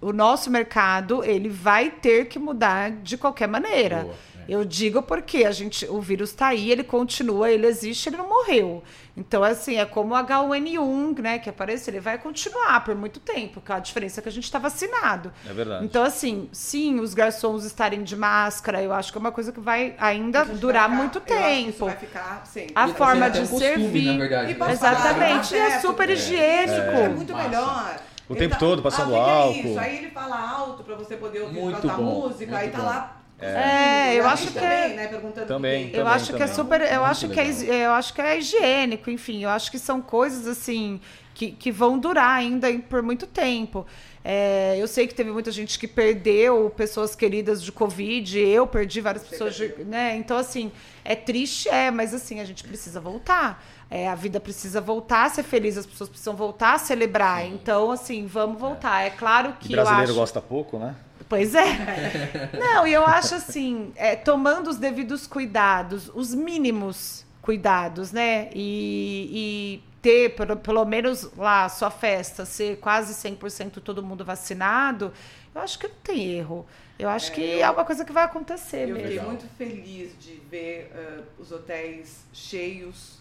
o 0.01 0.13
nosso 0.13 0.49
mercado 0.51 1.23
ele 1.23 1.49
vai 1.49 1.89
ter 1.89 2.25
que 2.27 2.37
mudar 2.39 2.91
de 2.91 3.17
qualquer 3.17 3.47
maneira. 3.47 4.03
Boa, 4.03 4.13
é. 4.13 4.37
Eu 4.47 4.63
digo 4.63 5.01
porque 5.01 5.43
a 5.43 5.51
gente, 5.51 5.85
o 5.87 5.99
vírus 5.99 6.29
está 6.29 6.47
aí, 6.47 6.71
ele 6.71 6.83
continua, 6.83 7.49
ele 7.51 7.67
existe, 7.67 8.07
ele 8.07 8.15
não 8.15 8.29
morreu. 8.29 8.81
Então, 9.17 9.43
assim, 9.43 9.75
é 9.75 9.83
como 9.83 10.13
o 10.13 10.17
H1N1, 10.17 11.19
né, 11.19 11.39
que 11.39 11.49
apareceu, 11.49 11.91
ele 11.93 11.99
vai 11.99 12.17
continuar 12.17 12.81
por 12.85 12.95
muito 12.95 13.19
tempo, 13.19 13.59
com 13.59 13.73
a 13.73 13.79
diferença 13.79 14.19
é 14.19 14.23
que 14.23 14.29
a 14.29 14.31
gente 14.31 14.45
está 14.45 14.57
vacinado. 14.57 15.33
É 15.49 15.51
verdade. 15.51 15.83
Então, 15.83 16.01
assim, 16.03 16.47
sim, 16.53 16.99
os 17.01 17.13
garçons 17.13 17.65
estarem 17.65 18.03
de 18.03 18.15
máscara, 18.15 18.81
eu 18.81 18.93
acho 18.93 19.11
que 19.11 19.17
é 19.17 19.19
uma 19.21 19.31
coisa 19.33 19.51
que 19.51 19.59
vai 19.59 19.95
ainda 19.97 20.45
durar 20.45 20.83
vai 20.87 20.91
ficar- 20.91 21.01
muito 21.01 21.19
tempo. 21.19 21.85
vai 21.87 21.97
ficar 21.97 22.43
sempre. 22.45 22.71
A 22.75 22.87
E 22.87 22.93
forma 22.93 23.25
até 23.25 23.39
de 23.39 23.45
um 23.45 23.47
costume, 23.49 23.61
servir. 23.75 24.05
na 24.13 24.17
verdade, 24.17 24.51
E 24.51 24.55
né? 24.55 24.71
Exatamente, 24.71 25.47
falar, 25.49 25.69
e 25.69 25.71
é 25.73 25.79
super 25.81 26.09
higiênico. 26.09 26.73
É 26.97 27.09
muito 27.09 27.33
Massa. 27.33 27.49
melhor. 27.49 27.99
O 28.29 28.33
Ele 28.33 28.39
tempo 28.39 28.53
tá- 28.53 28.59
todo 28.59 28.81
passando 28.81 29.15
ah, 29.15 29.17
é 29.17 29.21
álcool. 29.21 29.67
isso? 29.69 29.79
Aí 29.79 29.97
ele 29.97 30.09
fala 30.11 30.37
alto 30.49 30.83
pra 30.83 30.95
você 30.95 31.15
poder 31.15 31.41
ouvir 31.41 31.59
Muito 31.59 31.87
bom, 31.87 32.03
música, 32.03 32.51
muito 32.51 32.55
aí 32.55 32.69
tá 32.69 32.77
bom. 32.79 32.85
lá. 32.85 33.13
É, 33.39 34.15
eu 34.15 34.25
A 34.27 34.31
acho 34.31 34.47
que 34.47 34.53
também, 34.53 34.69
é- 34.69 34.95
né, 34.95 35.07
perguntando 35.07 35.45
Também, 35.47 35.85
do 35.85 35.91
que- 35.91 35.97
Eu 35.97 36.03
também, 36.03 36.15
acho 36.15 36.25
que 36.27 36.35
é 36.35 36.37
também. 36.39 36.55
super, 36.55 36.81
eu 36.81 36.87
Muito 36.87 37.03
acho 37.03 37.29
que 37.29 37.39
é, 37.39 37.43
legal. 37.43 37.73
eu 37.75 37.91
acho 37.93 38.13
que 38.13 38.21
é 38.21 38.37
higiênico, 38.39 39.09
enfim, 39.11 39.43
eu 39.43 39.49
acho 39.51 39.69
que 39.69 39.77
são 39.77 40.01
coisas 40.01 40.47
assim 40.47 40.99
que, 41.35 41.51
que 41.51 41.71
vão 41.71 41.99
durar 41.99 42.31
ainda 42.35 42.67
por 42.89 43.03
muito 43.03 43.27
tempo. 43.27 43.85
É, 44.25 44.75
eu 44.79 44.87
sei 44.87 45.05
que 45.07 45.13
teve 45.13 45.31
muita 45.31 45.51
gente 45.51 45.77
que 45.77 45.87
perdeu 45.87 46.69
pessoas 46.75 47.15
queridas 47.15 47.61
de 47.63 47.71
Covid, 47.71 48.39
eu 48.39 48.65
perdi 48.65 48.99
várias 49.01 49.21
Você 49.23 49.29
pessoas, 49.29 49.55
de, 49.55 49.83
né? 49.85 50.15
Então, 50.17 50.35
assim, 50.35 50.71
é 51.05 51.15
triste, 51.15 51.69
é, 51.69 51.91
mas 51.91 52.13
assim, 52.15 52.39
a 52.41 52.43
gente 52.43 52.63
precisa 52.63 52.99
voltar. 52.99 53.63
É, 53.89 54.09
a 54.09 54.15
vida 54.15 54.39
precisa 54.39 54.81
voltar 54.81 55.25
a 55.25 55.29
ser 55.29 55.43
feliz, 55.43 55.77
as 55.77 55.85
pessoas 55.85 56.09
precisam 56.09 56.35
voltar 56.35 56.73
a 56.73 56.77
celebrar. 56.77 57.45
Então, 57.45 57.89
assim, 57.91 58.25
vamos 58.27 58.59
voltar. 58.59 59.01
É 59.01 59.09
claro 59.09 59.51
E 59.51 59.53
que 59.53 59.73
eu 59.73 59.77
brasileiro 59.77 60.11
acho... 60.11 60.19
gosta 60.19 60.41
pouco, 60.41 60.77
né? 60.77 60.95
Pois 61.29 61.55
é. 61.55 61.65
Não, 62.59 62.85
e 62.87 62.93
eu 62.93 63.05
acho 63.05 63.35
assim, 63.35 63.91
é, 63.95 64.15
tomando 64.15 64.69
os 64.69 64.77
devidos 64.77 65.25
cuidados, 65.27 66.09
os 66.13 66.33
mínimos 66.33 67.25
cuidados, 67.41 68.11
né? 68.11 68.49
E, 68.53 69.81
e 69.81 69.83
ter, 70.01 70.35
pelo, 70.35 70.57
pelo 70.57 70.85
menos 70.85 71.29
lá, 71.37 71.65
a 71.65 71.69
sua 71.69 71.89
festa, 71.89 72.45
ser 72.45 72.77
quase 72.79 73.13
100% 73.13 73.81
todo 73.81 74.03
mundo 74.03 74.23
vacinado, 74.25 75.11
eu 75.55 75.61
acho 75.61 75.79
que 75.79 75.87
não 75.87 75.95
tem 76.03 76.31
erro. 76.37 76.65
Eu 76.99 77.09
acho 77.09 77.31
É, 77.31 77.35
que 77.35 77.41
eu- 77.41 77.61
é 77.63 77.69
uma 77.69 77.85
coisa 77.85 78.03
que 78.03 78.11
vai 78.11 78.23
acontecer 78.23 78.89
Eu 78.89 78.95
fiquei 78.95 79.03
mesmo. 79.03 79.09
Legal. 79.09 79.25
muito 79.27 79.45
feliz 79.57 80.11
de 80.19 80.35
ver 80.49 80.91
eh, 80.95 81.19
os 81.39 81.51
hotéis 81.51 82.21
cheios, 82.33 83.17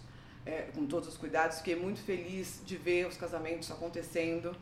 eh, 0.47 0.69
com 0.75 0.87
todos 0.87 1.09
os 1.09 1.17
cuidados. 1.17 1.59
Fiquei 1.59 1.77
muito 1.77 2.01
feliz 2.01 2.63
de 2.65 2.77
ver 2.77 3.07
os 3.07 3.17
casamentos 3.17 3.71
acontecendo. 3.71 4.57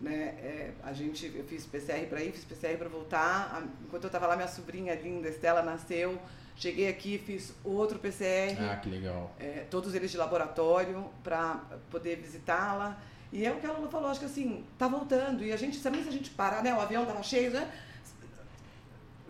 Né? 0.00 0.34
Eh, 0.38 0.70
a 0.82 0.92
gente, 0.92 1.32
eu 1.34 1.44
fiz 1.44 1.64
PCR 1.66 2.06
para 2.06 2.22
ir, 2.22 2.32
fiz 2.32 2.44
PCR 2.44 2.76
para 2.76 2.88
voltar. 2.88 3.54
A- 3.56 3.62
enquanto 3.84 4.04
eu 4.04 4.08
estava 4.08 4.26
lá, 4.26 4.36
minha 4.36 4.48
sobrinha 4.48 4.94
linda, 4.94 5.28
Estela, 5.28 5.62
nasceu. 5.62 6.20
Cheguei 6.56 6.88
aqui, 6.88 7.18
fiz 7.18 7.54
outro 7.64 7.98
PCR. 7.98 8.56
Ah, 8.60 8.76
que 8.76 8.90
legal. 8.90 9.34
é, 9.40 9.64
todos 9.70 9.94
eles 9.94 10.10
de 10.10 10.18
laboratório, 10.18 11.08
para 11.24 11.54
poder 11.90 12.16
visitá-la. 12.16 13.00
E 13.32 13.46
é 13.46 13.50
o 13.50 13.56
que 13.58 13.66
a 13.66 13.72
Lula 13.72 13.88
falou, 13.88 14.10
acho 14.10 14.20
que 14.20 14.26
assim, 14.26 14.62
tá 14.76 14.86
voltando. 14.86 15.42
E 15.42 15.50
a 15.52 15.56
gente, 15.56 15.82
também 15.82 16.02
se 16.02 16.08
a 16.10 16.12
gente 16.12 16.28
parar, 16.30 16.62
né? 16.62 16.74
O 16.74 16.80
avião 16.80 17.06
tava 17.06 17.22
cheio, 17.22 17.50
né? 17.50 17.72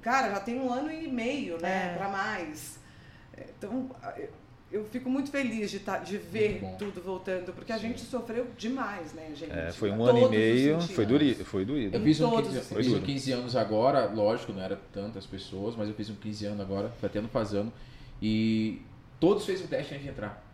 Cara, 0.01 0.31
já 0.31 0.41
tem 0.41 0.59
um 0.61 0.73
ano 0.73 0.91
e 0.91 1.07
meio, 1.07 1.61
né? 1.61 1.93
É. 1.93 1.97
Para 1.97 2.09
mais. 2.09 2.79
É, 3.37 3.45
Então, 3.57 3.89
eu- 4.73 4.85
fico 4.87 5.09
muito 5.11 5.31
feliz 5.31 5.71
de, 5.71 5.79
tá, 5.81 5.99
de 5.99 6.17
ver 6.17 6.63
tudo 6.79 7.01
voltando, 7.01 7.53
porque 7.53 7.73
a 7.73 7.77
Sim. 7.79 7.89
gente 7.89 8.01
sofreu 8.01 8.47
demais, 8.57 9.13
né, 9.13 9.31
gente? 9.35 9.53
É, 9.53 9.71
foi 9.73 9.91
um 9.91 10.05
ano 10.05 10.27
e 10.27 10.29
meio, 10.29 10.81
foi, 10.81 11.07
duri, 11.07 11.35
foi 11.35 11.65
doído. 11.65 11.97
Eu 11.97 12.03
fiz 12.03 12.21
um, 12.21 12.31
todos 12.31 12.49
15, 12.49 12.59
os 12.61 12.71
eu 12.71 12.77
fiz 12.77 12.87
um 12.87 12.91
sentidos. 12.91 13.07
15 13.07 13.33
anos 13.33 13.57
agora, 13.57 14.07
lógico, 14.07 14.53
não 14.53 14.63
era 14.63 14.79
tantas 14.93 15.27
pessoas, 15.27 15.77
mas 15.77 15.89
eu 15.89 15.95
fiz 15.95 16.09
um 16.11 16.15
15 16.15 16.47
anos 16.47 16.61
agora, 16.61 16.93
até 17.03 17.19
ano 17.19 17.29
fazendo. 17.29 17.73
E 18.21 18.81
todos 19.21 19.45
fez 19.45 19.63
o 19.63 19.69
teste 19.69 19.93
antes 19.95 20.05
de 20.05 20.11
entrar. 20.11 20.52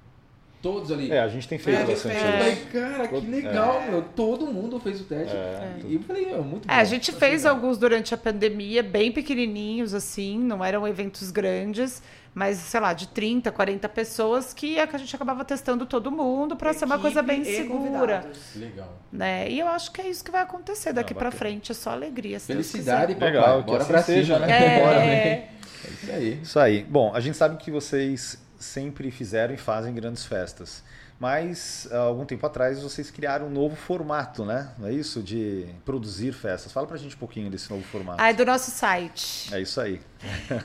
Todos 0.60 0.90
ali. 0.90 1.10
É, 1.12 1.20
a 1.20 1.28
gente 1.28 1.46
tem 1.46 1.56
feito 1.58 1.80
É, 1.82 1.84
bastante 1.84 2.16
é. 2.16 2.20
Falei, 2.20 2.52
isso. 2.52 2.66
cara, 2.72 3.06
que 3.08 3.20
legal, 3.26 3.80
é. 3.80 3.90
meu. 3.90 4.02
Todo 4.02 4.46
mundo 4.48 4.80
fez 4.80 5.00
o 5.00 5.04
teste. 5.04 5.34
É, 5.36 5.74
E 5.86 5.94
eu 5.94 6.00
falei, 6.00 6.24
é 6.32 6.36
muito 6.38 6.66
bom. 6.66 6.72
É, 6.74 6.78
a 6.80 6.84
gente 6.84 7.10
Achei 7.10 7.20
fez 7.20 7.42
legal. 7.44 7.54
alguns 7.56 7.78
durante 7.78 8.12
a 8.12 8.16
pandemia, 8.16 8.82
bem 8.82 9.12
pequenininhos, 9.12 9.94
assim, 9.94 10.36
não 10.38 10.64
eram 10.64 10.86
eventos 10.88 11.30
grandes, 11.30 12.02
mas, 12.34 12.58
sei 12.58 12.80
lá, 12.80 12.92
de 12.92 13.06
30, 13.08 13.52
40 13.52 13.88
pessoas, 13.88 14.52
que, 14.52 14.78
é 14.78 14.86
que 14.86 14.96
a 14.96 14.98
gente 14.98 15.14
acabava 15.14 15.44
testando 15.44 15.86
todo 15.86 16.10
mundo 16.10 16.56
para 16.56 16.72
ser 16.72 16.86
uma 16.86 16.98
coisa 16.98 17.22
bem 17.22 17.44
segura. 17.44 18.18
convidados. 18.18 18.38
Legal. 18.56 18.98
né? 19.12 19.48
E 19.48 19.60
eu 19.60 19.68
acho 19.68 19.92
que 19.92 20.00
é 20.00 20.08
isso 20.10 20.24
que 20.24 20.30
vai 20.32 20.42
acontecer 20.42 20.92
daqui 20.92 21.14
Não, 21.14 21.18
pra 21.18 21.30
bacana. 21.30 21.38
frente, 21.38 21.70
é 21.70 21.74
só 21.74 21.90
alegria. 21.90 22.38
Felicidade, 22.40 23.14
papai. 23.14 23.28
Legal, 23.32 23.60
que 23.62 23.66
Bora 23.70 23.82
assim 23.82 23.92
pra 23.92 24.02
seja, 24.02 24.34
cima. 24.34 24.46
né? 24.46 24.58
quiser. 24.58 24.80
Bora, 24.84 24.96
É, 25.04 25.48
É 25.84 25.90
isso 25.90 26.12
aí. 26.12 26.38
Isso 26.42 26.58
aí. 26.58 26.82
Bom, 26.84 27.12
a 27.14 27.20
gente 27.20 27.36
sabe 27.36 27.56
que 27.56 27.70
vocês 27.70 28.38
sempre 28.58 29.10
fizeram 29.10 29.54
e 29.54 29.56
fazem 29.56 29.94
grandes 29.94 30.26
festas. 30.26 30.82
Mas, 31.20 31.88
há 31.90 31.98
algum 31.98 32.24
tempo 32.24 32.46
atrás, 32.46 32.80
vocês 32.80 33.10
criaram 33.10 33.48
um 33.48 33.50
novo 33.50 33.74
formato, 33.74 34.44
né? 34.44 34.68
Não 34.78 34.86
é 34.86 34.92
isso? 34.92 35.20
De 35.20 35.66
produzir 35.84 36.32
festas. 36.32 36.70
Fala 36.70 36.86
pra 36.86 36.96
gente 36.96 37.16
um 37.16 37.18
pouquinho 37.18 37.50
desse 37.50 37.68
novo 37.68 37.82
formato. 37.82 38.22
Aí 38.22 38.32
do 38.32 38.46
nosso 38.46 38.70
site. 38.70 39.52
É 39.52 39.60
isso 39.60 39.80
aí. 39.80 40.00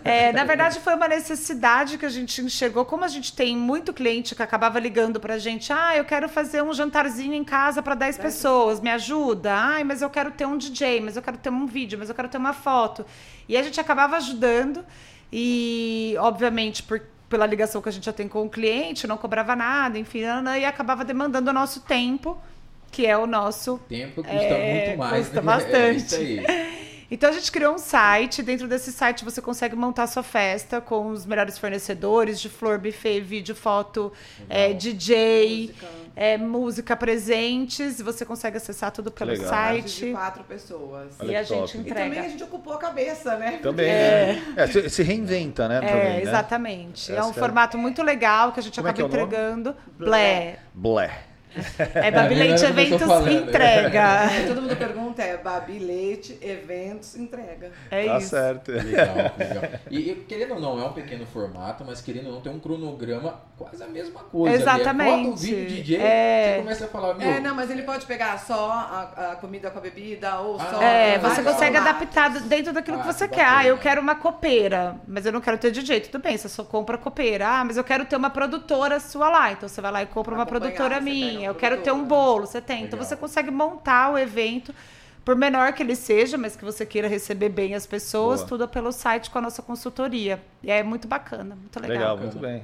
É, 0.06 0.32
na 0.32 0.44
verdade, 0.44 0.80
foi 0.80 0.94
uma 0.94 1.08
necessidade 1.08 1.98
que 1.98 2.06
a 2.06 2.10
gente 2.10 2.40
enxergou. 2.40 2.86
Como 2.86 3.04
a 3.04 3.08
gente 3.08 3.34
tem 3.34 3.58
muito 3.58 3.92
cliente 3.92 4.36
que 4.36 4.44
acabava 4.44 4.80
ligando 4.80 5.20
pra 5.20 5.40
gente, 5.40 5.74
ah, 5.74 5.98
eu 5.98 6.06
quero 6.06 6.30
fazer 6.30 6.62
um 6.62 6.72
jantarzinho 6.72 7.34
em 7.34 7.44
casa 7.44 7.82
para 7.82 7.96
10 7.96 8.20
pessoas, 8.20 8.80
me 8.80 8.92
ajuda? 8.92 9.56
Ai, 9.56 9.84
mas 9.84 10.04
eu 10.04 10.10
quero 10.10 10.30
ter 10.30 10.46
um 10.46 10.56
DJ, 10.56 11.02
mas 11.02 11.16
eu 11.16 11.22
quero 11.24 11.38
ter 11.38 11.50
um 11.50 11.66
vídeo, 11.66 11.98
mas 11.98 12.10
eu 12.10 12.16
quero 12.16 12.30
ter 12.30 12.38
uma 12.38 12.54
foto. 12.54 13.04
E 13.50 13.58
a 13.58 13.64
gente 13.64 13.80
acabava 13.80 14.18
ajudando 14.18 14.86
e, 15.36 16.16
obviamente, 16.20 16.84
por, 16.84 17.02
pela 17.34 17.48
ligação 17.48 17.82
que 17.82 17.90
a 17.90 17.92
gente 17.92 18.06
já 18.06 18.14
tem 18.14 18.28
com 18.28 18.46
o 18.46 18.50
cliente, 18.50 19.08
não 19.08 19.18
cobrava 19.18 19.56
nada, 19.56 19.98
enfim, 19.98 20.20
e 20.60 20.66
acabava 20.66 21.04
demandando 21.04 21.50
o 21.50 21.54
nosso 21.54 21.80
tempo, 21.82 22.38
que 22.92 23.08
é 23.08 23.18
o 23.18 23.26
nosso 23.26 23.80
Tempo 23.90 24.22
custa 24.22 24.30
É, 24.32 24.86
muito 24.86 25.00
mais. 25.00 25.26
custa 25.26 25.42
né? 25.42 25.42
bastante. 25.42 26.40
É. 26.46 26.84
Então 27.12 27.30
a 27.30 27.34
gente 27.34 27.52
criou 27.52 27.76
um 27.76 27.78
site. 27.78 28.42
Dentro 28.42 28.68
desse 28.68 28.92
site 28.92 29.24
você 29.24 29.40
consegue 29.40 29.76
montar 29.76 30.08
sua 30.08 30.24
festa 30.24 30.82
com 30.82 31.10
os 31.10 31.28
melhores 31.28 31.60
fornecedores 31.60 32.42
de 32.42 32.50
flor, 32.50 32.80
buffet, 32.80 33.22
vídeo, 33.22 33.56
foto, 33.56 34.12
é. 34.50 34.74
DJ, 34.74 35.68
Música. 35.68 35.88
É, 36.16 36.38
música 36.38 36.96
presentes. 36.96 38.02
Você 38.02 38.26
consegue 38.26 38.58
acessar 38.58 38.92
tudo 38.92 39.12
pelo 39.12 39.32
legal. 39.32 39.50
Mais 39.52 39.84
de 39.86 39.90
site. 39.92 40.12
quatro 40.12 40.44
pessoas. 40.44 41.16
Olha 41.20 41.32
E 41.32 41.36
a 41.36 41.46
top. 41.46 41.68
gente 41.72 41.78
E 41.88 41.90
também 41.90 42.04
a 42.04 42.08
entrega. 42.08 42.30
gente 42.30 42.44
ocupou 42.44 42.74
a 42.74 42.78
cabeça, 42.78 43.36
né? 43.38 43.60
Também, 43.62 43.88
né? 43.88 44.54
É, 44.56 44.68
se, 44.68 44.90
se 44.90 45.04
reinventa, 45.04 45.68
né? 45.68 45.78
É, 45.78 45.80
também, 45.82 46.04
né? 46.04 46.22
exatamente. 46.22 47.12
é 47.12 47.16
Essa 47.16 47.28
um 47.28 47.32
é- 47.32 47.34
formato 47.34 47.78
muito 47.78 48.02
legal 48.04 48.52
que 48.52 48.60
a 48.60 48.64
gente 48.64 48.76
Como 48.76 48.88
é 48.88 48.92
acaba 48.92 49.10
que 49.10 49.16
é 49.16 49.22
entregando. 49.22 49.76
Blé. 49.98 50.60
Blé. 50.74 51.08
Blé. 51.08 51.33
É 51.96 52.12
Babi 52.12 52.36
Leite 52.36 52.66
Agora 52.66 52.82
eu 52.82 52.90
tô 52.90 52.96
Eventos 52.96 53.08
falando. 53.08 53.32
entrega. 53.50 54.02
É, 54.34 54.48
todo 54.48 54.62
mundo 54.62 54.76
pergunta, 54.76 55.22
é 55.22 55.38
Babi 55.38 55.80
Leite, 55.80 56.38
eventos, 56.42 57.16
entrega. 57.16 57.72
É 57.92 58.06
tá 58.06 58.18
isso. 58.18 58.30
certo. 58.30 58.72
Legal, 58.72 59.16
legal. 59.38 59.64
E, 59.90 59.98
e, 60.12 60.16
querendo 60.28 60.56
ou 60.56 60.60
não, 60.60 60.80
é 60.82 60.86
um 60.86 60.94
pequeno 60.94 61.26
formato, 61.26 61.84
mas 61.86 62.02
querendo 62.02 62.28
ou 62.28 62.34
não, 62.34 62.42
tem 62.42 62.52
um 62.52 62.60
cronograma 62.60 63.40
quase 63.58 63.84
a 63.84 63.88
mesma 63.88 64.20
coisa. 64.22 64.56
Exatamente. 64.56 65.10
É, 65.12 65.18
Bota 65.24 65.30
o 65.30 65.36
vídeo 65.36 65.66
DJ, 65.68 65.98
É. 66.02 66.54
você 66.56 66.62
começa 66.64 66.86
a 66.86 66.88
falar, 66.88 67.14
meu, 67.16 67.28
É, 67.30 67.40
não, 67.40 67.56
mas 67.56 67.70
ele 67.70 67.84
pode 67.84 68.06
pegar 68.06 68.38
só 68.40 68.72
a, 68.72 69.32
a 69.32 69.36
comida 69.36 69.70
com 69.70 69.78
a 69.78 69.82
bebida 69.82 70.40
ou 70.40 70.60
Ah, 70.60 70.68
só... 70.72 70.82
É, 70.82 71.16
Ah, 71.16 71.20
você 71.20 71.38
legal. 71.42 71.54
consegue 71.54 71.78
adaptar 71.78 72.30
dentro 72.42 72.74
daquilo 72.74 72.98
que 72.98 73.08
Ah, 73.08 73.12
você 73.14 73.28
que 73.28 73.36
quer. 73.36 73.46
Ah, 73.46 73.66
eu 73.66 73.78
quero 73.78 74.02
uma 74.02 74.16
copeira, 74.16 74.96
mas 75.08 75.26
eu 75.26 75.32
não 75.32 75.42
quero 75.42 75.58
ter 75.58 75.72
DJ. 75.72 76.02
Tudo 76.02 76.20
bem, 76.22 76.38
você 76.38 76.50
só 76.50 76.64
compra 76.64 76.98
copeira. 76.98 77.48
Ah, 77.48 77.64
mas 77.66 77.78
eu 77.78 77.84
quero 77.84 78.06
ter 78.06 78.16
uma 78.16 78.30
produtora 78.30 79.00
sua 79.00 79.30
lá. 79.30 79.52
Então 79.52 79.68
você 79.70 79.80
vai 79.82 79.92
lá 79.92 80.02
e 80.04 80.06
compra 80.08 80.34
uma 80.34 80.46
produtora 80.46 81.00
minha. 81.00 81.43
Eu 81.46 81.56
quero 81.56 81.78
ter 81.82 81.92
um 81.92 82.04
bolo, 82.06 82.46
você 82.46 82.62
tem. 82.62 82.84
Então 82.84 82.98
Legal. 83.00 83.06
você 83.10 83.16
consegue 83.16 83.52
montar 83.52 84.12
o 84.12 84.18
evento, 84.18 84.74
por 85.26 85.36
menor 85.36 85.72
que 85.74 85.82
ele 85.84 85.96
seja, 85.96 86.38
mas 86.38 86.56
que 86.56 86.66
você 86.66 86.86
queira 86.86 87.08
receber 87.08 87.50
bem 87.50 87.76
as 87.76 87.86
pessoas, 87.86 88.42
Boa. 88.42 88.50
tudo 88.50 88.68
pelo 88.68 88.92
site 88.92 89.30
com 89.30 89.38
a 89.38 89.42
nossa 89.42 89.62
consultoria. 89.62 90.40
E 90.62 90.70
é 90.72 90.84
muito 90.84 91.08
bacana, 91.08 91.56
muito 91.56 91.80
legal. 91.80 91.98
Legal, 91.98 92.18
muito 92.18 92.38
bem. 92.40 92.64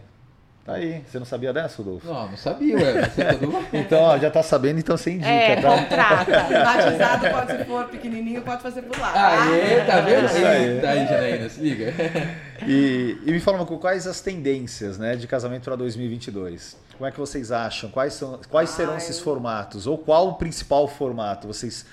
Tá 0.65 0.73
aí. 0.75 1.01
Você 1.09 1.17
não 1.17 1.25
sabia 1.25 1.51
dessa, 1.53 1.77
Rodolfo? 1.81 2.05
não, 2.05 2.27
não 2.29 2.37
sabia, 2.37 2.75
ué. 2.75 3.09
É 3.17 3.33
todo... 3.33 3.65
Então, 3.73 4.01
ó, 4.01 4.17
já 4.19 4.29
tá 4.29 4.43
sabendo, 4.43 4.77
então 4.79 4.97
sem 4.97 5.17
dica, 5.17 5.29
É, 5.29 5.55
tá? 5.55 5.69
contrata. 5.69 6.31
Batizado 6.63 7.29
pode, 7.29 7.57
se 7.57 7.65
for 7.65 7.85
pequenininho, 7.85 8.41
pode 8.41 8.61
fazer 8.61 8.81
por 8.83 8.99
lá. 8.99 9.11
tá? 9.11 9.43
Aê, 9.43 9.81
tá 9.85 10.01
vendo? 10.01 10.25
Isso 10.25 10.45
aí. 10.45 10.81
Tá 10.81 10.89
aí, 10.89 11.07
Janaína, 11.07 11.49
se 11.49 11.61
liga. 11.61 11.93
E, 12.67 13.17
e 13.25 13.31
me 13.31 13.39
fala 13.39 13.57
uma 13.57 13.65
coisa, 13.65 13.81
quais 13.81 14.07
as 14.07 14.21
tendências 14.21 14.97
né, 14.97 15.15
de 15.15 15.27
casamento 15.27 15.63
para 15.63 15.75
2022? 15.75 16.77
Como 16.97 17.07
é 17.07 17.11
que 17.11 17.19
vocês 17.19 17.51
acham? 17.51 17.89
Quais, 17.89 18.13
são, 18.13 18.39
quais 18.49 18.69
serão 18.71 18.91
Ai, 18.93 18.97
esses 18.97 19.19
formatos? 19.19 19.87
Ou 19.87 19.97
qual 19.97 20.27
o 20.29 20.33
principal 20.33 20.87
formato? 20.87 21.47
Vocês. 21.47 21.85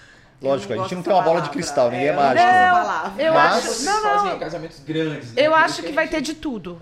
Lógico, 0.42 0.72
a 0.72 0.76
não 0.76 0.82
gente 0.82 0.94
não 0.96 1.02
tem 1.02 1.12
uma 1.12 1.22
bola 1.22 1.40
de 1.40 1.48
cristal, 1.50 1.90
ninguém 1.90 2.08
é, 2.08 2.10
É, 2.10 2.16
mágico. 2.16 2.44
Não, 2.44 3.20
eu 3.20 3.32
Mas- 3.32 3.66
acho. 3.68 3.84
Não, 3.84 4.02
fazem 4.02 4.30
não. 4.32 4.38
casamentos 4.38 4.80
grandes, 4.80 5.32
né? 5.32 5.46
Eu 5.46 5.52
Porque 5.52 5.64
acho 5.64 5.82
que 5.82 5.92
vai 5.92 6.08
ter 6.08 6.20
de 6.20 6.34
tudo. 6.34 6.80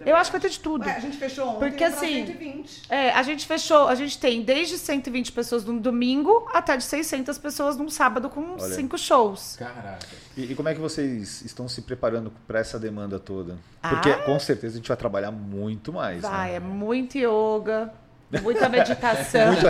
Eu 0.00 0.06
Eu 0.06 0.16
acho 0.16 0.30
que 0.30 0.38
vai 0.38 0.40
ter 0.40 0.50
de 0.50 0.60
tudo. 0.60 0.84
Ué, 0.86 0.92
a 0.96 1.00
gente 1.00 1.16
fechou 1.16 1.46
ontem, 1.48 1.58
Porque, 1.58 1.76
pra 1.84 1.88
assim, 1.88 2.26
120. 2.26 2.82
É, 2.88 3.10
a 3.10 3.22
gente 3.22 3.46
fechou, 3.46 3.88
a 3.88 3.94
gente 3.94 4.18
tem 4.18 4.42
desde 4.42 4.78
120 4.78 5.32
pessoas 5.32 5.64
num 5.64 5.78
domingo 5.78 6.48
até 6.52 6.76
de 6.76 6.84
600 6.84 7.38
pessoas 7.38 7.76
num 7.76 7.88
sábado 7.88 8.28
com 8.30 8.52
Olha. 8.52 8.74
cinco 8.74 8.96
shows. 8.98 9.56
Caraca. 9.58 10.06
E, 10.36 10.52
e 10.52 10.54
como 10.54 10.68
é 10.68 10.74
que 10.74 10.80
vocês 10.80 11.42
estão 11.42 11.68
se 11.68 11.82
preparando 11.82 12.32
para 12.46 12.60
essa 12.60 12.78
demanda 12.78 13.18
toda? 13.18 13.58
Porque 13.82 14.10
Ah. 14.10 14.18
com 14.24 14.38
certeza 14.38 14.74
a 14.74 14.76
gente 14.78 14.88
vai 14.88 14.96
trabalhar 14.96 15.30
muito 15.30 15.92
mais. 15.92 16.22
Vai, 16.22 16.50
né? 16.50 16.56
é 16.56 16.60
muito 16.60 17.16
yoga, 17.18 17.92
muita 18.42 18.68
meditação, 18.68 19.48
Muito, 19.52 19.66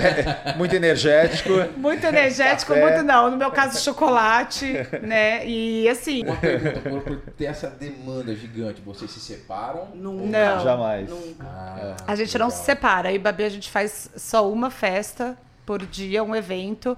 muito 0.59 0.77
energético. 0.77 1.51
muito 1.77 2.05
energético, 2.05 2.75
Café. 2.75 2.91
muito 2.91 3.03
não, 3.03 3.31
no 3.31 3.37
meu 3.37 3.51
caso 3.51 3.83
chocolate, 3.83 4.73
né? 5.03 5.47
E 5.47 5.89
assim, 5.89 6.23
Uma 6.25 6.37
pergunta, 6.37 6.81
por, 6.81 7.17
ter 7.37 7.47
essa 7.47 7.69
demanda 7.71 8.35
gigante, 8.35 8.81
vocês 8.83 9.11
se 9.11 9.21
separam? 9.21 9.89
Nunca. 9.95 10.27
Não. 10.27 10.61
Jamais. 10.65 11.09
Nunca. 11.09 11.45
Ah, 11.45 11.97
a 12.07 12.15
gente 12.15 12.37
não 12.39 12.47
legal. 12.49 12.59
se 12.61 12.65
separa. 12.67 13.09
Aí, 13.09 13.19
Babi, 13.19 13.45
a 13.45 13.49
gente 13.49 13.71
faz 13.71 14.11
só 14.17 14.51
uma 14.51 14.71
festa 14.71 15.37
por 15.65 15.85
dia, 15.87 16.23
um 16.23 16.35
evento. 16.35 16.97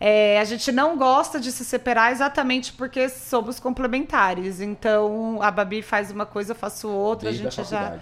É, 0.00 0.38
a 0.38 0.44
gente 0.44 0.70
não 0.70 0.96
gosta 0.96 1.40
de 1.40 1.50
se 1.50 1.64
separar 1.64 2.12
exatamente 2.12 2.72
porque 2.72 3.08
somos 3.08 3.58
complementares. 3.58 4.60
Então, 4.60 5.40
a 5.42 5.50
Babi 5.50 5.82
faz 5.82 6.10
uma 6.10 6.24
coisa, 6.24 6.52
eu 6.52 6.56
faço 6.56 6.88
outra, 6.88 7.30
Desde 7.30 7.46
a 7.46 7.50
gente 7.50 7.60
a 7.60 7.64
já. 7.64 7.98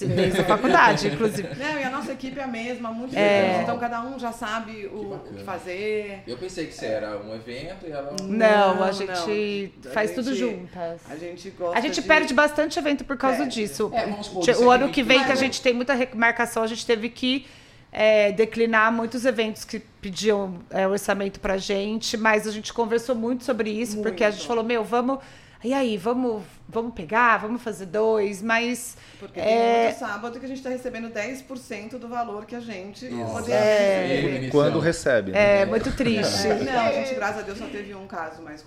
Desde 0.00 0.40
a 0.40 0.44
faculdade, 0.44 1.08
inclusive. 1.08 1.48
Não, 1.56 1.78
e 1.80 1.82
a 1.82 1.90
nossa 1.90 2.12
equipe 2.12 2.38
é 2.38 2.42
a 2.44 2.46
mesma, 2.46 2.90
há 2.90 2.92
muitos 2.92 3.16
É. 3.16 3.60
então 3.62 3.78
cada 3.78 4.02
um 4.02 4.18
já 4.18 4.30
sabe 4.32 4.86
o, 4.86 5.00
o 5.00 5.04
bacana. 5.10 5.36
que 5.38 5.44
fazer. 5.44 6.22
Eu 6.26 6.36
pensei 6.36 6.66
que 6.66 6.74
você 6.74 6.86
era 6.86 7.18
um 7.18 7.34
evento 7.34 7.86
e 7.86 7.90
ela... 7.90 8.14
Não, 8.22 8.28
Não, 8.76 8.84
a 8.84 8.92
gente 8.92 9.72
não. 9.84 9.92
faz 9.92 10.10
A 10.10 10.14
tudo 10.14 10.34
gente- 10.34 10.38
juntas. 10.60 11.00
A 11.10 11.16
gente 11.16 11.50
gosta 11.50 11.78
A 11.78 11.80
gente 11.80 12.00
de... 12.00 12.06
perde 12.06 12.34
bastante 12.34 12.78
evento 12.78 13.04
por 13.04 13.16
causa 13.16 13.38
Perde. 13.38 13.54
disso. 13.54 13.90
É, 13.94 14.22
supor, 14.22 14.44
o 14.66 14.70
ano 14.70 14.90
que 14.90 15.02
vem, 15.02 15.24
que 15.24 15.32
a 15.32 15.36
gente 15.36 15.60
tem 15.62 15.72
muita 15.72 15.94
remarcação, 15.94 16.62
a 16.62 16.66
gente 16.66 16.84
teve 16.86 17.08
que 17.08 17.46
é, 17.90 18.30
declinar 18.32 18.92
muitos 18.92 19.24
eventos 19.24 19.64
que 19.64 19.80
pediam 19.80 20.58
é, 20.70 20.86
orçamento 20.86 21.40
pra 21.40 21.56
gente, 21.56 22.16
mas 22.16 22.46
a 22.46 22.50
gente 22.52 22.72
conversou 22.72 23.14
muito 23.14 23.42
sobre 23.44 23.70
isso, 23.70 24.00
porque 24.02 24.22
a 24.22 24.30
gente 24.30 24.40
Muito. 24.40 24.48
falou, 24.48 24.62
meu, 24.62 24.84
vamos. 24.84 25.18
E 25.64 25.74
aí, 25.74 25.96
vamos, 25.96 26.44
vamos 26.68 26.94
pegar, 26.94 27.36
vamos 27.38 27.60
fazer 27.62 27.86
dois, 27.86 28.40
mas. 28.40 28.96
Porque 29.18 29.40
É. 29.40 29.44
tem 29.44 29.84
muito 29.86 29.98
sábado 29.98 30.38
que 30.38 30.44
a 30.44 30.48
gente 30.48 30.58
está 30.58 30.70
recebendo 30.70 31.10
10% 31.12 31.98
do 31.98 32.06
valor 32.06 32.46
que 32.46 32.54
a 32.54 32.60
gente 32.60 33.06
poderia 33.08 33.54
É. 33.56 34.06
receber. 34.06 34.50
Quando 34.50 34.78
recebe. 34.78 35.32
né? 35.32 35.62
É 35.62 35.66
muito 35.66 35.90
triste. 35.96 36.46
É, 36.46 36.54
Não, 36.62 36.80
a 36.86 36.92
gente, 36.92 37.14
graças 37.14 37.38
a 37.40 37.42
Deus, 37.42 37.58
só 37.58 37.66
teve 37.66 37.92
um 37.94 38.06
caso, 38.06 38.40
mas 38.42 38.64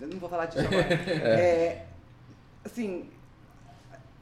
não 0.00 0.18
vou 0.18 0.28
falar 0.28 0.46
disso 0.46 0.60
agora. 0.66 0.84
É, 1.24 1.82
assim, 2.62 3.08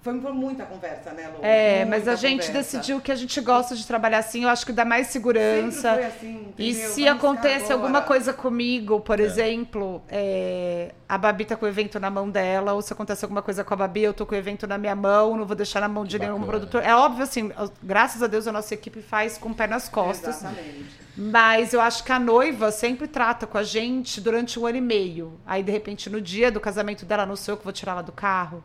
foi 0.03 0.19
por 0.19 0.35
muita 0.35 0.65
conversa, 0.67 1.13
né, 1.13 1.29
Lu? 1.29 1.39
É, 1.43 1.85
mas 1.85 1.99
Muita 2.01 2.13
a 2.13 2.15
gente 2.17 2.47
conversa. 2.49 2.53
decidiu 2.77 3.01
que 3.01 3.13
a 3.13 3.15
gente 3.15 3.41
gosta 3.41 3.77
de 3.77 3.87
trabalhar 3.87 4.19
assim, 4.19 4.43
eu 4.43 4.49
acho 4.49 4.67
que 4.67 4.73
dá 4.73 4.85
mais 4.85 5.07
Sempre 5.07 5.13
segurança. 5.13 5.95
foi 5.95 6.05
assim, 6.05 6.49
E 6.59 6.75
se 6.75 7.05
Vamos 7.05 7.17
acontece 7.17 7.73
alguma 7.73 8.03
coisa 8.03 8.33
comigo, 8.33 9.01
por 9.01 9.21
exemplo, 9.21 10.03
é, 10.09 10.93
a 11.09 11.17
Babi 11.17 11.45
tá 11.45 11.55
com 11.57 11.65
o 11.65 11.69
evento 11.69 12.01
na 12.01 12.11
mão 12.11 12.29
dela, 12.29 12.73
ou 12.73 12.83
se 12.83 12.93
acontece 12.93 13.25
alguma 13.25 13.43
coisa 13.43 13.63
com 13.63 13.73
a 13.75 13.77
Babi, 13.77 14.03
eu 14.03 14.13
tô 14.13 14.27
com 14.27 14.35
o 14.35 14.39
evento 14.39 14.67
na 14.67 14.77
minha 14.77 14.97
mão, 14.97 15.37
não 15.37 15.47
vou 15.47 15.55
deixar 15.57 15.81
na 15.81 15.89
mão 15.89 16.05
de 16.05 16.19
Que 16.19 16.25
nenhum 16.25 16.39
bacana. 16.41 16.51
produtor. 16.59 16.83
É 16.83 16.95
óbvio, 16.95 17.23
assim, 17.23 17.53
graças 17.83 18.23
a 18.23 18.27
Deus 18.27 18.47
a 18.49 18.53
nossa 18.53 18.75
equipe 18.75 19.01
faz 19.03 19.39
com 19.39 19.51
o 19.51 19.55
pé 19.55 19.67
nas 19.69 19.89
costas. 19.89 20.37
Exatamente. 20.39 21.01
Mas 21.17 21.73
eu 21.75 21.81
acho 21.81 22.03
que 22.05 22.11
a 22.11 22.19
noiva 22.19 22.73
sempre 22.73 23.07
trata 23.07 23.47
com 23.47 23.59
a 23.59 23.63
gente 23.63 24.21
durante 24.21 24.59
um 24.59 24.67
ano 24.67 24.79
e 24.79 24.81
meio. 24.81 25.39
Aí, 25.47 25.63
de 25.63 25.71
repente, 25.71 26.09
no 26.11 26.21
dia 26.21 26.51
do 26.51 26.59
casamento 26.59 27.05
dela, 27.05 27.27
não 27.27 27.37
sou 27.37 27.53
eu 27.53 27.59
que 27.59 27.65
vou 27.65 27.73
tirar 27.73 27.93
ela 27.93 28.03
do 28.03 28.13
carro. 28.13 28.65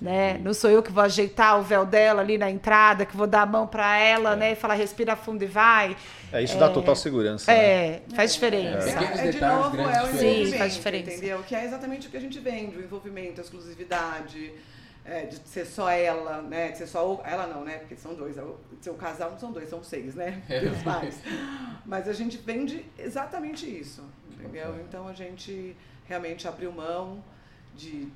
Né? 0.00 0.38
Não 0.38 0.54
sou 0.54 0.70
eu 0.70 0.80
que 0.80 0.92
vou 0.92 1.02
ajeitar 1.02 1.58
o 1.58 1.62
véu 1.62 1.84
dela 1.84 2.20
ali 2.22 2.38
na 2.38 2.48
entrada, 2.48 3.04
que 3.04 3.16
vou 3.16 3.26
dar 3.26 3.42
a 3.42 3.46
mão 3.46 3.66
para 3.66 3.96
ela, 3.98 4.36
né? 4.36 4.52
E 4.52 4.54
falar, 4.54 4.74
respira 4.74 5.16
fundo 5.16 5.42
e 5.42 5.46
vai. 5.48 5.96
É, 6.32 6.40
isso 6.40 6.56
dá 6.56 6.68
total 6.68 6.94
segurança. 6.94 7.50
né? 7.50 7.58
É, 7.58 8.02
faz 8.14 8.32
diferença. 8.32 8.88
É. 8.90 8.92
Pequenos 8.92 9.18
é, 9.18 9.30
de 9.32 9.40
novo, 9.40 9.70
grandes 9.70 9.96
é 9.96 10.02
o 10.02 10.06
diferenças. 10.06 10.20
Sim, 10.20 10.26
envolvimento, 10.28 10.58
faz 10.58 10.74
diferença. 10.74 11.10
entendeu? 11.10 11.42
Que 11.42 11.54
é 11.56 11.64
exatamente 11.64 12.06
o 12.06 12.10
que 12.10 12.16
a 12.16 12.20
gente 12.20 12.38
vende, 12.38 12.76
o 12.76 12.80
envolvimento, 12.84 13.40
a 13.40 13.44
exclusividade, 13.44 14.52
é, 15.04 15.24
de 15.26 15.40
ser 15.48 15.66
só 15.66 15.90
ela, 15.90 16.42
né? 16.42 16.68
De 16.70 16.78
ser 16.78 16.86
só 16.86 17.14
o, 17.14 17.20
ela 17.24 17.48
não, 17.48 17.64
né? 17.64 17.78
Porque 17.78 17.96
são 17.96 18.14
dois. 18.14 18.38
é 18.38 18.42
o- 18.42 18.56
De 18.78 18.84
ser 18.84 18.90
o 18.90 18.94
casal 18.94 19.32
não 19.32 19.38
são 19.40 19.50
dois, 19.50 19.68
são 19.68 19.82
seis, 19.82 20.14
né? 20.14 20.40
É. 20.48 20.60
Os 20.60 20.80
pais. 20.82 21.18
Mas 21.84 22.06
a 22.08 22.12
gente 22.12 22.36
vende 22.36 22.84
exatamente 22.96 23.66
isso, 23.68 24.04
entendeu? 24.30 24.76
Então 24.88 25.08
a 25.08 25.12
gente 25.12 25.74
realmente 26.06 26.46
abriu 26.46 26.70
mão 26.70 27.18
de 27.74 28.06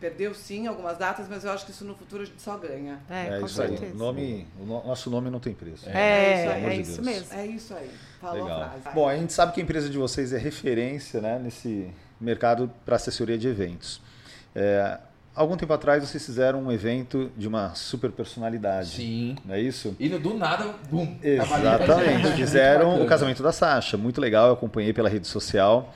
perdeu 0.00 0.32
sim 0.34 0.66
algumas 0.66 0.96
datas, 0.96 1.26
mas 1.28 1.44
eu 1.44 1.50
acho 1.50 1.64
que 1.66 1.72
isso 1.72 1.84
no 1.84 1.94
futuro 1.94 2.22
a 2.22 2.26
gente 2.26 2.40
só 2.40 2.56
ganha. 2.56 2.98
É, 3.10 3.36
É 3.36 3.40
com 3.40 3.46
isso 3.46 3.60
aí. 3.62 3.68
certeza. 3.70 3.94
O, 3.94 3.98
nome, 3.98 4.46
o 4.60 4.64
no- 4.64 4.86
nosso 4.86 5.10
nome 5.10 5.28
não 5.30 5.40
tem 5.40 5.52
preço. 5.54 5.88
É, 5.88 6.42
isso 6.44 6.50
aí. 6.52 6.64
é, 6.64 6.68
de 6.70 6.80
isso 6.82 7.02
mesmo. 7.02 7.34
É 7.34 7.46
isso 7.46 7.74
aí. 7.74 7.90
Falou 8.20 8.44
Legal. 8.44 8.62
a 8.62 8.68
frase. 8.70 8.94
Bom, 8.94 9.08
a 9.08 9.16
gente 9.16 9.32
sabe 9.32 9.52
que 9.52 9.60
a 9.60 9.62
empresa 9.64 9.88
de 9.88 9.98
vocês 9.98 10.32
é 10.32 10.38
referência 10.38 11.20
né, 11.20 11.38
nesse 11.42 11.90
mercado 12.20 12.70
para 12.84 12.96
assessoria 12.96 13.36
de 13.38 13.48
eventos. 13.48 14.00
É, 14.54 14.98
algum 15.34 15.56
tempo 15.56 15.72
atrás 15.72 16.02
vocês 16.02 16.24
fizeram 16.24 16.62
um 16.62 16.72
evento 16.72 17.30
de 17.36 17.46
uma 17.46 17.74
super 17.74 18.10
personalidade. 18.10 18.90
Sim. 18.96 19.36
Não 19.44 19.54
é 19.54 19.60
isso? 19.60 19.94
E 20.00 20.08
no- 20.08 20.18
do 20.18 20.34
nada, 20.34 20.74
bum. 20.90 21.16
Exatamente. 21.22 22.32
Fizeram 22.36 23.02
o 23.02 23.06
casamento 23.06 23.42
da 23.42 23.52
Sasha. 23.52 23.96
Muito 23.96 24.20
legal, 24.20 24.48
eu 24.48 24.52
acompanhei 24.54 24.92
pela 24.92 25.08
rede 25.08 25.26
social. 25.26 25.94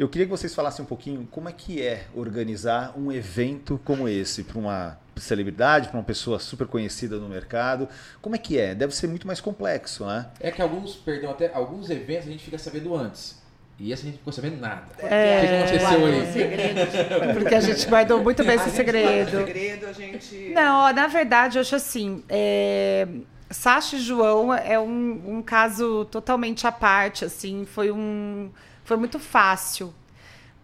Eu 0.00 0.08
queria 0.08 0.24
que 0.24 0.30
vocês 0.30 0.54
falassem 0.54 0.82
um 0.82 0.88
pouquinho 0.88 1.28
como 1.30 1.46
é 1.46 1.52
que 1.52 1.82
é 1.82 2.06
organizar 2.14 2.94
um 2.96 3.12
evento 3.12 3.78
como 3.84 4.08
esse 4.08 4.42
para 4.42 4.58
uma 4.58 4.98
celebridade, 5.14 5.88
para 5.88 5.98
uma 5.98 6.02
pessoa 6.02 6.38
super 6.38 6.66
conhecida 6.66 7.18
no 7.18 7.28
mercado. 7.28 7.86
Como 8.22 8.34
é 8.34 8.38
que 8.38 8.58
é? 8.58 8.74
Deve 8.74 8.94
ser 8.94 9.08
muito 9.08 9.26
mais 9.26 9.42
complexo, 9.42 10.06
né? 10.06 10.28
É 10.40 10.50
que 10.50 10.62
alguns, 10.62 10.96
perdão, 10.96 11.30
até 11.32 11.52
alguns 11.52 11.90
eventos 11.90 12.28
a 12.28 12.30
gente 12.30 12.42
fica 12.42 12.56
sabendo 12.56 12.96
antes. 12.96 13.38
E 13.78 13.92
esse 13.92 14.00
a 14.00 14.04
gente 14.06 14.12
não 14.14 14.18
ficou 14.20 14.32
sabendo 14.32 14.56
nada. 14.56 14.86
É, 15.00 15.36
O 15.36 15.68
que 15.68 15.76
aconteceu 15.76 16.06
aí? 16.06 16.32
segredo. 16.32 17.34
Porque 17.34 17.54
a 17.54 17.60
gente 17.60 17.86
guardou 17.86 18.22
muito 18.22 18.42
bem 18.42 18.52
A 18.52 18.54
esse 18.54 18.70
segredo. 18.70 19.30
segredo, 19.44 19.86
a 19.86 19.92
gente. 19.92 20.50
Não, 20.54 20.78
ó, 20.86 20.92
na 20.94 21.08
verdade, 21.08 21.58
eu 21.58 21.60
acho 21.60 21.76
assim. 21.76 22.24
É... 22.26 23.06
Sasha 23.50 23.96
e 23.96 24.00
João 24.00 24.54
é 24.54 24.78
um, 24.80 25.36
um 25.36 25.42
caso 25.42 26.06
totalmente 26.06 26.66
à 26.66 26.72
parte, 26.72 27.22
assim, 27.22 27.66
foi 27.66 27.90
um. 27.90 28.50
Foi 28.90 28.96
muito 28.96 29.20
fácil. 29.20 29.94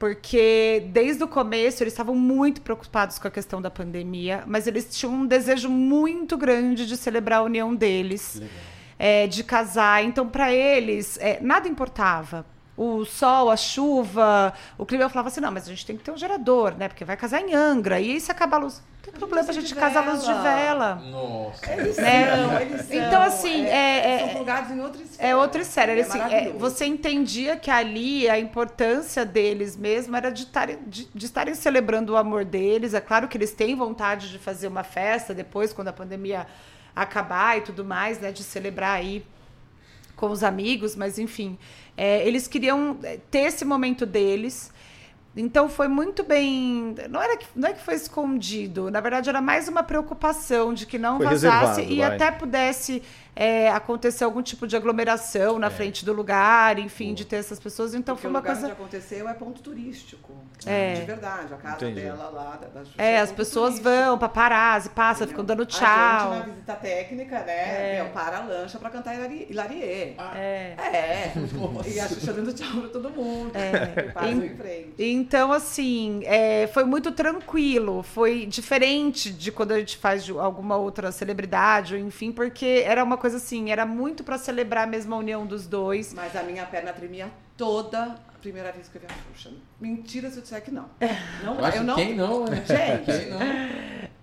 Porque 0.00 0.88
desde 0.88 1.22
o 1.22 1.28
começo 1.28 1.80
eles 1.80 1.92
estavam 1.92 2.16
muito 2.16 2.60
preocupados 2.60 3.20
com 3.20 3.28
a 3.28 3.30
questão 3.30 3.62
da 3.62 3.70
pandemia, 3.70 4.42
mas 4.48 4.66
eles 4.66 4.88
tinham 4.90 5.14
um 5.14 5.24
desejo 5.24 5.70
muito 5.70 6.36
grande 6.36 6.86
de 6.88 6.96
celebrar 6.96 7.38
a 7.38 7.42
união 7.44 7.72
deles, 7.72 8.42
é, 8.98 9.28
de 9.28 9.44
casar. 9.44 10.02
Então, 10.02 10.28
para 10.28 10.52
eles, 10.52 11.16
é, 11.18 11.38
nada 11.40 11.68
importava. 11.68 12.44
O 12.76 13.04
sol, 13.06 13.50
a 13.50 13.56
chuva, 13.56 14.52
o 14.76 14.84
clima. 14.84 15.04
Eu 15.04 15.08
falava 15.10 15.28
assim: 15.28 15.40
não, 15.40 15.50
mas 15.50 15.64
a 15.64 15.70
gente 15.70 15.86
tem 15.86 15.96
que 15.96 16.04
ter 16.04 16.10
um 16.10 16.16
gerador, 16.16 16.74
né? 16.76 16.88
Porque 16.88 17.04
vai 17.04 17.16
casar 17.16 17.40
em 17.40 17.54
Angra. 17.54 17.98
E 18.00 18.10
aí 18.12 18.20
se 18.20 18.30
acabar 18.30 18.58
a 18.58 18.60
luz. 18.60 18.82
tem 19.02 19.14
problema, 19.14 19.48
a 19.48 19.52
gente 19.52 19.68
de 19.68 19.74
casa 19.74 20.00
a 20.00 20.02
luz 20.02 20.24
de 20.24 20.32
vela. 20.34 20.96
Nossa. 20.96 21.72
Eles 21.72 21.96
Né? 21.96 22.36
são, 22.36 22.60
eles 22.60 22.82
são. 22.86 22.96
Então, 22.96 23.22
assim, 23.22 23.64
é- 23.64 24.18
são 24.18 24.28
é- 24.28 24.34
plugados 24.34 24.70
em 24.72 24.80
outra 24.80 25.00
esfera. 25.02 25.28
É 25.28 25.36
outra 25.36 25.62
esfera. 25.62 25.92
É 25.96 26.00
Assim, 26.02 26.18
é, 26.20 26.52
você 26.52 26.84
entendia 26.84 27.56
que 27.56 27.70
ali 27.70 28.28
a 28.28 28.38
importância 28.38 29.24
deles 29.24 29.74
mesmo 29.76 30.14
era 30.16 30.28
de 30.30 30.42
estarem, 30.42 30.78
de, 30.86 31.08
de 31.14 31.24
estarem 31.24 31.54
celebrando 31.54 32.12
o 32.12 32.16
amor 32.16 32.44
deles. 32.44 32.92
É 32.94 33.00
claro 33.00 33.26
que 33.28 33.38
eles 33.38 33.52
têm 33.52 33.74
vontade 33.74 34.30
de 34.30 34.38
fazer 34.38 34.66
uma 34.68 34.82
festa 34.82 35.32
depois, 35.32 35.72
quando 35.72 35.88
a 35.88 35.92
pandemia 35.94 36.46
acabar 36.94 37.56
e 37.56 37.60
tudo 37.62 37.84
mais, 37.84 38.18
né? 38.20 38.32
De 38.32 38.42
celebrar 38.42 38.96
aí 38.98 39.24
com 40.16 40.30
os 40.30 40.42
amigos, 40.42 40.96
mas 40.96 41.18
enfim, 41.18 41.58
é, 41.96 42.26
eles 42.26 42.46
queriam 42.46 42.98
é, 43.02 43.18
ter 43.30 43.40
esse 43.40 43.64
momento 43.64 44.04
deles. 44.04 44.72
Então 45.36 45.68
foi 45.68 45.86
muito 45.86 46.24
bem. 46.24 46.94
Não 47.10 47.20
era 47.20 47.36
que, 47.36 47.46
não 47.54 47.68
é 47.68 47.72
que 47.74 47.82
foi 47.82 47.94
escondido, 47.94 48.90
na 48.90 49.00
verdade 49.00 49.28
era 49.28 49.42
mais 49.42 49.68
uma 49.68 49.82
preocupação 49.82 50.72
de 50.72 50.86
que 50.86 50.98
não 50.98 51.18
Foi 51.18 51.26
vazasse 51.26 51.82
e 51.82 51.98
vai. 51.98 52.14
até 52.14 52.30
pudesse 52.30 53.02
é, 53.36 53.70
acontecer 53.70 54.24
algum 54.24 54.40
tipo 54.42 54.66
de 54.66 54.74
aglomeração 54.76 55.58
na 55.58 55.68
frente 55.68 56.04
do 56.06 56.12
lugar, 56.14 56.78
enfim, 56.78 57.12
de 57.12 57.24
ter 57.26 57.36
essas 57.36 57.60
pessoas. 57.60 57.94
Então 57.94 58.14
Porque 58.14 58.22
foi 58.22 58.30
o 58.30 58.32
uma 58.32 58.40
lugar 58.40 58.52
coisa. 58.54 58.66
onde 58.66 58.72
aconteceu 58.72 59.28
é 59.28 59.34
ponto 59.34 59.60
turístico. 59.60 60.32
É. 60.64 60.94
De 60.94 61.02
verdade. 61.02 61.52
A 61.52 61.56
casa 61.58 61.74
Entendi. 61.84 62.00
dela 62.00 62.30
lá, 62.30 62.56
da, 62.56 62.66
da 62.68 62.84
Xuxa 62.84 62.94
É, 62.96 63.18
as 63.20 63.28
ponto 63.28 63.36
pessoas 63.36 63.74
turístico. 63.78 63.90
vão, 64.06 64.18
paparazzi, 64.18 64.88
passa, 64.88 65.24
Entendeu? 65.24 65.28
ficam 65.28 65.44
dando 65.44 65.60
A 65.60 65.64
gente, 65.64 65.78
tchau. 65.78 66.30
na 66.30 66.40
visita 66.40 66.74
técnica, 66.76 67.40
né? 67.44 68.02
Meu, 68.02 68.06
para 68.12 68.38
a 68.38 68.44
lancha 68.44 68.78
pra 68.78 68.88
cantar 68.88 69.14
Hilari- 69.14 69.46
Hilarie. 69.50 69.82
É. 70.34 70.74
É. 70.78 71.32
E 71.86 72.00
a 72.00 72.08
Xuxa 72.08 72.32
dando 72.32 72.52
tchau 72.54 72.80
pra 72.80 72.88
todo 72.88 73.10
mundo. 73.10 73.52
É. 73.54 73.66
E 74.06 74.12
passa 74.12 74.28
em 74.30 74.56
frente. 74.56 74.94
Então, 74.98 75.52
assim, 75.52 76.22
é, 76.24 76.66
foi 76.68 76.84
muito 76.84 77.12
tranquilo. 77.12 78.02
Foi 78.02 78.46
diferente 78.46 79.30
de 79.30 79.52
quando 79.52 79.72
a 79.72 79.78
gente 79.78 79.96
faz 79.98 80.24
de 80.24 80.32
alguma 80.32 80.76
outra 80.76 81.12
celebridade, 81.12 81.94
ou 81.94 82.00
enfim, 82.00 82.32
porque 82.32 82.82
era 82.86 83.02
uma 83.04 83.16
coisa 83.16 83.25
assim, 83.34 83.70
era 83.70 83.84
muito 83.86 84.22
pra 84.24 84.38
celebrar 84.38 84.86
mesmo 84.86 85.14
a 85.14 85.18
união 85.18 85.46
dos 85.46 85.66
dois. 85.66 86.12
Mas 86.14 86.34
a 86.36 86.42
minha 86.42 86.64
perna 86.66 86.92
tremia 86.92 87.30
toda 87.56 88.02
a 88.02 88.38
primeira 88.40 88.70
vez 88.72 88.88
que 88.88 88.96
eu 88.96 89.00
vi 89.00 89.06
a 89.06 89.34
Xuxa. 89.34 89.50
Mentira 89.80 90.30
se 90.30 90.36
eu 90.36 90.42
disser 90.42 90.62
que 90.62 90.70
não. 90.70 90.88
Não, 91.42 91.58
Eu 91.60 91.74
eu 91.74 91.82
não. 91.84 91.94
quem 91.94 92.14
não, 92.14 92.44
né? 92.44 92.64
Gente. 92.66 93.04
Quem 93.18 93.30
não? 93.30 93.38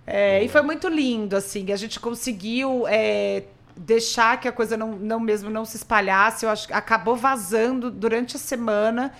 É, 0.06 0.43
e 0.43 0.49
foi 0.49 0.62
muito 0.62 0.88
lindo, 0.89 1.36
assim, 1.36 1.72
a 1.72 1.78
gente 1.78 1.97
conseguiu 1.97 2.86
é, 2.88 3.43
deixar 3.76 4.38
que 4.39 4.47
a 4.49 4.51
coisa 4.51 4.76
não, 4.76 4.91
não 4.91 5.20
mesmo 5.20 5.49
não 5.49 5.64
se 5.66 5.78
espalhasse. 5.78 6.45
Eu 6.45 6.49
acho 6.49 6.68
que 6.68 6.74
acabou 6.74 7.16
vazando 7.16 7.89
durante 7.89 8.36
a 8.36 8.39
semana. 8.39 9.14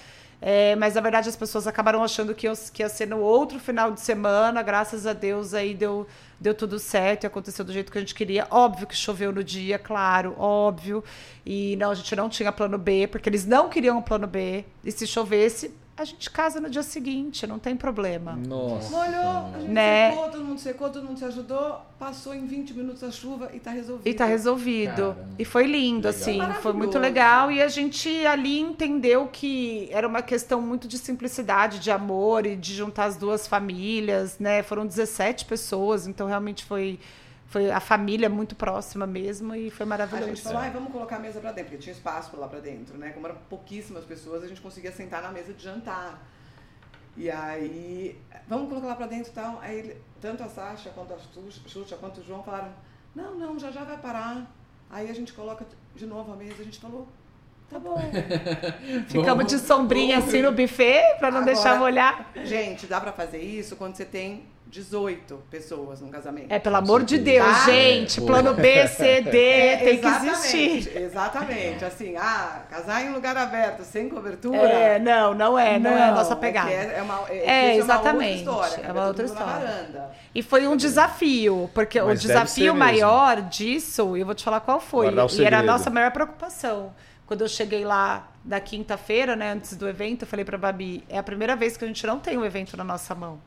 É, 0.46 0.76
mas 0.76 0.96
na 0.96 1.00
verdade 1.00 1.30
as 1.30 1.38
pessoas 1.38 1.68
acabaram 1.68 2.04
achando 2.04 2.36
que, 2.36 2.46
eu, 2.46 2.54
que 2.74 2.84
ia 2.84 2.90
ser 2.90 3.08
no 3.08 3.20
outro 3.20 3.60
final 3.60 3.94
de 3.94 4.02
semana. 4.02 4.62
Graças 4.62 5.08
a 5.08 5.14
Deus 5.14 5.54
aí 5.54 5.74
deu, 5.74 6.06
deu 6.38 6.54
tudo 6.54 6.78
certo 6.80 7.24
e 7.24 7.28
aconteceu 7.28 7.64
do 7.64 7.72
jeito 7.72 7.90
que 7.90 7.98
a 7.98 8.02
gente 8.02 8.14
queria. 8.14 8.46
Óbvio 8.52 8.86
que 8.86 8.94
choveu 8.94 9.32
no 9.32 9.42
dia, 9.42 9.80
claro, 9.80 10.36
óbvio. 10.38 11.02
E 11.46 11.78
não, 11.78 11.92
a 11.92 11.96
gente 11.96 12.14
não 12.14 12.28
tinha 12.28 12.52
plano 12.52 12.78
B, 12.78 13.08
porque 13.08 13.30
eles 13.30 13.46
não 13.46 13.70
queriam 13.70 14.00
um 14.00 14.02
plano 14.02 14.28
B. 14.28 14.66
E 14.84 14.92
se 14.92 15.08
chovesse, 15.08 15.74
a 15.96 16.04
gente 16.06 16.30
casa 16.32 16.60
no 16.60 16.70
dia 16.70 16.82
seguinte, 16.82 17.46
não 17.46 17.60
tem 17.60 17.76
problema. 17.76 18.34
Nossa. 18.34 18.90
Molhou, 18.90 19.54
a 19.56 19.60
gente 19.60 19.70
Né? 19.72 20.10
secou, 20.12 20.30
todo 20.32 20.44
mundo 20.44 20.60
secou, 20.60 20.90
todo 20.90 21.06
mundo 21.06 21.20
se 21.20 21.26
ajudou, 21.26 21.82
passou 22.00 22.34
em 22.34 22.46
20 22.48 22.74
minutos 22.74 23.04
a 23.04 23.12
chuva 23.12 23.52
e 23.54 23.60
tá 23.60 23.70
resolvido. 23.70 24.08
E 24.08 24.14
tá 24.14 24.26
resolvido. 24.26 25.14
Caramba. 25.14 25.28
E 25.38 25.46
foi 25.46 25.68
lindo, 25.68 26.08
Legal. 26.08 26.10
assim. 26.10 26.62
Foi 26.62 26.74
muito 26.74 26.98
legal. 26.98 27.52
E 27.52 27.62
a 27.62 27.68
gente 27.68 28.10
ali 28.26 28.60
entendeu 28.60 29.28
que 29.32 29.88
era 29.92 30.08
uma 30.08 30.24
questão 30.24 30.60
muito 30.60 30.88
de 30.88 30.98
simplicidade, 30.98 31.78
de 31.80 31.92
amor 31.92 32.46
e 32.48 32.56
de 32.56 32.74
juntar 32.74 33.06
as 33.06 33.16
duas 33.16 33.48
famílias, 33.48 34.40
né? 34.40 34.64
Foram 34.64 34.88
17 34.88 35.46
pessoas, 35.46 36.08
então 36.08 36.26
realmente 36.28 36.66
foi, 36.66 37.00
foi 37.54 37.70
a 37.70 37.80
família 37.80 38.28
muito 38.30 38.56
próxima 38.56 39.06
mesmo 39.06 39.54
e 39.54 39.70
foi 39.70 39.84
A 39.84 39.90
maravilhoso. 39.90 40.28
gente 40.30 40.42
falou, 40.42 40.58
ai, 40.58 40.72
vamos 40.72 40.92
colocar 40.92 41.18
a 41.18 41.20
mesa 41.20 41.40
pra 41.40 41.52
dentro, 41.52 41.70
porque 41.70 41.84
tinha 41.84 41.94
espaço 41.94 42.36
lá 42.36 42.48
pra 42.48 42.60
dentro, 42.60 42.98
né? 42.98 43.12
Como 43.12 43.28
eram 43.28 43.38
pouquíssimas 43.48 44.04
pessoas, 44.06 44.44
a 44.44 44.48
gente 44.48 44.60
conseguia 44.60 44.92
sentar 44.92 45.22
na 45.22 45.32
mesa 45.32 45.54
de 45.54 45.64
jantar. 45.64 46.20
E 47.16 47.30
aí, 47.30 48.20
vamos 48.48 48.70
colocar 48.70 48.88
lá 48.88 48.96
pra 48.96 49.06
dentro 49.06 49.30
e 49.32 49.36
tal. 49.36 49.60
Aí, 49.62 49.96
tanto 50.20 50.42
a 50.42 50.50
Sasha 50.50 50.90
quanto 50.90 51.14
a 51.14 51.18
Xuxa 51.68 51.96
quanto 51.98 52.22
o 52.22 52.24
João 52.24 52.42
falaram, 52.42 52.74
não, 53.14 53.36
não, 53.36 53.60
já 53.60 53.70
já 53.70 53.84
vai 53.84 54.00
parar. 54.00 54.52
Aí 54.90 55.08
a 55.08 55.14
gente 55.14 55.32
coloca 55.32 55.64
de 55.96 56.08
novo 56.08 56.34
a 56.34 56.36
mesa, 56.36 56.60
a 56.60 56.66
gente 56.66 56.80
falou, 56.80 57.08
tá 57.70 57.80
bom. 57.80 57.98
Ficamos 59.08 59.46
de 59.48 59.60
sombrinha 59.60 60.20
assim 60.20 60.42
no 60.42 60.52
buffet 60.52 61.16
pra 61.20 61.30
não 61.32 61.40
Agora- 61.40 61.54
deixar 61.54 61.80
molhar. 61.80 62.28
gente, 62.44 62.86
dá 62.86 63.00
pra 63.02 63.12
fazer 63.12 63.40
isso 63.40 63.76
quando 63.76 63.96
você 63.96 64.06
tem 64.06 64.44
18 64.68 65.36
pessoas 65.52 66.02
num 66.02 66.10
casamento. 66.10 66.48
É, 66.52 66.58
pelo 66.58 66.78
amor 66.78 67.04
de. 67.04 67.20
Deus, 67.20 67.46
Ah, 67.48 67.66
gente. 67.70 68.20
boa. 68.20 68.42
Plano 68.42 68.56
B, 68.56 68.88
C, 68.88 69.22
D, 69.22 69.38
É, 69.38 69.78
tem 69.78 70.00
que 70.00 70.08
exatamente, 70.08 70.58
existir. 70.58 70.98
Exatamente. 70.98 71.86
Assim, 71.86 72.16
ah, 72.18 72.62
casar 72.72 73.04
em 73.06 73.14
lugar 73.14 73.38
aberto, 73.38 73.84
sem 73.84 74.10
cobertura. 74.10 74.58
É, 74.58 74.98
não, 74.98 75.36
não 75.36 75.60
é, 75.60 75.78
não, 75.78 75.92
é 75.92 76.04
a 76.10 76.12
nossa 76.12 76.34
é 76.34 76.38
pegada. 76.38 76.72
É, 76.72 76.96
é 76.98 77.02
uma, 77.04 77.20
é, 77.30 77.72
É, 77.74 77.78
exatamente, 77.78 78.42
É 78.48 78.50
uma 78.50 78.56
outra 78.56 78.68
história. 78.72 78.88
é 78.88 78.92
uma 78.92 79.08
outra 79.08 79.26
história. 79.26 79.46
varanda. 79.54 80.12
E 80.34 80.42
foi 80.42 80.66
um 80.68 80.76
desafio, 80.76 81.70
porque 81.72 82.02
Mas 82.02 82.18
o 82.18 82.22
desafio 82.28 82.74
maior 82.74 83.42
disso, 83.44 84.18
eu 84.18 84.26
vou 84.26 84.34
te 84.34 84.44
falar 84.44 84.60
qual 84.62 84.80
foi, 84.80 85.08
e 85.38 85.44
era 85.46 85.60
a 85.60 85.64
nossa 85.64 85.92
maior 85.92 86.10
preocupação. 86.12 86.92
Quando 87.26 87.42
eu 87.42 87.48
cheguei 87.48 87.86
lá 87.86 88.32
na 88.44 88.60
quinta-feira, 88.60 89.36
né, 89.36 89.52
antes 89.52 89.76
do 89.76 89.88
evento, 89.88 90.24
eu 90.24 90.28
falei 90.28 90.44
pra 90.44 90.58
Babi, 90.58 91.04
é 91.08 91.18
a 91.18 91.24
primeira 91.24 91.56
vez 91.56 91.78
que 91.78 91.86
a 91.86 91.88
gente 91.88 92.06
não 92.06 92.20
tem 92.20 92.38
um 92.38 92.44
evento 92.44 92.76
na 92.76 92.84
nossa 92.84 93.16
mão. 93.16 93.40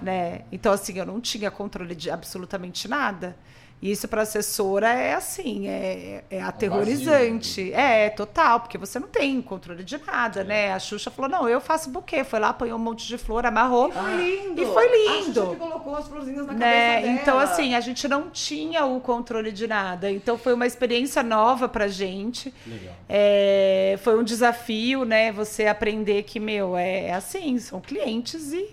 Né? 0.00 0.42
Então, 0.50 0.72
assim, 0.72 0.98
eu 0.98 1.06
não 1.06 1.20
tinha 1.20 1.50
controle 1.50 1.94
de 1.94 2.10
absolutamente 2.10 2.88
nada. 2.88 3.36
E 3.82 3.90
isso 3.90 4.06
para 4.06 4.22
assessora 4.22 4.88
é 4.92 5.12
assim, 5.14 5.66
é, 5.66 6.22
é 6.30 6.40
aterrorizante. 6.40 7.72
É, 7.72 8.08
total, 8.10 8.60
porque 8.60 8.78
você 8.78 9.00
não 9.00 9.08
tem 9.08 9.42
controle 9.42 9.82
de 9.82 9.98
nada, 10.06 10.44
né? 10.44 10.72
A 10.72 10.78
Xuxa 10.78 11.10
falou: 11.10 11.28
não, 11.28 11.48
eu 11.48 11.60
faço 11.60 11.90
buquê. 11.90 12.22
Foi 12.22 12.38
lá, 12.38 12.50
apanhou 12.50 12.78
um 12.78 12.82
monte 12.82 13.08
de 13.08 13.18
flor, 13.18 13.44
amarrou. 13.44 13.90
Foi 13.90 14.16
lindo. 14.16 14.62
E 14.62 14.66
foi 14.66 14.86
A 14.86 15.16
lindo. 15.18 15.40
Xuxa 15.40 15.50
que 15.50 15.56
colocou 15.56 15.96
as 15.96 16.06
florzinhas 16.06 16.46
na 16.46 16.52
Né? 16.52 16.92
cabeça 16.94 17.06
dela. 17.08 17.20
Então, 17.20 17.38
assim, 17.40 17.74
a 17.74 17.80
gente 17.80 18.06
não 18.06 18.30
tinha 18.30 18.84
o 18.86 19.00
controle 19.00 19.50
de 19.50 19.66
nada. 19.66 20.08
Então, 20.10 20.38
foi 20.38 20.54
uma 20.54 20.66
experiência 20.66 21.20
nova 21.24 21.68
pra 21.68 21.88
gente. 21.88 22.54
Legal. 22.64 22.94
É, 23.08 23.98
foi 24.02 24.16
um 24.16 24.22
desafio, 24.22 25.04
né? 25.04 25.32
Você 25.32 25.66
aprender 25.66 26.22
que, 26.22 26.38
meu, 26.38 26.76
é, 26.76 27.06
é 27.06 27.14
assim, 27.14 27.58
são 27.58 27.80
clientes 27.80 28.52
e 28.52 28.72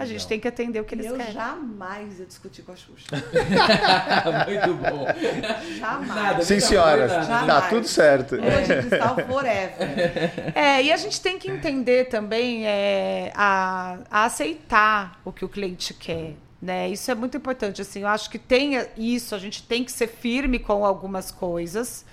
a 0.00 0.06
gente 0.06 0.26
tem 0.26 0.40
que 0.40 0.48
atender 0.48 0.80
o 0.80 0.84
que 0.84 0.94
eles 0.94 1.06
eu 1.06 1.16
querem. 1.16 1.32
jamais 1.32 2.18
ia 2.18 2.26
discutir 2.26 2.62
com 2.62 2.72
a 2.72 2.76
Xuxa. 2.76 3.06
Muito 4.48 4.74
bom. 4.74 5.06
Jamais. 5.78 6.08
Nada, 6.08 6.42
Sim, 6.42 6.54
nunca 6.54 6.66
senhora. 6.66 7.08
foi 7.08 7.18
nada. 7.28 7.46
Tá 7.46 7.68
tudo 7.68 7.86
certo. 7.86 8.36
De 8.38 8.88
cristal 8.88 9.16
forever. 9.26 10.52
É, 10.54 10.82
e 10.82 10.90
a 10.90 10.96
gente 10.96 11.20
tem 11.20 11.38
que 11.38 11.50
entender 11.50 12.06
também 12.08 12.66
é, 12.66 13.30
a, 13.34 13.98
a 14.10 14.24
aceitar 14.24 15.20
o 15.24 15.32
que 15.32 15.44
o 15.44 15.48
cliente 15.48 15.92
quer. 15.92 16.32
Né? 16.60 16.88
Isso 16.88 17.10
é 17.10 17.14
muito 17.14 17.36
importante. 17.36 17.82
Assim, 17.82 18.00
eu 18.00 18.08
acho 18.08 18.30
que 18.30 18.38
tem 18.38 18.82
isso, 18.96 19.34
a 19.34 19.38
gente 19.38 19.62
tem 19.62 19.84
que 19.84 19.92
ser 19.92 20.06
firme 20.08 20.58
com 20.58 20.84
algumas 20.84 21.30
coisas, 21.30 22.04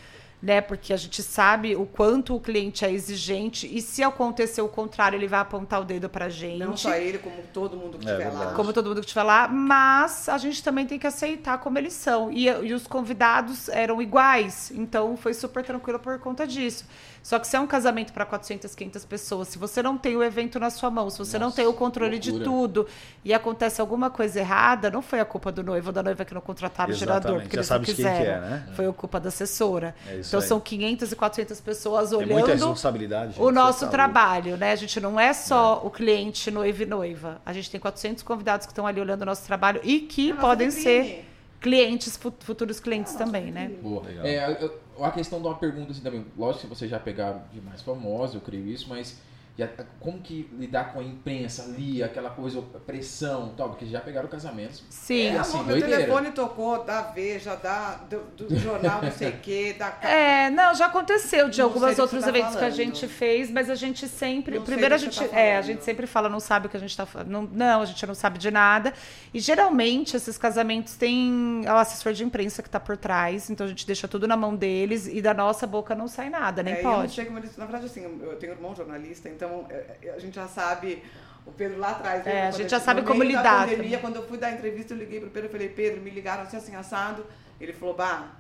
né? 0.41 0.61
Porque 0.61 0.93
a 0.93 0.97
gente 0.97 1.23
sabe 1.23 1.75
o 1.75 1.85
quanto 1.85 2.35
o 2.35 2.39
cliente 2.39 2.85
é 2.85 2.91
exigente, 2.91 3.67
e 3.71 3.81
se 3.81 4.03
acontecer 4.03 4.61
o 4.61 4.67
contrário, 4.67 5.17
ele 5.17 5.27
vai 5.27 5.39
apontar 5.39 5.81
o 5.81 5.83
dedo 5.83 6.07
pra 6.09 6.29
gente. 6.29 6.59
Não 6.59 6.77
só 6.77 6.93
ele, 6.93 7.17
como 7.17 7.35
todo 7.53 7.75
mundo 7.75 7.97
que 7.97 8.07
É 8.07 8.11
estiver 8.11 8.31
lá. 8.31 8.53
como 8.53 8.71
todo 8.71 8.87
mundo 8.87 8.99
que 8.99 9.05
estiver 9.07 9.23
lá, 9.23 9.47
mas 9.47 10.29
a 10.29 10.37
gente 10.37 10.63
também 10.63 10.85
tem 10.85 10.99
que 10.99 11.07
aceitar 11.07 11.57
como 11.59 11.77
eles 11.77 11.93
são. 11.93 12.31
E, 12.31 12.45
e 12.47 12.73
os 12.73 12.85
convidados 12.85 13.67
eram 13.69 14.01
iguais, 14.01 14.71
então 14.75 15.17
foi 15.17 15.33
super 15.33 15.63
tranquilo 15.63 15.99
por 15.99 16.19
conta 16.19 16.45
disso. 16.45 16.85
Só 17.23 17.39
que 17.39 17.47
se 17.47 17.57
é 17.57 17.59
um 17.59 17.67
casamento 17.67 18.13
para 18.13 18.25
400, 18.25 18.73
500 18.73 19.03
pessoas, 19.03 19.47
se 19.49 19.57
você 19.57 19.83
não 19.83 19.97
tem 19.97 20.15
o 20.15 20.23
evento 20.23 20.59
na 20.61 20.69
sua 20.69 20.89
mão, 20.89 21.09
se 21.09 21.17
você 21.17 21.37
não 21.37 21.47
Nossa, 21.47 21.57
tem 21.57 21.67
o 21.67 21.73
controle 21.73 22.17
de 22.19 22.39
tudo 22.39 22.87
e 23.25 23.33
acontece 23.33 23.81
alguma 23.81 24.09
coisa 24.09 24.39
errada, 24.39 24.89
não 24.89 25.01
foi 25.01 25.19
a 25.19 25.25
culpa 25.25 25.51
do 25.51 25.61
noivo 25.61 25.87
ou 25.87 25.93
da 25.93 26.01
noiva 26.01 26.23
que 26.23 26.33
não 26.33 26.39
contrataram 26.39 26.91
o 26.91 26.93
gerador, 26.95 27.41
Exatamente, 27.41 27.43
porque 27.49 27.55
já 27.57 27.59
eles 27.59 27.69
não 27.69 27.79
quem 27.79 27.85
que 27.85 27.95
quiseram. 27.95 28.45
é, 28.45 28.49
né? 28.49 28.67
Foi 28.75 28.85
a 28.85 28.93
culpa 28.93 29.19
da 29.19 29.27
assessora. 29.27 29.93
É 30.07 30.19
isso 30.19 30.29
então 30.29 30.36
aí. 30.41 30.47
são 30.47 30.59
500 30.59 31.11
e 31.11 31.15
400 31.15 31.61
pessoas 31.61 32.11
É 32.11 32.15
muita 32.17 32.33
olhando 32.33 32.49
responsabilidade. 32.51 33.31
gente, 33.33 33.41
o 33.41 33.45
você 33.45 33.51
nosso 33.51 33.79
tá 33.79 33.85
louco. 33.85 33.91
trabalho, 33.91 34.57
né? 34.57 34.71
A 34.71 34.75
gente 34.75 34.99
não 34.99 35.19
é 35.19 35.33
só 35.33 35.81
o 35.83 35.89
cliente 35.89 36.49
noivo 36.51 36.83
e 36.83 36.85
noiva. 36.85 37.41
A 37.45 37.53
gente 37.53 37.69
tem 37.71 37.79
400 37.79 38.23
convidados 38.23 38.65
que 38.65 38.71
estão 38.71 38.85
ali 38.87 38.99
olhando 39.01 39.21
o 39.21 39.25
nosso 39.25 39.45
trabalho 39.45 39.79
e 39.83 39.99
que 40.01 40.29
É 40.29 40.33
a 40.33 40.35
podem 40.37 40.71
ser 40.71 41.25
clientes, 41.59 42.15
fu- 42.17 42.33
futuros 42.39 42.79
clientes 42.79 43.13
É 43.13 43.15
a 43.15 43.25
também, 43.25 43.51
né? 43.51 43.71
Boa. 43.81 44.03
Legal. 44.03 44.25
É, 44.25 44.57
eu- 44.61 45.03
a 45.03 45.11
questão 45.11 45.39
de 45.41 45.47
uma 45.47 45.55
pergunta 45.55 45.91
assim 45.91 46.01
também, 46.01 46.25
lógico 46.37 46.67
que 46.67 46.75
vocês 46.75 46.89
já 46.89 46.99
pegaram 46.99 47.41
de 47.53 47.59
mais 47.61 47.81
famosa, 47.81 48.35
eu 48.37 48.41
creio 48.41 48.67
isso, 48.67 48.87
mas 48.89 49.19
já, 49.57 49.67
como 49.99 50.19
que 50.19 50.47
lidar 50.53 50.93
com 50.93 50.99
a 50.99 51.03
imprensa 51.03 51.63
ali, 51.63 52.03
aquela 52.03 52.29
coisa, 52.29 52.61
pressão 52.85 53.53
tal, 53.57 53.69
porque 53.69 53.85
já 53.85 53.99
pegaram 53.99 54.27
casamentos. 54.29 54.83
Sim. 54.89 55.27
É, 55.27 55.37
assim, 55.39 55.57
amor, 55.59 55.65
meu 55.73 55.81
telefone 55.81 56.31
tocou 56.31 56.83
da 56.83 57.01
Veja, 57.01 57.55
da, 57.55 57.95
do, 58.09 58.19
do 58.47 58.55
jornal 58.59 59.01
não 59.01 59.11
sei 59.11 59.29
o 59.29 59.37
quê, 59.39 59.75
da... 59.77 59.97
É, 60.01 60.49
não, 60.51 60.75
já 60.75 60.85
aconteceu 60.85 61.49
de 61.49 61.57
Não 61.59 61.65
algumas 61.67 61.97
outros 61.97 62.21
tá 62.23 62.29
eventos 62.29 62.51
que 62.51 62.57
a 62.57 62.59
falando. 62.59 62.75
gente 62.75 63.07
fez, 63.07 63.49
mas 63.49 63.69
a 63.69 63.75
gente 63.75 64.07
sempre. 64.07 64.57
Não 64.57 64.65
primeiro 64.65 64.93
a 64.93 64.97
gente. 64.97 65.17
tá 65.19 65.25
é, 65.35 65.51
a 65.51 65.53
falando. 65.55 65.65
gente 65.65 65.83
sempre 65.83 66.05
fala, 66.07 66.29
não 66.29 66.39
sabe 66.39 66.67
o 66.67 66.69
que 66.69 66.77
a 66.77 66.79
gente 66.79 66.95
tá 66.95 67.05
falando. 67.05 67.29
Não, 67.29 67.41
não, 67.43 67.81
a 67.81 67.85
gente 67.85 68.05
não 68.05 68.13
sabe 68.15 68.37
de 68.37 68.51
nada. 68.51 68.93
E 69.33 69.39
geralmente 69.39 70.15
esses 70.15 70.37
casamentos 70.37 70.95
têm 70.95 71.63
o 71.65 71.71
assessor 71.77 72.13
de 72.13 72.23
imprensa 72.23 72.61
que 72.61 72.69
tá 72.69 72.79
por 72.79 72.95
trás, 72.95 73.49
então 73.49 73.65
a 73.65 73.69
gente 73.69 73.87
deixa 73.87 74.07
tudo 74.07 74.27
na 74.27 74.37
mão 74.37 74.55
deles 74.55 75.07
e 75.07 75.21
da 75.21 75.33
nossa 75.33 75.65
boca 75.65 75.95
não 75.95 76.07
sai 76.07 76.29
nada, 76.29 76.61
nem 76.61 76.75
É, 76.75 76.77
e 76.77 76.83
eu 76.83 76.89
não 76.89 76.95
pode. 76.99 77.13
sei 77.13 77.25
como 77.25 77.39
eles... 77.39 77.57
Na 77.57 77.65
verdade, 77.65 77.85
assim, 77.87 78.03
eu 78.03 78.35
tenho 78.37 78.53
um 78.53 78.55
irmão 78.55 78.75
jornalista, 78.75 79.29
então 79.29 79.46
é, 79.69 79.97
é, 80.03 80.11
a 80.11 80.19
gente 80.19 80.35
já 80.35 80.47
sabe... 80.47 81.03
O 81.45 81.51
Pedro 81.53 81.79
lá 81.79 81.91
atrás... 81.91 82.27
É, 82.27 82.47
a 82.47 82.51
gente 82.51 82.69
já 82.69 82.79
sabe 82.79 83.03
como 83.03 83.23
lidar 83.23 83.65
pandemia, 83.65 83.99
quando 83.99 84.17
eu 84.17 84.27
fui 84.27 84.37
dar 84.37 84.51
entrevista, 84.51 84.93
eu 84.93 84.97
liguei 84.97 85.21
pro 85.21 85.29
Pedro 85.29 85.47
e 85.47 85.51
falei, 85.51 85.69
Pedro, 85.69 86.01
me 86.01 86.09
ligaram 86.09 86.43
assim, 86.43 86.57
assim, 86.57 86.75
assado. 86.75 87.25
Ele 87.57 87.71
falou, 87.71 87.95
bah, 87.95 88.33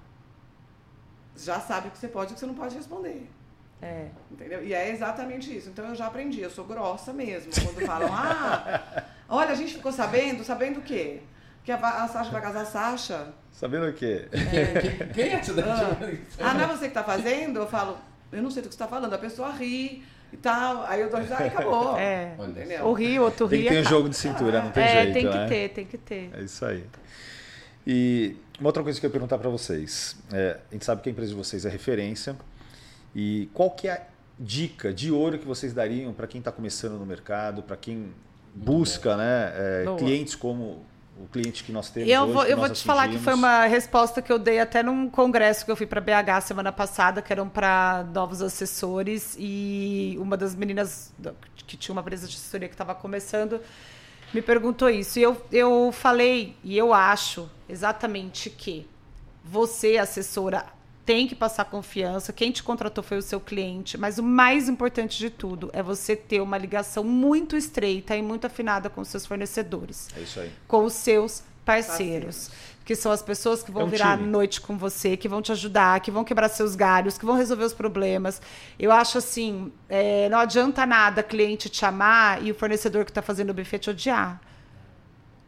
já 1.37 1.57
sabe 1.57 1.87
o 1.87 1.91
que 1.91 1.97
você 1.97 2.09
pode 2.09 2.31
e 2.31 2.33
o 2.33 2.33
que 2.33 2.39
você 2.41 2.45
não 2.45 2.53
pode 2.53 2.75
responder. 2.75 3.29
É. 3.81 4.07
Entendeu? 4.29 4.61
E 4.61 4.73
é 4.73 4.89
exatamente 4.89 5.55
isso. 5.55 5.69
Então 5.69 5.87
eu 5.87 5.95
já 5.95 6.07
aprendi, 6.07 6.41
eu 6.41 6.49
sou 6.49 6.65
grossa 6.65 7.13
mesmo. 7.13 7.49
Quando 7.53 7.85
falam, 7.85 8.09
ah, 8.11 9.05
olha, 9.29 9.51
a 9.51 9.55
gente 9.55 9.75
ficou 9.75 9.93
sabendo, 9.93 10.43
sabendo 10.43 10.79
o 10.79 10.83
quê? 10.83 11.21
Que 11.63 11.71
a, 11.71 11.77
a 11.77 12.07
Sasha 12.09 12.29
vai 12.29 12.41
casar 12.41 12.63
a 12.63 12.65
Sasha. 12.65 13.33
Sabendo 13.53 13.87
o 13.87 13.93
quê? 13.93 14.27
Quem, 14.31 15.07
quem 15.13 15.23
é 15.23 15.33
essa 15.35 15.53
daqui? 15.53 16.19
Ah, 16.39 16.53
não 16.53 16.61
é 16.61 16.67
você 16.67 16.89
que 16.89 16.93
tá 16.93 17.03
fazendo? 17.03 17.59
Eu 17.59 17.67
falo, 17.67 17.97
eu 18.33 18.41
não 18.41 18.51
sei 18.51 18.61
do 18.61 18.67
que 18.67 18.75
você 18.75 18.79
tá 18.79 18.87
falando. 18.87 19.13
A 19.13 19.17
pessoa 19.17 19.51
ri 19.51 20.03
e 20.31 20.37
tal. 20.37 20.83
Aí 20.85 21.01
eu 21.01 21.09
dou 21.09 21.19
risada 21.19 21.43
e 21.43 21.47
acabou. 21.47 21.95
É. 21.99 22.35
Entendeu? 22.39 22.85
O 22.85 22.93
rio, 22.93 23.23
outro 23.23 23.47
Tem 23.47 23.59
rio. 23.59 23.67
que 23.69 23.73
ter 23.73 23.77
é 23.77 23.81
um 23.81 23.83
ca- 23.83 23.89
jogo 23.89 24.09
de 24.09 24.15
cintura, 24.15 24.61
não 24.61 24.71
tem 24.71 24.83
é, 24.83 25.03
jeito, 25.03 25.13
tem 25.13 25.29
que 25.29 25.37
né? 25.37 25.47
ter, 25.47 25.69
tem 25.69 25.85
que 25.85 25.97
ter. 25.97 26.29
É 26.33 26.41
isso 26.41 26.65
aí. 26.65 26.83
E 27.85 28.35
uma 28.59 28.69
outra 28.69 28.83
coisa 28.83 28.99
que 28.99 29.05
eu 29.05 29.09
ia 29.09 29.11
perguntar 29.11 29.37
para 29.37 29.49
vocês. 29.49 30.15
É, 30.31 30.57
a 30.69 30.73
gente 30.73 30.83
sabe 30.83 31.01
que 31.01 31.09
a 31.09 31.11
empresa 31.11 31.29
de 31.31 31.37
vocês 31.37 31.65
é 31.65 31.69
referência. 31.69 32.35
E 33.15 33.49
qual 33.53 33.71
que 33.71 33.87
é 33.87 33.91
a 33.93 34.01
dica 34.39 34.93
de 34.93 35.11
ouro 35.11 35.39
que 35.39 35.45
vocês 35.47 35.73
dariam 35.73 36.13
para 36.13 36.27
quem 36.27 36.39
está 36.39 36.51
começando 36.51 36.93
no 36.99 37.05
mercado, 37.05 37.63
para 37.63 37.77
quem 37.77 38.11
busca 38.53 39.15
né, 39.15 39.53
é, 39.55 39.85
clientes 39.97 40.35
como 40.35 40.85
o 41.19 41.27
cliente 41.27 41.63
que 41.63 41.71
nós 41.71 41.89
temos 41.89 42.09
Eu 42.09 42.23
hoje, 42.23 42.33
vou, 42.33 42.43
eu 42.45 42.57
vou 42.57 42.69
te 42.69 42.83
falar 42.83 43.07
que 43.09 43.17
foi 43.17 43.33
uma 43.33 43.65
resposta 43.65 44.21
que 44.21 44.31
eu 44.31 44.37
dei 44.37 44.59
até 44.59 44.83
num 44.83 45.09
congresso 45.09 45.65
que 45.65 45.71
eu 45.71 45.75
fui 45.75 45.87
para 45.87 45.99
BH 45.99 46.41
semana 46.41 46.71
passada, 46.71 47.21
que 47.21 47.31
eram 47.31 47.49
para 47.49 48.05
novos 48.13 48.41
assessores, 48.41 49.35
e 49.39 50.15
uma 50.19 50.37
das 50.37 50.55
meninas 50.55 51.13
que 51.65 51.75
tinha 51.75 51.93
uma 51.93 52.01
empresa 52.01 52.27
de 52.27 52.35
assessoria 52.35 52.67
que 52.67 52.73
estava 52.73 52.93
começando 52.93 53.59
me 54.33 54.41
perguntou 54.41 54.89
isso. 54.89 55.19
E 55.19 55.23
eu, 55.23 55.41
eu 55.51 55.91
falei, 55.91 56.55
e 56.63 56.77
eu 56.77 56.93
acho 56.93 57.49
exatamente 57.67 58.49
que 58.49 58.87
você, 59.43 59.97
assessora, 59.97 60.65
tem 61.07 61.25
que 61.25 61.33
passar 61.33 61.63
confiança. 61.65 62.33
Quem 62.33 62.51
te 62.51 62.61
contratou 62.61 63.01
foi 63.03 63.17
o 63.17 63.21
seu 63.21 63.39
cliente, 63.39 63.97
mas 63.97 64.19
o 64.19 64.23
mais 64.23 64.67
importante 64.67 65.17
de 65.17 65.29
tudo 65.29 65.69
é 65.73 65.81
você 65.81 66.15
ter 66.17 66.41
uma 66.41 66.57
ligação 66.57 67.03
muito 67.03 67.55
estreita 67.55 68.15
e 68.15 68.21
muito 68.21 68.45
afinada 68.45 68.89
com 68.89 68.99
os 69.01 69.07
seus 69.07 69.25
fornecedores 69.25 70.09
É 70.15 70.19
isso 70.19 70.39
aí. 70.41 70.51
com 70.67 70.83
os 70.83 70.93
seus 70.93 71.41
parceiros. 71.65 72.51
Que 72.83 72.95
são 72.95 73.11
as 73.11 73.21
pessoas 73.21 73.61
que 73.63 73.69
vão 73.71 73.81
É 73.81 73.85
um 73.85 73.89
virar 73.89 74.17
time. 74.17 74.29
noite 74.29 74.61
com 74.61 74.77
você, 74.77 75.17
que 75.17 75.27
vão 75.27 75.41
te 75.41 75.51
ajudar, 75.51 75.99
que 75.99 76.09
vão 76.09 76.23
quebrar 76.23 76.47
seus 76.49 76.73
galhos, 76.75 77.17
que 77.17 77.25
vão 77.25 77.35
resolver 77.35 77.65
os 77.65 77.73
problemas. 77.73 78.41
Eu 78.79 78.91
acho 78.93 79.17
assim, 79.17 79.71
é, 79.89 80.29
não 80.29 80.39
adianta 80.39 80.85
nada 80.85 81.21
cliente 81.21 81.67
te 81.69 81.83
amar 81.85 82.41
e 82.41 82.51
o 82.51 82.55
fornecedor 82.55 83.03
que 83.03 83.11
está 83.11 83.21
fazendo 83.21 83.49
o 83.49 83.53
buffet 83.53 83.79
te 83.79 83.89
odiar. 83.89 84.39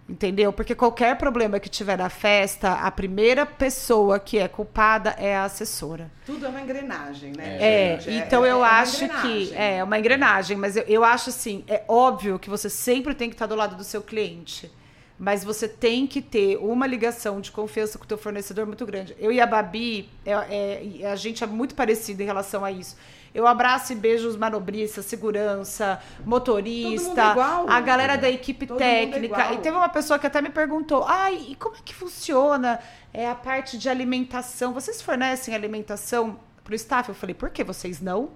Entendeu? 0.09 0.51
Porque 0.51 0.73
qualquer 0.73 1.15
problema 1.17 1.59
que 1.59 1.69
tiver 1.69 1.95
na 1.95 2.09
festa, 2.09 2.73
a 2.73 2.89
primeira 2.89 3.45
pessoa 3.45 4.19
que 4.19 4.39
é 4.39 4.47
culpada 4.47 5.11
é 5.19 5.35
a 5.35 5.43
assessora. 5.43 6.09
Tudo 6.25 6.47
é 6.47 6.49
uma 6.49 6.59
engrenagem, 6.59 7.31
né? 7.37 7.57
É, 7.93 7.99
gente? 7.99 8.25
então 8.25 8.43
é 8.43 8.51
eu 8.51 8.57
uma 8.57 8.67
acho 8.67 9.07
que 9.21 9.53
é 9.53 9.83
uma 9.83 9.99
engrenagem, 9.99 10.57
mas 10.57 10.75
eu, 10.75 10.83
eu 10.87 11.03
acho 11.03 11.29
assim, 11.29 11.63
é 11.67 11.83
óbvio 11.87 12.39
que 12.39 12.49
você 12.49 12.71
sempre 12.71 13.13
tem 13.13 13.29
que 13.29 13.35
estar 13.35 13.45
do 13.45 13.53
lado 13.55 13.75
do 13.75 13.83
seu 13.83 14.01
cliente. 14.01 14.71
Mas 15.19 15.43
você 15.43 15.67
tem 15.67 16.07
que 16.07 16.21
ter 16.21 16.57
uma 16.57 16.87
ligação 16.87 17.41
de 17.41 17.51
confiança 17.51 17.97
com 17.97 18.05
o 18.05 18.07
teu 18.07 18.17
fornecedor 18.17 18.65
muito 18.65 18.85
grande. 18.85 19.13
Eu 19.19 19.33
e 19.33 19.41
a 19.41 19.45
Babi, 19.45 20.09
é, 20.25 20.31
é, 21.01 21.11
a 21.11 21.15
gente 21.17 21.43
é 21.43 21.47
muito 21.47 21.75
parecido 21.75 22.23
em 22.23 22.25
relação 22.25 22.63
a 22.63 22.71
isso. 22.71 22.95
Eu 23.33 23.45
abraço 23.47 23.93
e 23.93 23.95
beijo 23.95 24.27
os 24.27 24.35
manobristas, 24.35 25.05
segurança, 25.05 25.99
motorista, 26.25 27.21
é 27.21 27.31
igual. 27.31 27.69
a 27.69 27.79
galera 27.81 28.17
da 28.17 28.29
equipe 28.29 28.65
Todo 28.65 28.81
é 28.81 29.05
técnica. 29.05 29.53
e 29.53 29.57
teve 29.57 29.75
uma 29.75 29.89
pessoa 29.89 30.17
que 30.17 30.27
até 30.27 30.41
me 30.41 30.49
perguntou: 30.49 31.03
ai, 31.07 31.47
e 31.49 31.55
como 31.55 31.75
é 31.75 31.79
que 31.83 31.93
funciona 31.93 32.79
é, 33.13 33.29
a 33.29 33.35
parte 33.35 33.77
de 33.77 33.89
alimentação? 33.89 34.73
Vocês 34.73 35.01
fornecem 35.01 35.53
alimentação 35.53 36.39
pro 36.63 36.75
staff? 36.75 37.09
Eu 37.09 37.15
falei, 37.15 37.33
por 37.35 37.49
que 37.49 37.63
vocês 37.63 38.01
não? 38.01 38.31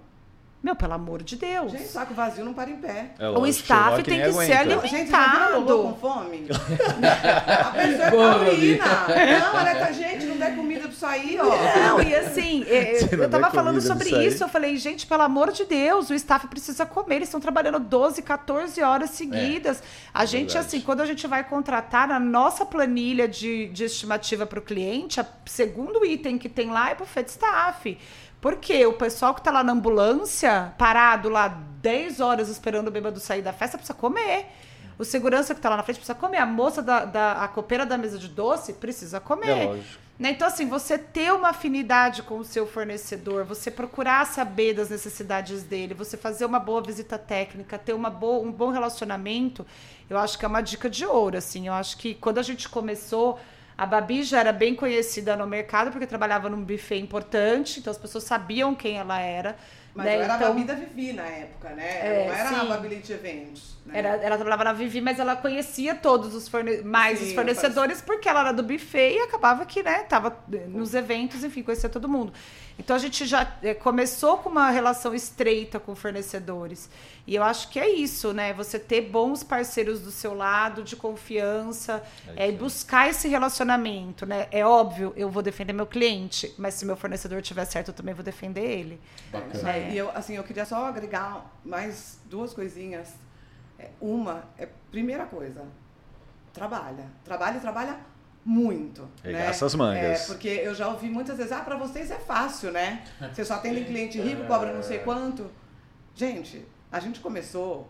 Meu, 0.64 0.78
pelo 0.78 0.94
amor 0.94 1.22
de 1.22 1.36
Deus. 1.36 1.74
Gente, 1.74 1.90
saco 1.90 2.14
vazio 2.14 2.46
não 2.46 2.54
para 2.54 2.70
em 2.70 2.78
pé. 2.78 3.12
É 3.20 3.28
o 3.28 3.46
staff 3.48 4.02
tem 4.02 4.22
que 4.22 4.32
ser 4.32 4.54
aguenta. 4.54 4.60
alimentado. 4.60 4.88
Gente, 4.88 5.14
a 5.14 5.58
Lolo 5.58 5.84
com 5.84 5.96
fome? 6.00 6.48
a 6.48 7.72
pessoa 7.72 8.06
é 8.06 8.12
taurina. 8.12 8.86
Não, 9.08 9.60
ela 9.60 9.76
tá, 9.76 9.92
gente, 9.92 10.26
não 10.26 10.38
der 10.38 10.56
comida 10.56 10.80
pra 10.84 10.90
isso 10.92 11.06
aí, 11.06 11.38
ó. 11.38 11.80
Não, 11.80 12.02
e 12.02 12.16
assim, 12.16 12.64
é, 12.72 12.98
não 13.12 13.24
eu 13.24 13.30
tava 13.30 13.52
falando 13.52 13.82
sobre 13.82 14.10
isso, 14.26 14.42
eu 14.42 14.48
falei, 14.48 14.78
gente, 14.78 15.06
pelo 15.06 15.24
amor 15.24 15.52
de 15.52 15.66
Deus, 15.66 16.10
o 16.10 16.14
staff 16.14 16.48
precisa 16.48 16.86
comer, 16.86 17.18
eles 17.18 17.28
estão 17.28 17.42
trabalhando 17.42 17.82
12, 17.82 18.22
14 18.22 18.82
horas 18.82 19.10
seguidas. 19.10 19.84
a 20.14 20.24
gente, 20.24 20.54
verdade. 20.54 20.66
assim, 20.66 20.80
quando 20.80 21.02
a 21.02 21.06
gente 21.06 21.28
vai 21.28 21.44
contratar, 21.44 22.08
na 22.08 22.22
nossa 22.22 22.66
planilha 22.66 23.28
de, 23.28 23.68
de 23.68 23.84
estimativa 23.84 24.46
para 24.46 24.60
o 24.60 24.62
cliente, 24.62 25.20
o 25.20 25.26
segundo 25.46 26.06
item 26.06 26.38
que 26.38 26.48
tem 26.48 26.72
lá 26.72 26.90
é 26.90 26.96
buffet 26.96 27.24
de 27.24 27.32
staff. 27.32 27.98
Porque 28.44 28.86
o 28.86 28.92
pessoal 28.92 29.34
que 29.34 29.42
tá 29.42 29.52
lá 29.52 29.64
na 29.64 29.72
ambulância, 29.72 30.74
parado 30.78 31.30
lá 31.30 31.48
10 31.48 32.20
horas 32.20 32.50
esperando 32.50 32.90
o 32.90 32.92
bêbado 32.92 33.18
sair 33.18 33.42
da 33.42 33.54
festa, 33.54 33.78
precisa 33.78 33.98
comer. 33.98 34.48
O 35.00 35.06
segurança 35.06 35.56
que 35.56 35.62
tá 35.62 35.70
lá 35.70 35.78
na 35.78 35.84
frente 35.84 35.96
precisa 35.96 36.14
comer. 36.14 36.40
A 36.40 36.46
moça 36.46 36.82
da, 36.82 37.06
da 37.06 37.42
a 37.42 37.48
copeira 37.48 37.86
da 37.86 37.98
mesa 37.98 38.20
de 38.20 38.28
doce 38.28 38.74
precisa 38.74 39.22
comer. 39.22 39.48
É 39.48 39.64
lógico. 39.64 40.04
Né? 40.20 40.32
Então, 40.32 40.46
assim, 40.46 40.68
você 40.68 40.98
ter 40.98 41.32
uma 41.32 41.52
afinidade 41.52 42.22
com 42.22 42.38
o 42.38 42.44
seu 42.44 42.68
fornecedor, 42.68 43.46
você 43.46 43.72
procurar 43.72 44.28
saber 44.28 44.74
das 44.74 44.90
necessidades 44.90 45.64
dele, 45.64 45.94
você 45.94 46.18
fazer 46.18 46.44
uma 46.44 46.60
boa 46.60 46.82
visita 46.82 47.18
técnica, 47.18 47.78
ter 47.78 47.94
uma 47.94 48.10
boa, 48.10 48.46
um 48.46 48.52
bom 48.52 48.72
relacionamento, 48.72 49.66
eu 50.10 50.18
acho 50.18 50.38
que 50.38 50.44
é 50.44 50.48
uma 50.50 50.62
dica 50.62 50.90
de 50.90 51.06
ouro, 51.06 51.38
assim. 51.38 51.68
Eu 51.68 51.74
acho 51.74 51.96
que 51.98 52.14
quando 52.14 52.40
a 52.40 52.44
gente 52.44 52.68
começou, 52.68 53.40
a 53.78 53.86
Babi 53.86 54.24
já 54.24 54.40
era 54.40 54.54
bem 54.54 54.76
conhecida 54.76 55.36
no 55.36 55.48
mercado, 55.48 55.92
porque 55.92 56.06
trabalhava 56.06 56.50
num 56.50 56.64
buffet 56.64 57.00
importante, 57.00 57.80
então 57.80 57.92
as 57.92 57.98
pessoas 57.98 58.24
sabiam 58.24 58.76
quem 58.76 58.98
ela 58.98 59.20
era. 59.20 59.56
Mas 59.96 60.06
né? 60.06 60.18
eu 60.18 60.22
era 60.24 60.36
então, 60.36 60.48
a 60.48 60.50
Babi 60.52 60.64
da 60.64 60.74
Vivi 60.74 61.14
na 61.14 61.24
época, 61.24 61.70
né? 61.70 62.00
É, 62.00 62.28
não 62.28 62.34
era 62.34 62.50
a 62.50 62.62
sim. 62.62 62.68
Bability 62.68 63.14
Eventos. 63.14 63.78
Né? 63.86 64.00
Era, 64.00 64.10
ela 64.16 64.36
trabalhava 64.36 64.64
na 64.64 64.74
Vivi, 64.74 65.02
mas 65.02 65.20
ela 65.20 65.36
conhecia 65.36 65.94
todos 65.94 66.34
os 66.34 66.48
forne 66.48 66.82
mais 66.82 67.20
Sim, 67.20 67.28
os 67.28 67.34
fornecedores, 67.34 68.02
porque 68.02 68.30
ela 68.30 68.40
era 68.42 68.54
do 68.54 68.64
buffet 68.64 69.16
e 69.16 69.20
acabava 69.20 69.66
que, 69.66 69.84
né, 69.84 70.04
tava 70.04 70.38
nos 70.68 70.94
eventos, 70.94 71.44
enfim, 71.44 71.64
conhecia 71.64 71.90
todo 71.90 72.08
mundo. 72.08 72.32
Então 72.80 72.96
a 72.96 73.00
gente 73.00 73.26
já 73.26 73.56
eh, 73.62 73.74
começou 73.74 74.38
com 74.38 74.50
uma 74.50 74.70
relação 74.70 75.14
estreita 75.14 75.80
com 75.80 75.96
fornecedores. 75.96 76.90
E 77.28 77.36
eu 77.36 77.44
acho 77.44 77.70
que 77.70 77.80
é 77.80 77.88
isso, 77.88 78.34
né? 78.34 78.52
Você 78.54 78.80
ter 78.80 79.02
bons 79.02 79.44
parceiros 79.44 80.02
do 80.02 80.12
seu 80.12 80.34
lado, 80.34 80.82
de 80.82 80.96
confiança, 80.96 82.04
é, 82.36 82.50
e 82.50 82.52
buscar 82.52 83.10
esse 83.10 83.28
relacionamento, 83.28 84.26
né? 84.26 84.48
É 84.52 84.66
óbvio, 84.66 85.14
eu 85.16 85.30
vou 85.30 85.44
defender 85.44 85.72
meu 85.72 85.86
cliente, 85.86 86.54
mas 86.58 86.74
se 86.74 86.86
meu 86.86 86.98
fornecedor 86.98 87.42
tiver 87.42 87.66
certo, 87.66 87.90
eu 87.90 87.94
também 87.94 88.14
vou 88.14 88.24
defender 88.24 88.66
ele. 88.66 89.00
Bacana. 89.32 89.70
É. 89.70 89.74
aí. 89.74 89.94
E 89.94 89.98
eu, 89.98 90.10
assim, 90.16 90.36
eu 90.36 90.44
queria 90.44 90.66
só 90.66 90.88
agregar 90.88 91.46
mais 91.64 92.20
duas 92.26 92.54
coisinhas. 92.54 93.10
É, 93.78 93.90
Uma, 94.00 94.44
é 94.58 94.68
primeira 94.92 95.26
coisa, 95.26 95.66
trabalha. 96.54 97.06
Trabalha 97.24 97.58
e 97.58 97.60
trabalha 97.60 98.00
muito. 98.46 99.08
Regaça 99.24 99.66
né? 99.66 99.68
as 99.68 99.76
mangas. 99.76 100.22
É, 100.22 100.26
porque 100.28 100.48
eu 100.48 100.76
já 100.76 100.88
ouvi 100.88 101.10
muitas 101.10 101.38
vezes, 101.38 101.52
ah, 101.52 101.62
pra 101.62 101.76
vocês 101.76 102.12
é 102.12 102.20
fácil, 102.20 102.72
né? 102.72 103.04
Você 103.34 103.46
só 103.46 103.56
atende 103.56 103.84
cliente 103.86 104.20
rico, 104.20 104.46
cobra 104.46 104.74
não 104.74 104.84
sei 104.84 105.00
quanto. 105.00 105.50
Gente, 106.16 106.66
a 106.92 107.00
gente 107.00 107.20
começou 107.20 107.90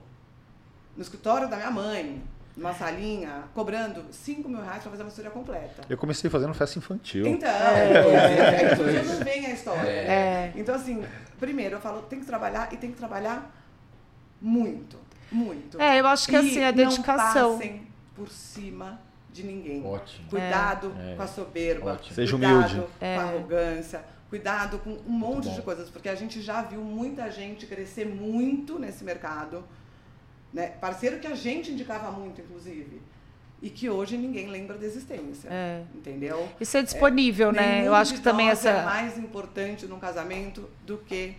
no 0.96 1.02
escritório 1.02 1.50
da 1.50 1.58
minha 1.58 1.72
mãe, 1.72 2.24
numa 2.56 2.74
salinha, 2.74 3.46
cobrando 3.54 4.06
5 4.12 4.48
mil 4.48 4.62
reais 4.62 4.82
pra 4.82 4.92
fazer 4.92 5.04
uma 5.04 5.10
história 5.10 5.32
completa. 5.32 5.84
Eu 5.90 5.98
comecei 5.98 6.30
fazendo 6.30 6.54
festa 6.54 6.78
infantil. 6.78 7.26
Então, 7.26 7.50
é, 7.50 7.94
é, 7.94 9.04
não 9.04 9.26
vem 9.26 9.46
a 9.48 9.50
história. 9.50 9.90
É. 9.90 10.54
Então, 10.56 10.76
assim, 10.76 11.04
primeiro 11.40 11.76
eu 11.76 11.82
falo, 11.82 12.04
tem 12.04 12.20
que 12.20 12.26
trabalhar 12.26 12.72
e 12.72 12.78
tem 12.78 12.92
que 12.92 12.98
trabalhar 12.98 13.52
muito, 14.40 14.98
muito. 15.34 15.82
É, 15.82 16.00
eu 16.00 16.08
acho 16.08 16.28
que 16.28 16.34
E 16.34 16.38
assim, 16.38 16.64
a 16.64 16.68
não 16.72 16.74
dedicação. 16.74 17.54
passem 17.58 17.88
por 18.16 18.30
cima 18.30 19.00
de 19.32 19.44
ninguém. 19.44 19.84
Ótimo. 19.86 20.30
Cuidado 20.30 20.94
É. 21.00 21.16
com 21.16 21.22
a 21.24 21.28
soberba. 21.28 21.94
Ótimo. 21.94 22.16
Seja 22.16 22.32
cuidado 22.38 22.54
humilde. 22.74 22.88
com 23.00 23.06
a 23.06 23.24
arrogância. 23.24 24.06
Cuidado 24.30 24.80
com 24.80 24.92
um 25.08 25.12
monte 25.12 25.50
de 25.54 25.62
coisas, 25.62 25.90
porque 25.90 26.10
a 26.10 26.16
gente 26.16 26.42
já 26.42 26.62
viu 26.64 26.82
muita 26.82 27.30
gente 27.30 27.66
crescer 27.68 28.06
muito 28.06 28.80
nesse 28.80 29.04
mercado. 29.04 29.64
Né? 30.52 30.68
Parceiro 30.80 31.20
que 31.20 31.28
a 31.28 31.36
gente 31.36 31.72
indicava 31.72 32.12
muito, 32.12 32.42
inclusive. 32.42 33.02
E 33.62 33.70
que 33.70 33.90
hoje 33.90 34.18
ninguém 34.18 34.48
lembra 34.50 34.78
da 34.78 34.86
existência. 34.86 35.48
É. 35.50 35.84
Entendeu? 35.96 36.50
E 36.60 36.66
ser 36.66 36.84
disponível, 36.84 37.52
né? 37.52 37.76
Nenhum 37.76 37.86
Eu 37.86 37.96
acho 37.96 38.12
de 38.12 38.18
que 38.18 38.24
também 38.24 38.48
nós 38.50 38.66
é 38.66 38.72
essa. 38.72 38.84
mais 38.84 39.18
importante 39.18 39.86
num 39.86 40.00
casamento 40.00 40.70
do 40.86 40.98
que 40.98 41.36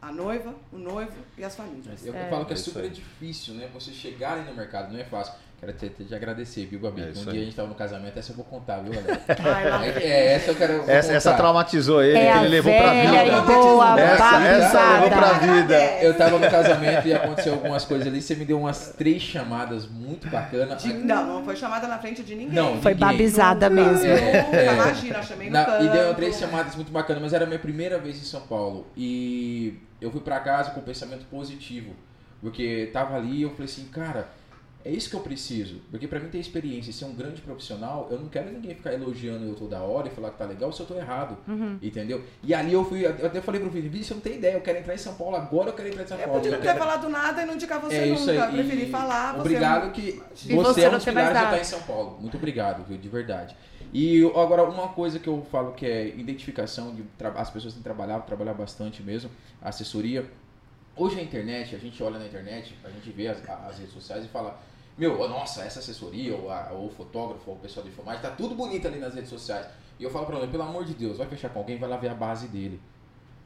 a 0.00 0.12
noiva, 0.12 0.54
o 0.72 0.78
noivo 0.78 1.16
e 1.36 1.44
as 1.44 1.54
famílias. 1.56 2.04
Eu 2.04 2.14
É. 2.14 2.28
falo 2.30 2.44
que 2.44 2.52
é 2.52 2.54
É 2.54 2.58
super 2.58 2.88
difícil, 2.90 3.54
né? 3.54 3.68
Você 3.74 3.92
chegar 3.92 4.34
ali 4.38 4.48
no 4.48 4.54
mercado, 4.54 4.92
não 4.92 5.00
é 5.00 5.04
fácil. 5.04 5.34
Quero 5.66 5.78
te, 5.78 6.04
te 6.04 6.14
agradecer, 6.14 6.64
viu, 6.66 6.78
Gabi? 6.78 7.02
É 7.02 7.06
um 7.06 7.12
dia 7.24 7.32
aí. 7.32 7.40
a 7.40 7.44
gente 7.44 7.56
tava 7.56 7.68
no 7.68 7.74
casamento, 7.74 8.16
essa 8.16 8.30
eu 8.30 8.36
vou 8.36 8.44
contar, 8.44 8.76
viu, 8.78 8.92
galera? 8.92 9.20
É, 9.98 10.02
é, 10.06 10.32
essa 10.34 10.50
eu 10.52 10.54
quero. 10.54 10.84
Essa, 10.88 11.12
essa 11.12 11.34
traumatizou 11.34 12.02
ele, 12.04 12.18
É 12.18 12.22
que 12.22 12.28
a 12.38 12.40
ele 12.42 12.48
levou 12.48 12.72
pra 12.72 12.92
vida. 12.92 13.24
e 13.26 13.40
boa 13.42 14.00
Essa- 14.00 14.42
essa 14.46 14.92
levou 14.94 15.08
pra 15.10 15.32
vida. 15.32 15.74
Eu 16.02 16.16
tava 16.16 16.38
no 16.38 16.48
casamento 16.48 17.08
e 17.08 17.14
aconteceu 17.14 17.54
algumas 17.54 17.84
coisas 17.84 18.06
ali. 18.06 18.22
Você 18.22 18.36
me 18.36 18.44
deu 18.44 18.60
umas 18.60 18.94
três 18.96 19.20
chamadas 19.22 19.88
muito 19.88 20.28
bacanas. 20.28 20.80
De- 20.82 20.92
não, 20.92 21.26
não 21.38 21.44
foi 21.44 21.56
chamada 21.56 21.88
na 21.88 21.98
frente 21.98 22.22
de 22.22 22.34
ninguém. 22.36 22.54
Não, 22.54 22.80
Foi 22.80 22.94
ninguém. 22.94 23.08
babizada 23.08 23.68
Nunca, 23.68 23.90
mesmo. 23.92 24.08
Nunca, 24.08 24.56
É. 24.56 24.72
imagina, 24.72 25.22
chamei 25.22 25.46
no 25.48 25.52
Na- 25.54 25.64
canto. 25.64 25.84
e 25.84 25.88
deu 25.88 26.14
três 26.14 26.38
chamadas 26.38 26.76
muito 26.76 26.92
bacanas, 26.92 27.22
mas 27.22 27.32
era 27.32 27.42
a 27.44 27.46
minha 27.46 27.58
primeira 27.58 27.98
vez 27.98 28.16
em 28.18 28.24
São 28.24 28.42
Paulo. 28.42 28.86
E 28.96 29.78
eu 30.00 30.12
fui 30.12 30.20
pra 30.20 30.38
casa 30.38 30.70
com 30.70 30.78
um 30.80 30.84
pensamento 30.84 31.24
positivo. 31.26 31.92
Porque 32.40 32.90
tava 32.92 33.16
ali 33.16 33.38
e 33.38 33.42
eu 33.42 33.50
falei 33.50 33.64
assim, 33.64 33.86
cara, 33.86 34.28
é 34.86 34.90
isso 34.90 35.10
que 35.10 35.16
eu 35.16 35.20
preciso. 35.20 35.80
Porque 35.90 36.06
pra 36.06 36.20
mim 36.20 36.28
ter 36.28 36.38
experiência 36.38 36.90
e 36.90 36.92
ser 36.92 37.06
um 37.06 37.14
grande 37.14 37.40
profissional, 37.42 38.06
eu 38.10 38.20
não 38.20 38.28
quero 38.28 38.52
ninguém 38.52 38.74
ficar 38.74 38.92
elogiando 38.92 39.44
eu 39.44 39.54
toda 39.54 39.80
hora 39.80 40.06
e 40.06 40.10
falar 40.10 40.30
que 40.30 40.38
tá 40.38 40.44
legal 40.44 40.72
se 40.72 40.80
eu 40.80 40.86
tô 40.86 40.94
errado. 40.94 41.36
Uhum. 41.48 41.76
Entendeu? 41.82 42.22
E 42.42 42.54
ali 42.54 42.72
eu 42.72 42.84
fui, 42.84 43.04
eu 43.04 43.10
até 43.26 43.40
falei 43.40 43.60
pro 43.60 43.68
Vini, 43.68 43.88
Vini, 43.88 44.04
você 44.04 44.14
não 44.14 44.20
tem 44.20 44.34
ideia, 44.36 44.54
eu 44.54 44.60
quero 44.60 44.78
entrar 44.78 44.94
em 44.94 44.98
São 44.98 45.14
Paulo 45.14 45.34
agora, 45.34 45.70
eu 45.70 45.72
quero 45.74 45.88
entrar 45.88 46.04
em 46.04 46.06
São 46.06 46.16
Eu 46.18 46.24
Paulo. 46.24 46.38
podia 46.38 46.50
não 46.52 46.58
eu 46.58 46.62
ter 46.62 46.68
quero... 46.68 46.78
falado 46.78 47.08
nada 47.08 47.42
e 47.42 47.46
não 47.46 47.54
indicar 47.54 47.80
você 47.80 47.96
É 47.96 48.06
isso 48.06 48.26
nunca. 48.26 48.46
aí. 48.46 48.52
Preferi 48.52 48.90
falar. 48.90 49.32
você 49.32 49.40
Obrigado 49.40 49.92
que 49.92 50.22
você, 50.34 50.54
você 50.54 50.80
é 50.84 50.88
um 50.88 50.92
dos 50.92 51.04
pilares 51.04 51.34
nada. 51.34 51.50
tá 51.50 51.58
em 51.60 51.64
São 51.64 51.82
Paulo. 51.82 52.18
Muito 52.20 52.36
obrigado, 52.36 52.84
viu, 52.86 52.96
de 52.96 53.08
verdade. 53.08 53.56
E 53.92 54.18
eu- 54.18 54.38
agora 54.38 54.62
uma 54.64 54.88
coisa 54.88 55.18
que 55.18 55.28
eu 55.28 55.44
falo 55.50 55.72
que 55.72 55.84
é 55.86 56.08
identificação 56.08 56.94
de 56.94 57.02
as 57.34 57.50
pessoas 57.50 57.72
têm 57.74 57.82
que 57.82 57.84
trabalhar, 57.88 58.20
trabalhar 58.20 58.54
bastante 58.54 59.02
mesmo, 59.02 59.30
assessoria. 59.60 60.24
Hoje 60.94 61.18
a 61.20 61.22
internet, 61.22 61.74
a 61.74 61.78
gente 61.78 62.02
olha 62.02 62.18
na 62.18 62.24
internet, 62.26 62.74
a 62.84 62.88
gente 62.88 63.10
vê 63.10 63.28
as, 63.28 63.38
as 63.68 63.78
redes 63.78 63.92
sociais 63.92 64.24
e 64.24 64.28
fala, 64.28 64.58
meu, 64.98 65.28
nossa, 65.28 65.62
essa 65.62 65.78
assessoria, 65.80 66.34
ou, 66.36 66.50
a- 66.50 66.70
ou 66.72 66.86
o 66.86 66.90
fotógrafo, 66.90 67.50
ou 67.50 67.56
o 67.56 67.58
pessoal 67.60 67.84
de 67.84 67.92
filmagem, 67.92 68.22
tá 68.22 68.30
tudo 68.30 68.54
bonito 68.54 68.86
ali 68.88 68.98
nas 68.98 69.14
redes 69.14 69.28
sociais. 69.30 69.66
E 69.98 70.04
eu 70.04 70.10
falo 70.10 70.26
pra 70.26 70.38
ele, 70.38 70.48
pelo 70.48 70.62
amor 70.62 70.84
de 70.84 70.94
Deus, 70.94 71.18
vai 71.18 71.26
fechar 71.26 71.48
com 71.50 71.58
alguém, 71.58 71.78
vai 71.78 71.88
lá 71.88 71.96
ver 71.96 72.08
a 72.08 72.14
base 72.14 72.48
dele. 72.48 72.80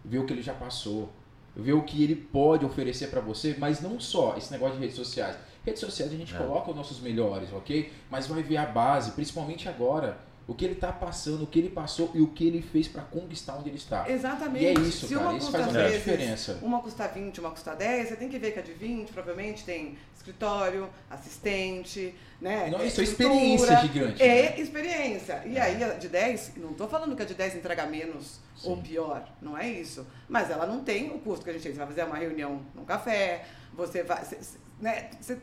Ver 0.04 0.18
o 0.18 0.26
que 0.26 0.32
ele 0.32 0.42
já 0.42 0.54
passou. 0.54 1.08
Ver 1.54 1.72
o 1.72 1.82
que 1.82 2.02
ele 2.04 2.14
pode 2.14 2.64
oferecer 2.64 3.08
pra 3.10 3.20
você, 3.20 3.56
mas 3.58 3.80
não 3.80 3.98
só 3.98 4.36
esse 4.36 4.52
negócio 4.52 4.76
de 4.76 4.80
redes 4.80 4.96
sociais. 4.96 5.36
Redes 5.64 5.80
sociais 5.80 6.12
a 6.12 6.16
gente 6.16 6.34
É. 6.34 6.38
coloca 6.38 6.70
os 6.70 6.76
nossos 6.76 7.00
melhores, 7.00 7.52
ok? 7.52 7.92
Mas 8.10 8.26
vai 8.26 8.42
ver 8.42 8.56
a 8.56 8.66
base, 8.66 9.10
principalmente 9.12 9.68
agora. 9.68 10.18
O 10.50 10.54
que 10.54 10.64
ele 10.64 10.74
tá 10.74 10.90
passando, 10.90 11.44
o 11.44 11.46
que 11.46 11.60
ele 11.60 11.68
passou 11.70 12.10
e 12.12 12.20
o 12.20 12.26
que 12.26 12.44
ele 12.44 12.60
fez 12.60 12.88
pra 12.88 13.02
conquistar 13.02 13.54
onde 13.56 13.68
ele 13.68 13.76
está. 13.76 14.10
Exatamente. 14.10 14.64
E 14.64 14.66
é 14.66 14.72
isso, 14.72 15.06
Se 15.06 15.14
cara. 15.14 15.28
uma 15.28 15.38
Isso 15.38 15.52
faz 15.52 15.64
uma 15.68 15.72
vezes, 15.74 15.98
diferença. 15.98 16.58
Uma 16.60 16.80
custa 16.82 17.06
20, 17.06 17.38
uma 17.38 17.50
custa 17.52 17.72
10, 17.76 18.08
você 18.08 18.16
tem 18.16 18.28
que 18.28 18.36
ver 18.36 18.50
que 18.52 18.58
a 18.58 18.62
de 18.62 18.72
20 18.72 19.12
provavelmente 19.12 19.62
tem 19.64 19.96
escritório, 20.16 20.90
assistente, 21.08 22.12
né? 22.40 22.68
Não, 22.68 22.80
é, 22.80 22.86
isso 22.86 23.00
é 23.00 23.04
experiência 23.04 23.76
gigante. 23.78 24.20
né? 24.20 24.28
É 24.28 24.60
experiência. 24.60 25.42
E 25.46 25.56
aí 25.56 25.84
a 25.84 25.94
de 25.94 26.08
10, 26.08 26.52
não 26.56 26.72
estou 26.72 26.88
falando 26.88 27.14
que 27.14 27.22
a 27.22 27.26
de 27.26 27.34
10 27.34 27.54
entrega 27.54 27.86
menos 27.86 28.40
ou 28.64 28.74
Sim. 28.74 28.82
pior, 28.82 29.28
não 29.40 29.56
é 29.56 29.68
isso. 29.68 30.04
Mas 30.28 30.50
ela 30.50 30.66
não 30.66 30.82
tem 30.82 31.10
o 31.10 31.18
custo 31.20 31.44
que 31.44 31.50
a 31.50 31.52
gente 31.52 31.62
tem. 31.62 31.72
Você 31.72 31.78
vai 31.78 31.86
fazer 31.86 32.02
uma 32.04 32.16
reunião 32.16 32.60
num 32.74 32.84
café, 32.84 33.44
você 33.72 34.02
vai. 34.02 34.24
Você, 34.24 34.36
né, 34.80 35.10
você 35.20 35.38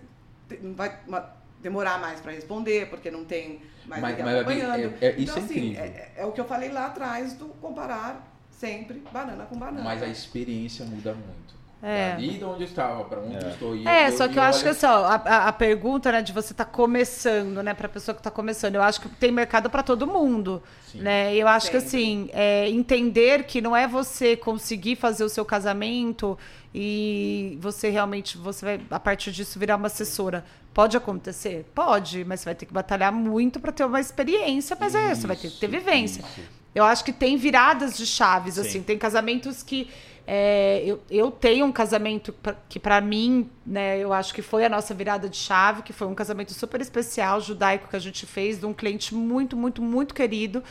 vai 0.75 0.99
uma- 1.07 1.33
demorar 1.61 1.99
mais 1.99 2.19
para 2.19 2.31
responder, 2.31 2.87
porque 2.89 3.09
não 3.11 3.23
tem 3.25 3.61
mais 3.85 4.01
Mas- 4.01 4.11
ninguém 4.17 4.25
mas, 4.25 4.35
acompanhando. 4.41 4.93
é- 5.01 5.05
é- 5.07 5.11
isso 5.11 5.21
então, 5.21 5.35
é 5.35 5.39
assim, 5.39 5.53
incrível. 5.59 5.83
é, 5.83 6.11
é 6.17 6.25
o 6.25 6.31
que 6.31 6.41
eu 6.41 6.45
falei 6.45 6.69
lá 6.71 6.85
atrás 6.87 7.33
do 7.33 7.45
comparar 7.61 8.27
sempre 8.51 9.01
banana 9.11 9.45
com 9.45 9.55
banana. 9.57 9.83
Mas 9.83 10.01
a 10.03 10.07
experiência 10.07 10.85
muda 10.85 11.13
muito. 11.13 11.47
É. 11.81 12.13
Dali 12.13 12.39
de 12.39 12.43
onde 12.43 12.63
eu 12.63 12.67
estava, 12.67 13.03
pra 13.03 13.19
onde 13.19 13.35
eu 13.35 13.49
estou. 13.51 13.75
E 13.75 13.87
É, 13.87 14.07
eu- 14.07 14.17
só 14.17 14.27
que 14.27 14.33
eu 14.35 14.41
olho- 14.41 14.49
acho 14.49 14.63
que 14.63 14.69
assim, 14.69 14.87
ó, 14.87 15.05
a, 15.05 15.13
a- 15.15 15.47
a 15.49 15.53
pergunta, 15.53 16.11
né, 16.11 16.23
de 16.23 16.33
você 16.33 16.51
estar 16.51 16.65
começando, 16.65 17.61
né, 17.61 17.71
pra 17.75 17.87
pessoa 17.87 18.15
que 18.15 18.21
tá 18.23 18.31
começando, 18.31 18.73
eu 18.73 18.81
acho 18.81 18.99
que 18.99 19.07
tem 19.09 19.31
mercado 19.31 19.69
para 19.69 19.83
todo 19.83 20.07
mundo, 20.07 20.63
Sim. 20.91 21.01
né? 21.01 21.35
Eu 21.35 21.47
acho 21.47 21.69
que 21.69 21.79
Sempre. 21.79 21.87
assim, 21.99 22.29
é, 22.33 22.67
entender 22.67 23.43
que 23.43 23.61
não 23.61 23.75
é 23.77 23.87
você 23.87 24.35
conseguir 24.35 24.95
fazer 24.95 25.23
o 25.23 25.29
seu 25.29 25.45
casamento 25.45 26.35
e 26.73 27.57
você 27.61 27.89
realmente, 27.91 28.39
você 28.39 28.65
vai, 28.65 28.81
a 28.89 28.99
partir 28.99 29.31
disso, 29.31 29.59
virar 29.59 29.75
uma 29.75 29.85
assessora. 29.87 30.43
Pode 30.77 30.95
acontecer? 30.95 31.65
Pode, 31.73 32.23
mas 32.23 32.41
você 32.41 32.45
vai 32.45 32.53
ter 32.53 32.67
que 32.67 32.71
batalhar 32.71 33.11
muito 33.11 33.59
para 33.59 33.71
ter 33.71 33.83
uma 33.83 33.99
experiência, 33.99 34.77
mas 34.79 34.93
é, 34.93 35.15
você 35.15 35.25
vai 35.25 35.35
ter 35.35 35.49
que 35.49 35.57
ter 35.57 35.65
Isso, 35.65 35.75
vivência. 35.75 36.19
isso. 36.19 36.41
Eu 36.75 36.83
acho 36.83 37.03
que 37.03 37.11
tem 37.11 37.35
viradas 37.35 37.97
de 37.97 38.05
chaves, 38.05 38.53
Sim. 38.53 38.61
assim. 38.61 38.83
Tem 38.83 38.95
casamentos 38.95 39.63
que. 39.63 39.89
é, 40.27 40.83
eu, 40.85 41.01
eu 41.09 41.31
tenho 41.31 41.65
um 41.65 41.71
casamento 41.71 42.31
que, 42.69 42.79
para 42.79 43.01
mim, 43.01 43.49
né, 43.65 43.97
eu 43.97 44.13
acho 44.13 44.31
que 44.35 44.43
foi 44.43 44.65
a 44.65 44.69
nossa 44.69 44.93
virada 44.93 45.27
de 45.27 45.37
chave, 45.37 45.81
que 45.81 45.91
foi 45.91 46.05
um 46.05 46.13
casamento 46.13 46.53
super 46.53 46.79
especial, 46.79 47.41
judaico, 47.41 47.87
que 47.87 47.95
a 47.95 47.99
gente 47.99 48.27
fez, 48.27 48.59
de 48.59 48.67
um 48.67 48.73
cliente 48.73 49.15
muito, 49.15 49.57
muito, 49.57 49.81
muito 49.81 50.13
querido 50.13 50.63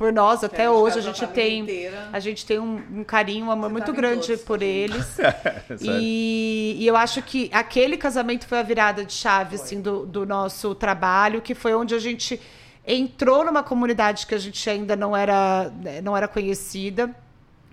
por 0.00 0.14
nós. 0.14 0.40
Que 0.40 0.46
Até 0.46 0.64
gente 0.64 0.68
hoje 0.68 0.98
a 0.98 1.02
gente 1.02 1.26
tem. 1.26 1.58
inteira. 1.58 2.08
A 2.10 2.18
gente 2.18 2.46
tem 2.46 2.58
um, 2.58 2.82
um 2.90 3.04
carinho, 3.04 3.44
um 3.44 3.50
amor 3.50 3.68
Você 3.68 3.72
muito 3.72 3.90
em 3.90 3.94
grande 3.94 4.28
todos, 4.28 4.42
por 4.42 4.62
eles. 4.62 5.04
Sério. 5.14 5.78
E, 5.78 6.76
e 6.78 6.86
eu 6.86 6.96
acho 6.96 7.20
que 7.20 7.50
aquele 7.52 7.98
casamento 7.98 8.46
foi 8.46 8.60
a 8.60 8.62
virada 8.62 9.04
de 9.04 9.12
chave 9.12 9.58
Foi. 9.58 9.66
assim, 9.66 9.82
do, 9.82 10.06
do 10.06 10.24
nosso 10.24 10.74
trabalho, 10.74 11.42
que 11.42 11.54
foi 11.54 11.74
onde 11.74 11.94
a 11.94 11.98
gente 11.98 12.40
entrou 12.86 13.44
numa 13.44 13.62
comunidade 13.62 14.26
que 14.26 14.34
a 14.34 14.38
gente 14.38 14.70
ainda 14.70 14.96
não 14.96 15.14
era, 15.14 15.70
né, 15.82 16.00
não 16.00 16.16
era 16.16 16.26
conhecida, 16.26 17.14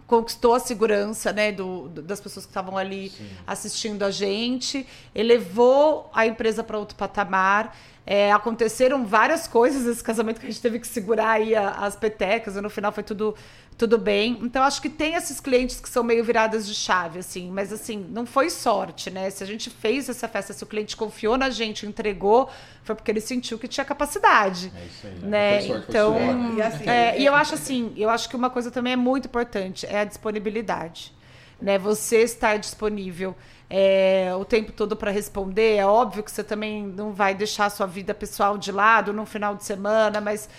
conquistou 0.07 0.55
a 0.55 0.59
segurança 0.59 1.33
né, 1.33 1.51
do, 1.51 1.89
das 1.89 2.19
pessoas 2.21 2.45
que 2.45 2.49
estavam 2.49 2.77
ali 2.77 3.11
assistindo 3.45 4.03
a 4.03 4.09
gente, 4.11 4.87
elevou 5.13 6.09
a 6.13 6.25
empresa 6.25 6.63
para 6.63 6.77
outro 6.79 6.95
patamar. 6.95 7.75
É, 8.09 8.31
aconteceram 8.31 9.05
várias 9.05 9.47
coisas 9.49 9.83
nesse 9.83 10.01
casamento 10.01 10.39
que 10.39 10.45
a 10.47 10.49
gente 10.49 10.61
teve 10.61 10.79
que 10.79 10.87
segurar 10.87 11.31
aí 11.31 11.53
a- 11.53 11.71
as 11.71 11.93
petecas, 11.97 12.55
e 12.55 12.61
no 12.61 12.69
final 12.69 12.89
foi 12.93 13.03
tudo, 13.03 13.35
tudo 13.77 13.97
bem. 13.97 14.39
Então, 14.41 14.63
acho 14.63 14.81
que 14.81 14.89
tem 14.89 15.13
esses 15.15 15.41
clientes 15.41 15.81
que 15.81 15.89
são 15.89 16.03
meio 16.05 16.23
viradas 16.23 16.65
de 16.65 16.73
chave, 16.73 17.19
assim, 17.19 17.51
mas 17.51 17.73
assim, 17.73 18.07
não 18.09 18.25
foi 18.25 18.49
sorte, 18.49 19.11
né? 19.11 19.29
Se 19.29 19.43
a 19.43 19.45
gente 19.45 19.69
fez 19.69 20.07
essa 20.07 20.25
festa, 20.25 20.53
se 20.53 20.63
o 20.63 20.65
cliente 20.67 20.95
confiou 20.95 21.37
na 21.37 21.49
gente, 21.49 21.85
entregou, 21.85 22.49
foi 22.81 22.95
porque 22.95 23.11
ele 23.11 23.19
sentiu 23.19 23.59
que 23.59 23.67
tinha 23.67 23.83
capacidade. 23.83 24.71
É 24.73 24.85
isso 24.85 25.05
aí. 25.07 25.29
Né? 25.29 25.59
Foi 25.59 25.67
sorte, 25.67 25.85
foi 25.87 25.95
Então. 25.95 26.55
E 26.55 26.61
assim, 26.61 26.89
É, 26.89 27.19
e 27.19 27.25
eu 27.25 27.35
acho 27.35 27.55
assim, 27.55 27.91
eu 27.97 28.09
acho 28.09 28.29
que 28.29 28.37
uma 28.37 28.49
coisa 28.49 28.71
também 28.71 28.93
é 28.93 28.95
muito 28.95 29.25
importante, 29.25 29.85
é 29.97 30.01
a 30.01 30.05
disponibilidade. 30.05 31.13
Né? 31.61 31.77
Você 31.77 32.21
estar 32.21 32.57
disponível 32.57 33.35
é, 33.69 34.31
o 34.39 34.45
tempo 34.45 34.71
todo 34.71 34.95
para 34.95 35.11
responder. 35.11 35.75
É 35.75 35.85
óbvio 35.85 36.23
que 36.23 36.31
você 36.31 36.43
também 36.43 36.85
não 36.85 37.11
vai 37.11 37.33
deixar 37.35 37.65
a 37.65 37.69
sua 37.69 37.87
vida 37.87 38.13
pessoal 38.13 38.57
de 38.57 38.71
lado 38.71 39.11
no 39.11 39.25
final 39.25 39.55
de 39.55 39.63
semana, 39.63 40.21
mas 40.21 40.49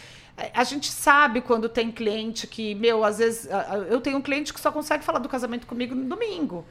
a 0.55 0.63
gente 0.65 0.91
sabe 0.91 1.41
quando 1.41 1.69
tem 1.69 1.91
cliente 1.91 2.47
que, 2.47 2.75
meu, 2.75 3.05
às 3.05 3.19
vezes. 3.19 3.49
Eu 3.91 4.01
tenho 4.01 4.19
um 4.19 4.23
cliente 4.23 4.55
que 4.55 4.61
só 4.61 4.71
consegue 4.71 5.05
falar 5.05 5.19
do 5.19 5.29
casamento 5.29 5.67
comigo 5.67 5.95
no 5.95 6.05
domingo. 6.05 6.65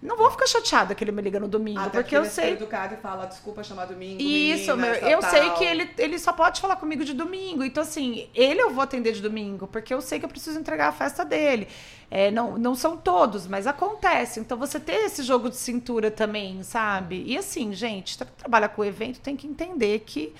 Não 0.00 0.16
vou 0.16 0.30
ficar 0.30 0.46
chateada 0.46 0.94
que 0.94 1.02
ele 1.02 1.10
me 1.10 1.20
liga 1.20 1.40
no 1.40 1.48
domingo, 1.48 1.80
Até 1.80 2.00
porque 2.00 2.16
eu 2.16 2.20
ele 2.20 2.28
é 2.28 2.30
sei. 2.30 2.52
educado 2.52 2.94
e 2.94 2.96
fala, 2.98 3.26
desculpa 3.26 3.64
chamar 3.64 3.86
domingo. 3.86 4.22
Isso, 4.22 4.76
meu, 4.76 4.92
meninas, 4.92 5.10
eu 5.10 5.18
tal, 5.18 5.30
sei 5.30 5.46
tal." 5.46 5.58
que 5.58 5.64
ele, 5.64 5.90
ele 5.98 6.18
só 6.20 6.32
pode 6.32 6.60
falar 6.60 6.76
comigo 6.76 7.04
de 7.04 7.12
domingo. 7.12 7.64
Então, 7.64 7.82
assim, 7.82 8.28
ele 8.32 8.60
eu 8.62 8.70
vou 8.70 8.82
atender 8.82 9.12
de 9.12 9.20
domingo, 9.20 9.66
porque 9.66 9.92
eu 9.92 10.00
sei 10.00 10.20
que 10.20 10.24
eu 10.24 10.28
preciso 10.28 10.58
entregar 10.58 10.88
a 10.88 10.92
festa 10.92 11.24
dele. 11.24 11.66
É, 12.10 12.30
não, 12.30 12.56
não 12.56 12.76
são 12.76 12.96
todos, 12.96 13.46
mas 13.48 13.66
acontece. 13.66 14.38
Então, 14.38 14.56
você 14.56 14.78
ter 14.78 15.04
esse 15.04 15.22
jogo 15.24 15.50
de 15.50 15.56
cintura 15.56 16.12
também, 16.12 16.62
sabe? 16.62 17.24
E 17.26 17.36
assim, 17.36 17.72
gente, 17.74 18.16
tra 18.16 18.26
trabalha 18.38 18.68
com 18.68 18.84
evento 18.84 19.18
tem 19.20 19.36
que 19.36 19.48
entender 19.48 19.98
que 20.06 20.32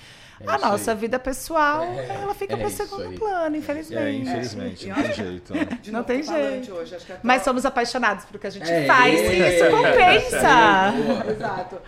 a 0.47 0.55
isso 0.55 0.65
nossa 0.65 0.91
aí. 0.91 0.97
vida 0.97 1.19
pessoal, 1.19 1.83
É, 1.83 2.07
ela 2.21 2.33
fica 2.33 2.53
é 2.53 2.57
para 2.57 2.69
segundo 2.69 3.09
aí. 3.09 3.17
plano, 3.19 3.55
É, 3.55 3.59
infelizmente. 3.59 4.21
infelizmente, 4.21 4.89
É. 4.89 4.93
não 4.95 5.03
tem 5.03 5.13
jeito. 5.13 5.53
né? 5.53 5.65
De 5.81 5.91
Não 5.91 5.99
novo, 5.99 6.07
tem 6.07 6.23
jeito. 6.23 6.73
Hoje, 6.73 6.95
acho 6.95 7.05
que 7.05 7.11
é 7.11 7.19
Mas 7.23 7.43
somos 7.43 7.65
apaixonados 7.65 8.25
pelo 8.25 8.39
que 8.39 8.47
a 8.47 8.49
gente 8.49 8.69
É, 8.71 8.85
faz, 8.85 9.13
e 9.19 9.23
é, 9.25 9.55
isso 9.55 9.63
é, 9.65 9.69
compensa. 9.69 11.31
Exato. 11.31 11.81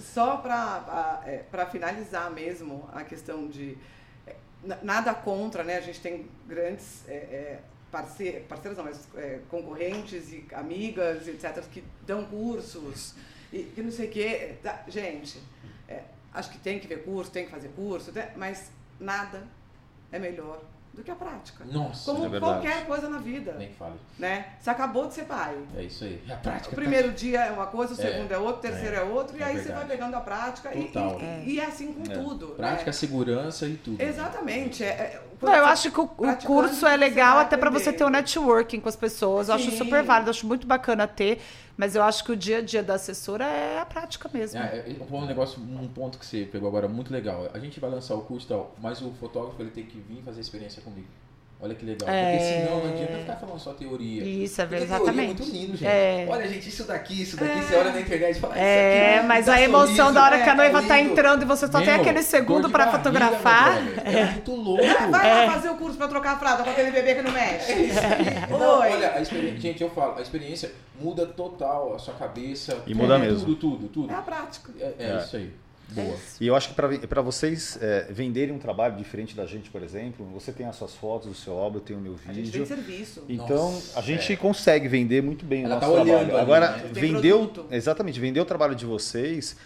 Só 0.00 0.36
para 0.38 1.66
finalizar 1.70 2.30
mesmo 2.30 2.88
a 2.92 3.04
questão 3.04 3.46
de. 3.46 3.76
é, 4.26 4.34
na- 4.64 4.78
Nada 4.82 5.14
contra, 5.14 5.62
né? 5.62 5.76
A 5.76 5.80
gente 5.80 6.00
tem 6.00 6.26
grandes 6.46 7.02
é, 7.08 7.12
é, 7.14 7.58
parce- 7.90 8.42
parceiros, 8.48 8.76
não, 8.76 8.84
mas 8.84 9.08
é, 9.16 9.38
concorrentes 9.48 10.32
e 10.32 10.44
amigas, 10.52 11.26
etc., 11.28 11.62
que 11.70 11.84
dão 12.06 12.24
cursos 12.24 13.14
e 13.52 13.60
que 13.62 13.82
não 13.82 13.90
sei 13.90 14.08
o 14.08 14.10
quê. 14.10 14.54
Tá, 14.62 14.82
Gente, 14.88 15.38
é, 15.38 15.40
acho 16.36 16.50
que 16.50 16.58
tem 16.58 16.78
que 16.78 16.86
ver 16.86 17.02
curso, 17.02 17.30
tem 17.30 17.44
que 17.46 17.50
fazer 17.50 17.68
curso, 17.70 18.12
né? 18.12 18.30
mas 18.36 18.70
nada 19.00 19.42
é 20.12 20.18
melhor 20.18 20.60
do 20.92 21.02
que 21.02 21.10
a 21.10 21.14
prática. 21.14 21.62
Nossa, 21.66 22.10
Como 22.10 22.34
é 22.34 22.40
qualquer 22.40 22.86
coisa 22.86 23.06
na 23.08 23.18
vida, 23.18 23.52
nem 23.58 23.70
fale. 23.70 23.96
né? 24.18 24.54
Você 24.58 24.70
acabou 24.70 25.06
de 25.06 25.12
ser 25.14 25.24
pai. 25.24 25.54
É 25.76 25.82
isso 25.82 26.04
aí. 26.04 26.22
É 26.26 26.32
a 26.32 26.36
prática. 26.36 26.72
O 26.72 26.74
primeiro 26.74 27.12
dia 27.12 27.40
é 27.44 27.50
uma 27.50 27.66
coisa, 27.66 27.92
o 27.94 28.00
É, 28.00 28.12
segundo 28.12 28.32
é 28.32 28.38
outro, 28.38 28.58
o 28.58 28.62
terceiro 28.72 28.96
é, 28.96 29.02
outro, 29.02 29.36
e 29.36 29.42
é 29.42 29.44
aí 29.44 29.52
você 29.56 29.64
verdade. 29.64 29.86
vai 29.88 29.96
pegando 29.96 30.14
a 30.14 30.20
prática 30.20 30.74
e, 30.74 30.90
e, 31.44 31.50
e 31.54 31.60
é 31.60 31.66
assim 31.66 31.92
com 31.92 32.10
É. 32.10 32.14
tudo. 32.16 32.46
Prática, 32.56 32.86
né? 32.86 32.92
segurança 32.92 33.66
e 33.66 33.76
tudo. 33.76 34.00
Exatamente. 34.02 34.82
É, 34.84 34.86
é- 34.88 35.22
Não, 35.40 35.52
eu 35.54 35.66
acho 35.66 35.90
que 35.90 36.00
o, 36.00 36.04
o 36.04 36.36
curso 36.44 36.86
é 36.86 36.96
legal 36.96 37.38
até 37.38 37.56
para 37.56 37.70
você 37.70 37.92
ter 37.92 38.04
um 38.04 38.08
networking 38.08 38.80
com 38.80 38.88
as 38.88 38.96
pessoas. 38.96 39.48
Eu 39.48 39.54
acho 39.54 39.70
super 39.70 40.02
válido, 40.02 40.30
acho 40.30 40.46
muito 40.46 40.66
bacana 40.66 41.06
ter, 41.06 41.40
mas 41.76 41.94
eu 41.94 42.02
acho 42.02 42.24
que 42.24 42.32
o 42.32 42.36
dia 42.36 42.58
a 42.58 42.62
dia 42.62 42.82
da 42.82 42.94
assessora 42.94 43.44
é 43.44 43.78
a 43.78 43.86
prática 43.86 44.30
mesmo. 44.32 44.58
É, 44.58 44.78
é, 44.78 45.14
um 45.14 45.26
negócio, 45.26 45.60
um 45.60 45.88
ponto 45.88 46.18
que 46.18 46.26
você 46.26 46.48
pegou 46.50 46.68
agora 46.68 46.88
muito 46.88 47.12
legal. 47.12 47.48
A 47.52 47.58
gente 47.58 47.78
vai 47.78 47.90
lançar 47.90 48.14
o 48.14 48.22
curso 48.22 48.46
e 48.46 48.48
tal, 48.48 48.74
mas 48.80 49.02
o 49.02 49.10
fotógrafo 49.12 49.60
ele 49.60 49.70
tem 49.70 49.84
que 49.84 49.98
vir 49.98 50.22
fazer 50.22 50.40
experiência 50.40 50.82
comigo. 50.82 51.08
Olha 51.58 51.74
que 51.74 51.86
legal. 51.86 52.06
É. 52.08 52.32
Porque 52.36 52.44
senão 52.44 52.80
não 52.84 52.92
adianta 52.92 53.18
ficar 53.18 53.36
falando 53.36 53.58
só 53.58 53.72
teoria. 53.72 54.22
Isso, 54.22 54.60
é 54.60 54.66
verdade, 54.66 55.02
teoria 55.02 55.22
é 55.22 55.24
exatamente. 55.24 55.40
muito 55.40 55.52
lindo, 55.56 55.76
gente. 55.76 55.88
É. 55.88 56.26
Olha, 56.28 56.46
gente, 56.48 56.68
isso 56.68 56.84
daqui, 56.84 57.22
isso 57.22 57.36
daqui, 57.38 57.62
você 57.62 57.74
olha 57.76 57.92
na 57.92 58.00
internet 58.02 58.36
e 58.36 58.40
fala, 58.40 58.58
É, 58.58 59.08
isso 59.10 59.18
aqui 59.18 59.26
mas 59.26 59.46
dá 59.46 59.54
a 59.54 59.62
emoção 59.62 59.86
sorriso, 59.96 60.12
da 60.12 60.22
hora 60.22 60.42
que 60.42 60.50
a 60.50 60.52
é, 60.52 60.56
noiva 60.56 60.82
é 60.82 60.86
tá 60.86 61.00
entrando 61.00 61.42
e 61.42 61.44
você 61.46 61.66
só 61.66 61.78
tem 61.78 61.86
Meu, 61.86 61.96
aquele 61.96 62.18
dor 62.20 62.24
segundo 62.24 62.68
pra 62.70 62.84
barriga, 62.84 62.98
fotografar. 62.98 63.82
brother. 63.82 64.02
É 64.16 64.24
muito 64.32 64.54
louco. 64.54 64.82
Vai 65.10 65.46
lá 65.46 65.52
fazer 65.54 65.70
o 65.70 65.74
curso 65.76 65.96
pra 65.96 66.08
trocar 66.08 66.32
a 66.34 66.38
fralda 66.38 66.62
com 66.62 66.70
aquele 66.70 66.90
bebê 66.90 67.14
que 67.14 67.22
não 67.22 67.32
mexe. 67.32 67.72
Não, 68.50 68.80
Oi. 68.80 68.92
olha, 68.92 69.12
a 69.14 69.20
experiência, 69.22 69.60
gente, 69.60 69.82
eu 69.82 69.90
falo, 69.90 70.18
a 70.18 70.22
experiência 70.22 70.70
muda 71.00 71.26
total 71.26 71.94
a 71.94 71.98
sua 71.98 72.14
cabeça. 72.14 72.82
E 72.86 72.92
tudo, 72.92 73.02
muda 73.02 73.18
mesmo. 73.18 73.40
Tudo, 73.40 73.56
tudo, 73.56 73.88
tudo. 73.88 74.12
É 74.12 74.16
a 74.16 74.22
prática. 74.22 74.72
É, 74.78 74.94
é 74.98 75.10
É. 75.12 75.16
isso 75.18 75.36
aí. 75.36 75.50
Boa. 75.88 76.16
E 76.40 76.46
eu 76.46 76.56
acho 76.56 76.70
que 76.70 76.74
para 77.06 77.22
vocês 77.22 77.78
é, 77.80 78.06
venderem 78.10 78.54
um 78.54 78.58
trabalho 78.58 78.96
diferente 78.96 79.36
da 79.36 79.46
gente, 79.46 79.70
por 79.70 79.82
exemplo, 79.82 80.26
você 80.26 80.50
tem 80.50 80.66
as 80.66 80.74
suas 80.76 80.94
fotos, 80.94 81.30
o 81.30 81.34
seu 81.34 81.54
obra, 81.54 81.78
eu 81.78 81.82
tenho 81.82 81.98
o 81.98 82.02
meu 82.02 82.14
A 82.26 82.32
gente 82.32 82.50
tem 82.50 82.62
vídeo. 82.62 82.66
serviço. 82.66 83.24
Então, 83.28 83.72
Nossa, 83.72 83.98
a 83.98 84.02
gente 84.02 84.32
é. 84.32 84.36
consegue 84.36 84.88
vender 84.88 85.22
muito 85.22 85.44
bem 85.44 85.64
Ela 85.64 85.76
o 85.76 85.80
tá 85.80 85.86
nosso 85.86 86.00
olhando 86.00 86.08
trabalho. 86.26 86.32
ali, 86.34 86.40
Agora, 86.42 86.70
né? 86.78 86.90
Vendeu, 86.92 87.38
produto. 87.48 87.66
exatamente, 87.72 88.18
vender 88.18 88.40
o 88.40 88.44
trabalho 88.44 88.74
de 88.74 88.84
vocês 88.84 89.56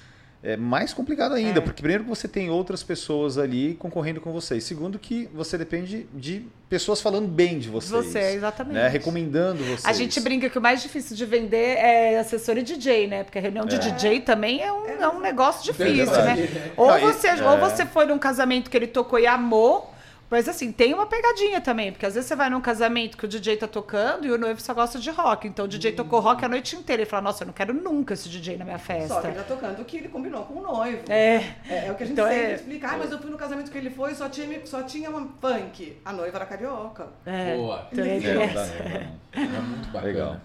é 0.42 0.56
mais 0.56 0.94
complicado 0.94 1.34
ainda, 1.34 1.58
É. 1.58 1.62
porque 1.62 1.82
primeiro 1.82 2.04
que 2.04 2.08
você 2.08 2.26
tem 2.26 2.48
outras 2.48 2.82
pessoas 2.82 3.36
ali 3.36 3.74
concorrendo 3.74 4.20
com 4.22 4.32
vocês, 4.32 4.64
segundo 4.64 4.98
que 4.98 5.28
você 5.34 5.58
depende 5.58 6.06
de 6.14 6.46
pessoas 6.68 7.00
falando 7.00 7.28
bem 7.28 7.58
de 7.58 7.68
vocês, 7.68 8.06
Você, 8.06 8.18
exatamente. 8.36 8.74
né, 8.74 8.88
recomendando 8.88 9.62
vocês. 9.64 9.84
A 9.84 9.92
gente 9.92 10.18
brinca 10.20 10.48
que 10.48 10.56
o 10.56 10.62
mais 10.62 10.80
difícil 10.82 11.14
de 11.14 11.26
vender 11.26 11.76
é 11.76 12.18
assessor 12.18 12.56
e 12.56 12.62
DJ, 12.62 13.06
né? 13.06 13.24
Porque 13.24 13.38
a 13.38 13.42
reunião 13.42 13.66
de 13.66 13.74
É. 13.76 13.78
DJ 13.78 14.20
também 14.20 14.62
é 14.62 14.72
um, 14.72 14.86
é 14.86 15.08
um 15.08 15.20
negócio 15.20 15.62
difícil, 15.64 16.06
né? 16.24 16.48
Ou 16.76 16.96
e- 16.96 17.00
você, 17.02 17.28
é. 17.28 17.42
ou 17.50 17.58
você 17.58 17.84
foi 17.84 18.06
num 18.06 18.18
casamento 18.18 18.70
que 18.70 18.76
ele 18.76 18.86
tocou 18.86 19.18
e 19.18 19.26
amou, 19.26 19.92
mas 20.30 20.48
assim, 20.48 20.70
tem 20.70 20.94
uma 20.94 21.06
pegadinha 21.06 21.60
também, 21.60 21.90
porque 21.90 22.06
às 22.06 22.14
vezes 22.14 22.28
você 22.28 22.36
vai 22.36 22.48
num 22.48 22.60
casamento 22.60 23.16
que 23.18 23.24
o 23.24 23.28
DJ 23.28 23.56
tá 23.56 23.66
tocando 23.66 24.26
e 24.26 24.30
o 24.30 24.38
noivo 24.38 24.60
só 24.60 24.72
gosta 24.72 24.98
de 24.98 25.10
rock. 25.10 25.48
Então 25.48 25.64
o 25.64 25.68
DJ 25.68 25.92
tocou 25.92 26.20
rock 26.20 26.44
a 26.44 26.48
noite 26.48 26.76
inteira. 26.76 27.02
Ele 27.02 27.10
fala, 27.10 27.22
nossa, 27.22 27.42
eu 27.42 27.46
não 27.46 27.52
quero 27.54 27.74
nunca 27.74 28.14
esse 28.14 28.28
DJ 28.28 28.56
na 28.56 28.64
minha 28.64 28.78
Só 28.78 28.84
que 28.86 28.92
ele 28.92 29.08
festa. 29.08 29.32
tá 29.32 29.42
tocando 29.42 29.82
o 29.82 29.84
que 29.84 29.96
ele 29.96 30.08
combinou 30.08 30.44
com 30.44 30.54
o 30.54 30.62
noivo. 30.62 31.02
É. 31.10 31.36
É, 31.68 31.86
é 31.88 31.92
o 31.92 31.94
que 31.96 32.04
a 32.04 32.06
gente 32.06 32.12
Então 32.12 32.26
sempre 32.28 32.42
é- 32.44 32.54
explica. 32.54 32.88
Ah, 32.88 32.96
mas 32.98 33.10
eu 33.10 33.18
fui 33.18 33.30
no 33.30 33.36
casamento 33.36 33.70
que 33.70 33.78
ele 33.78 33.90
foi 33.90 34.14
só 34.14 34.28
tinha, 34.28 34.64
só 34.66 34.82
tinha 34.82 35.10
uma 35.10 35.28
funk. 35.40 35.98
A 36.04 36.12
noiva 36.12 36.36
era 36.38 36.46
carioca. 36.46 37.08
É. 37.26 37.56
Boa. 37.56 37.88
Então, 37.92 38.04
É, 38.04 38.08
é. 38.16 39.08
É 39.32 39.40
muito 39.60 39.86
bacana. 39.90 40.06
Legal. 40.12 40.36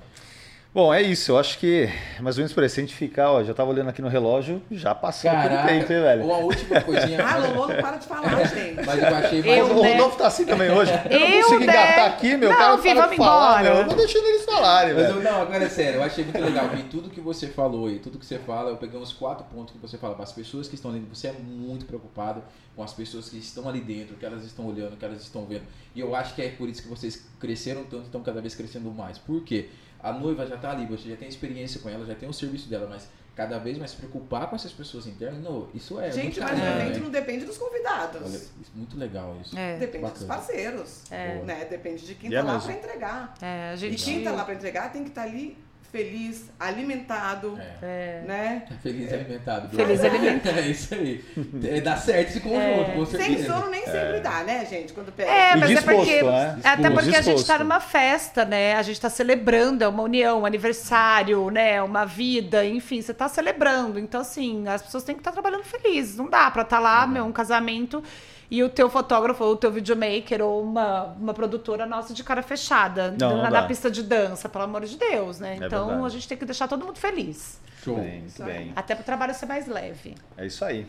Bom, 0.75 0.93
é 0.93 1.01
isso. 1.01 1.31
Eu 1.31 1.37
acho 1.39 1.57
que 1.57 1.89
mais 2.19 2.35
ou 2.35 2.41
menos 2.41 2.51
por 2.51 2.61
aí. 2.61 2.69
Se 2.69 2.81
a 2.81 2.83
gente 2.83 2.93
ficar, 2.93 3.31
ó, 3.31 3.41
já 3.41 3.53
tava 3.53 3.69
olhando 3.71 3.87
aqui 3.89 4.01
no 4.01 4.09
relógio, 4.09 4.61
já 4.69 4.93
passou 4.93 5.31
aquele 5.31 5.55
Caraca, 5.55 5.67
tempo, 5.69 5.93
hein, 5.93 6.01
velho? 6.01 6.25
uma 6.25 6.37
última 6.39 6.81
coisinha. 6.81 7.25
Ah, 7.25 7.39
mas- 7.39 7.55
Lolo 7.55 7.73
não 7.73 7.81
para 7.81 7.95
de 7.97 8.05
falar, 8.05 8.43
gente. 8.45 8.85
Mas 8.85 8.99
eu 9.01 9.15
achei 9.15 9.41
mais. 9.41 9.57
Eu, 9.57 9.65
o 9.77 9.81
né? 9.81 9.91
Rodolfo 9.93 10.17
tá 10.17 10.27
assim 10.27 10.45
também 10.45 10.69
hoje. 10.69 10.91
Eu 11.09 11.17
não 11.21 11.27
Eu, 11.29 11.41
consigo 11.43 11.59
né? 11.59 11.63
engatar 11.65 12.05
aqui, 12.07 12.35
meu. 12.35 12.49
Não, 12.49 12.57
cara 12.57 12.77
filho, 12.79 12.95
vamos 13.01 13.15
falar, 13.15 13.61
embora. 13.61 13.73
meu. 13.73 13.81
Eu 13.83 13.85
vou 13.87 13.95
deixando 13.95 14.25
eles 14.25 14.43
falarem, 14.43 14.93
Mas 14.95 15.03
velho. 15.07 15.15
eu, 15.17 15.23
não, 15.23 15.41
agora 15.43 15.63
é 15.63 15.69
sério, 15.69 15.95
eu 15.99 16.03
achei 16.03 16.23
muito 16.25 16.41
legal 16.43 16.67
que 16.67 16.83
tudo 16.83 17.09
que 17.09 17.21
você 17.21 17.47
falou 17.47 17.89
e 17.89 17.99
tudo 17.99 18.19
que 18.19 18.25
você 18.25 18.37
fala, 18.37 18.69
eu 18.71 18.75
peguei 18.75 18.99
uns 18.99 19.13
quatro 19.13 19.45
pontos 19.45 19.73
que 19.73 19.79
você 19.79 19.97
fala 19.97 20.13
para 20.13 20.23
as 20.25 20.33
pessoas 20.33 20.67
que 20.67 20.75
estão 20.75 20.91
ali, 20.91 20.99
você 21.09 21.27
é 21.29 21.31
muito 21.41 21.85
preocupado 21.85 22.43
com 22.75 22.83
as 22.83 22.91
pessoas 22.91 23.29
que 23.29 23.37
estão 23.37 23.69
ali 23.69 23.79
dentro, 23.79 24.17
que 24.17 24.25
elas 24.25 24.43
estão 24.43 24.65
olhando, 24.67 24.97
que 24.97 25.05
elas 25.05 25.21
estão 25.21 25.45
vendo. 25.45 25.63
E 25.95 26.01
eu 26.01 26.13
acho 26.13 26.35
que 26.35 26.41
é 26.41 26.49
por 26.49 26.67
isso 26.67 26.83
que 26.83 26.89
vocês 26.89 27.25
cresceram 27.39 27.83
tanto 27.85 28.03
e 28.03 28.05
estão 28.07 28.21
cada 28.21 28.41
vez 28.41 28.53
crescendo 28.53 28.91
mais. 28.91 29.17
Por 29.17 29.41
quê? 29.41 29.69
A 30.05 30.13
noiva 30.13 30.45
já 30.45 30.55
tá 30.55 30.69
ali, 30.69 30.85
você 30.85 31.09
já 31.09 31.15
tem 31.15 31.27
experiência 31.27 31.81
com 31.81 31.89
ela, 31.89 32.05
já 32.05 32.13
tem 32.13 32.29
o 32.29 32.33
serviço 32.33 32.69
dela, 32.69 32.87
mas 32.87 33.09
cada 33.35 33.57
vez 33.57 33.77
mais 33.77 33.89
se 33.91 33.97
preocupar 33.97 34.47
com 34.47 34.55
essas 34.55 34.71
pessoas 34.71 35.07
internas, 35.07 35.41
não, 35.43 35.67
isso 35.73 35.99
é 35.99 36.11
gente, 36.11 36.39
mas 36.39 36.51
o 36.59 36.63
evento 36.63 36.93
né? 36.97 37.03
não 37.03 37.09
depende 37.09 37.43
dos 37.43 37.57
convidados. 37.57 38.21
Olha, 38.21 38.35
isso- 38.37 38.53
muito 38.75 38.97
legal 38.97 39.35
isso. 39.41 39.57
É. 39.57 39.77
Depende 39.77 40.03
dos 40.03 40.13
Bacana. 40.23 40.27
parceiros. 40.35 41.01
É. 41.11 41.41
Né? 41.41 41.65
Depende 41.65 42.05
de 42.05 42.13
quem 42.15 42.29
E 42.29 42.33
tá 42.33 42.39
é 42.39 42.43
lá 42.43 42.53
mesmo. 42.53 42.67
para 42.69 42.77
entregar. 42.77 43.33
É, 43.41 43.69
a 43.71 43.73
E 43.73 43.77
gente. 43.77 44.05
quem 44.05 44.23
tá 44.23 44.31
lá 44.31 44.45
para 44.45 44.53
entregar 44.53 44.91
tem 44.93 45.03
que 45.03 45.09
estar 45.09 45.23
ali 45.23 45.57
feliz, 45.91 46.49
alimentado, 46.59 47.57
É. 47.81 48.21
né? 48.27 48.63
Feliz 48.83 49.11
e 49.11 49.13
alimentado. 49.13 49.69
Feliz 49.75 50.01
e 50.01 50.05
alimentado. 50.05 50.59
É 50.59 50.67
isso 50.67 50.93
aí. 50.93 51.23
É, 51.63 51.81
dá 51.81 51.95
certo 51.97 52.29
esse 52.29 52.39
conjunto, 52.41 52.91
com 52.95 53.05
Sem 53.05 53.19
certeza. 53.19 53.53
sono 53.53 53.69
nem 53.69 53.85
sempre 53.85 54.19
dá, 54.19 54.43
né, 54.43 54.65
gente? 54.65 54.93
Quando 54.93 55.11
pega. 55.11 55.29
É, 55.31 55.53
E 55.53 55.59
mas 55.59 55.69
disposto, 55.69 55.89
é 55.89 55.95
porque. 55.95 56.23
né? 56.23 56.59
Até 56.63 56.75
Disposto. 56.75 56.93
porque 57.03 57.09
a 57.17 57.21
gente 57.21 57.35
Disposto. 57.35 57.47
tá 57.47 57.59
numa 57.59 57.79
festa, 57.79 58.45
né? 58.45 58.75
A 58.75 58.81
gente 58.81 58.99
tá 59.01 59.09
celebrando, 59.09 59.83
é 59.83 59.87
uma 59.87 60.03
união, 60.03 60.41
um 60.41 60.45
aniversário, 60.45 61.49
né? 61.49 61.81
Uma 61.81 62.05
vida, 62.05 62.65
enfim, 62.65 63.01
você 63.01 63.13
tá 63.13 63.27
celebrando. 63.27 63.99
Então, 63.99 64.21
assim, 64.21 64.67
as 64.67 64.81
pessoas 64.81 65.03
têm 65.03 65.15
que 65.15 65.21
estar 65.21 65.31
trabalhando 65.31 65.63
felizes. 65.63 66.15
Não 66.17 66.29
dá 66.29 66.49
pra 66.51 66.61
estar 66.63 66.79
lá, 66.79 67.05
meu, 67.07 67.25
um 67.25 67.31
casamento. 67.31 68.03
E 68.49 68.63
o 68.63 68.69
teu 68.69 68.89
fotógrafo, 68.89 69.43
ou 69.43 69.53
o 69.53 69.55
teu 69.55 69.71
videomaker, 69.71 70.41
ou 70.41 70.61
uma, 70.61 71.15
uma 71.19 71.33
produtora 71.33 71.85
nossa 71.85 72.13
de 72.13 72.23
cara 72.23 72.43
fechada 72.43 73.15
Não, 73.19 73.37
na, 73.37 73.43
não 73.43 73.51
na 73.51 73.63
pista 73.63 73.89
de 73.89 74.03
dança, 74.03 74.47
pelo 74.47 74.63
amor 74.65 74.85
de 74.85 74.97
Deus, 74.97 75.39
né? 75.39 75.53
É 75.59 75.65
então 75.65 75.85
verdade. 75.87 76.05
a 76.05 76.09
gente 76.09 76.27
tem 76.27 76.37
que 76.37 76.45
deixar 76.45 76.67
todo 76.67 76.85
mundo 76.85 76.97
feliz. 76.99 77.59
Show. 77.83 77.95
Bem, 77.97 78.21
muito 78.21 78.43
bem. 78.43 78.73
Até 78.75 78.93
pro 78.95 79.03
trabalho 79.03 79.33
ser 79.33 79.45
mais 79.47 79.67
leve. 79.67 80.15
É 80.37 80.45
isso 80.45 80.63
aí. 80.63 80.85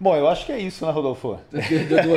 Bom, 0.00 0.14
eu 0.14 0.28
acho 0.28 0.46
que 0.46 0.52
é 0.52 0.58
isso, 0.60 0.86
né, 0.86 0.92
Rodolfo? 0.92 1.40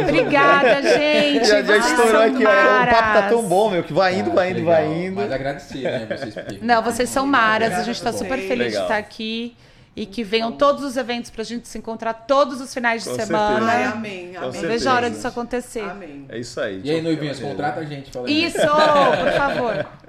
Obrigada, 0.04 0.82
gente. 0.86 1.46
Já, 1.46 1.64
já 1.64 1.78
estourou 1.78 2.22
aqui, 2.22 2.46
ó. 2.46 2.84
O 2.84 2.88
papo 2.88 3.14
tá 3.14 3.30
tão 3.30 3.44
bom, 3.44 3.72
meu, 3.72 3.84
que 3.84 3.92
vai 3.92 4.20
indo, 4.20 4.30
Ah, 4.32 4.34
vai 4.36 4.52
indo, 4.52 4.64
vai 4.66 4.88
legal. 4.88 5.04
indo. 5.04 5.16
Mas 5.16 5.32
agradecer, 5.32 5.82
né, 5.84 6.08
vocês 6.18 6.62
Não, 6.62 6.82
vocês 6.84 7.10
são 7.10 7.26
maras, 7.26 7.74
a 7.74 7.84
gente 7.84 8.02
tá 8.02 8.14
super 8.14 8.38
feliz 8.38 8.68
Legal. 8.68 8.82
de 8.82 8.86
estar 8.86 8.98
aqui. 8.98 9.56
E 9.94 10.06
que 10.06 10.24
venham 10.24 10.54
todos 10.54 10.84
os 10.86 10.96
eventos 10.96 11.30
pra 11.30 11.44
gente 11.44 11.68
se 11.68 11.78
encontrar 11.78 12.14
todos 12.14 12.62
os 12.62 12.74
finais 12.74 13.04
de 13.04 13.10
Com 13.10 13.16
semana. 13.16 13.70
Ai, 13.72 13.84
amém, 13.84 14.36
amém. 14.38 14.62
vejo 14.62 14.90
a 14.90 14.94
hora 14.94 15.10
disso 15.10 15.28
acontecer. 15.28 15.82
Amém. 15.82 16.26
É 16.30 16.40
isso 16.40 16.60
aí. 16.62 16.80
E 16.84 16.90
aí, 16.92 17.02
noivinhas, 17.02 17.40
contrata 17.40 17.82
a 17.82 17.84
gente. 17.86 18.10
Fala. 18.10 18.30
Isso, 18.30 18.58
por 18.58 19.32
favor. 19.34 19.86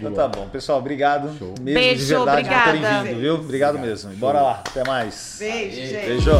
Então 0.00 0.12
tá 0.12 0.26
bom. 0.26 0.48
Pessoal, 0.48 0.80
obrigado. 0.80 1.32
Show. 1.38 1.54
Mesmo 1.60 1.78
Beijo, 1.80 2.06
de 2.06 2.12
verdade 2.12 2.42
por 2.42 2.48
terem 2.48 2.68
obrigada. 2.70 3.04
vindo, 3.08 3.20
viu? 3.20 3.34
Obrigado 3.36 3.74
Obrigado. 3.76 3.88
mesmo. 3.88 4.12
E 4.12 4.16
bora 4.16 4.42
lá. 4.42 4.62
Até 4.68 4.82
mais. 4.84 5.36
Beijo, 5.38 5.76
Beijo. 5.76 5.92
gente. 5.92 6.06
Beijo. 6.06 6.30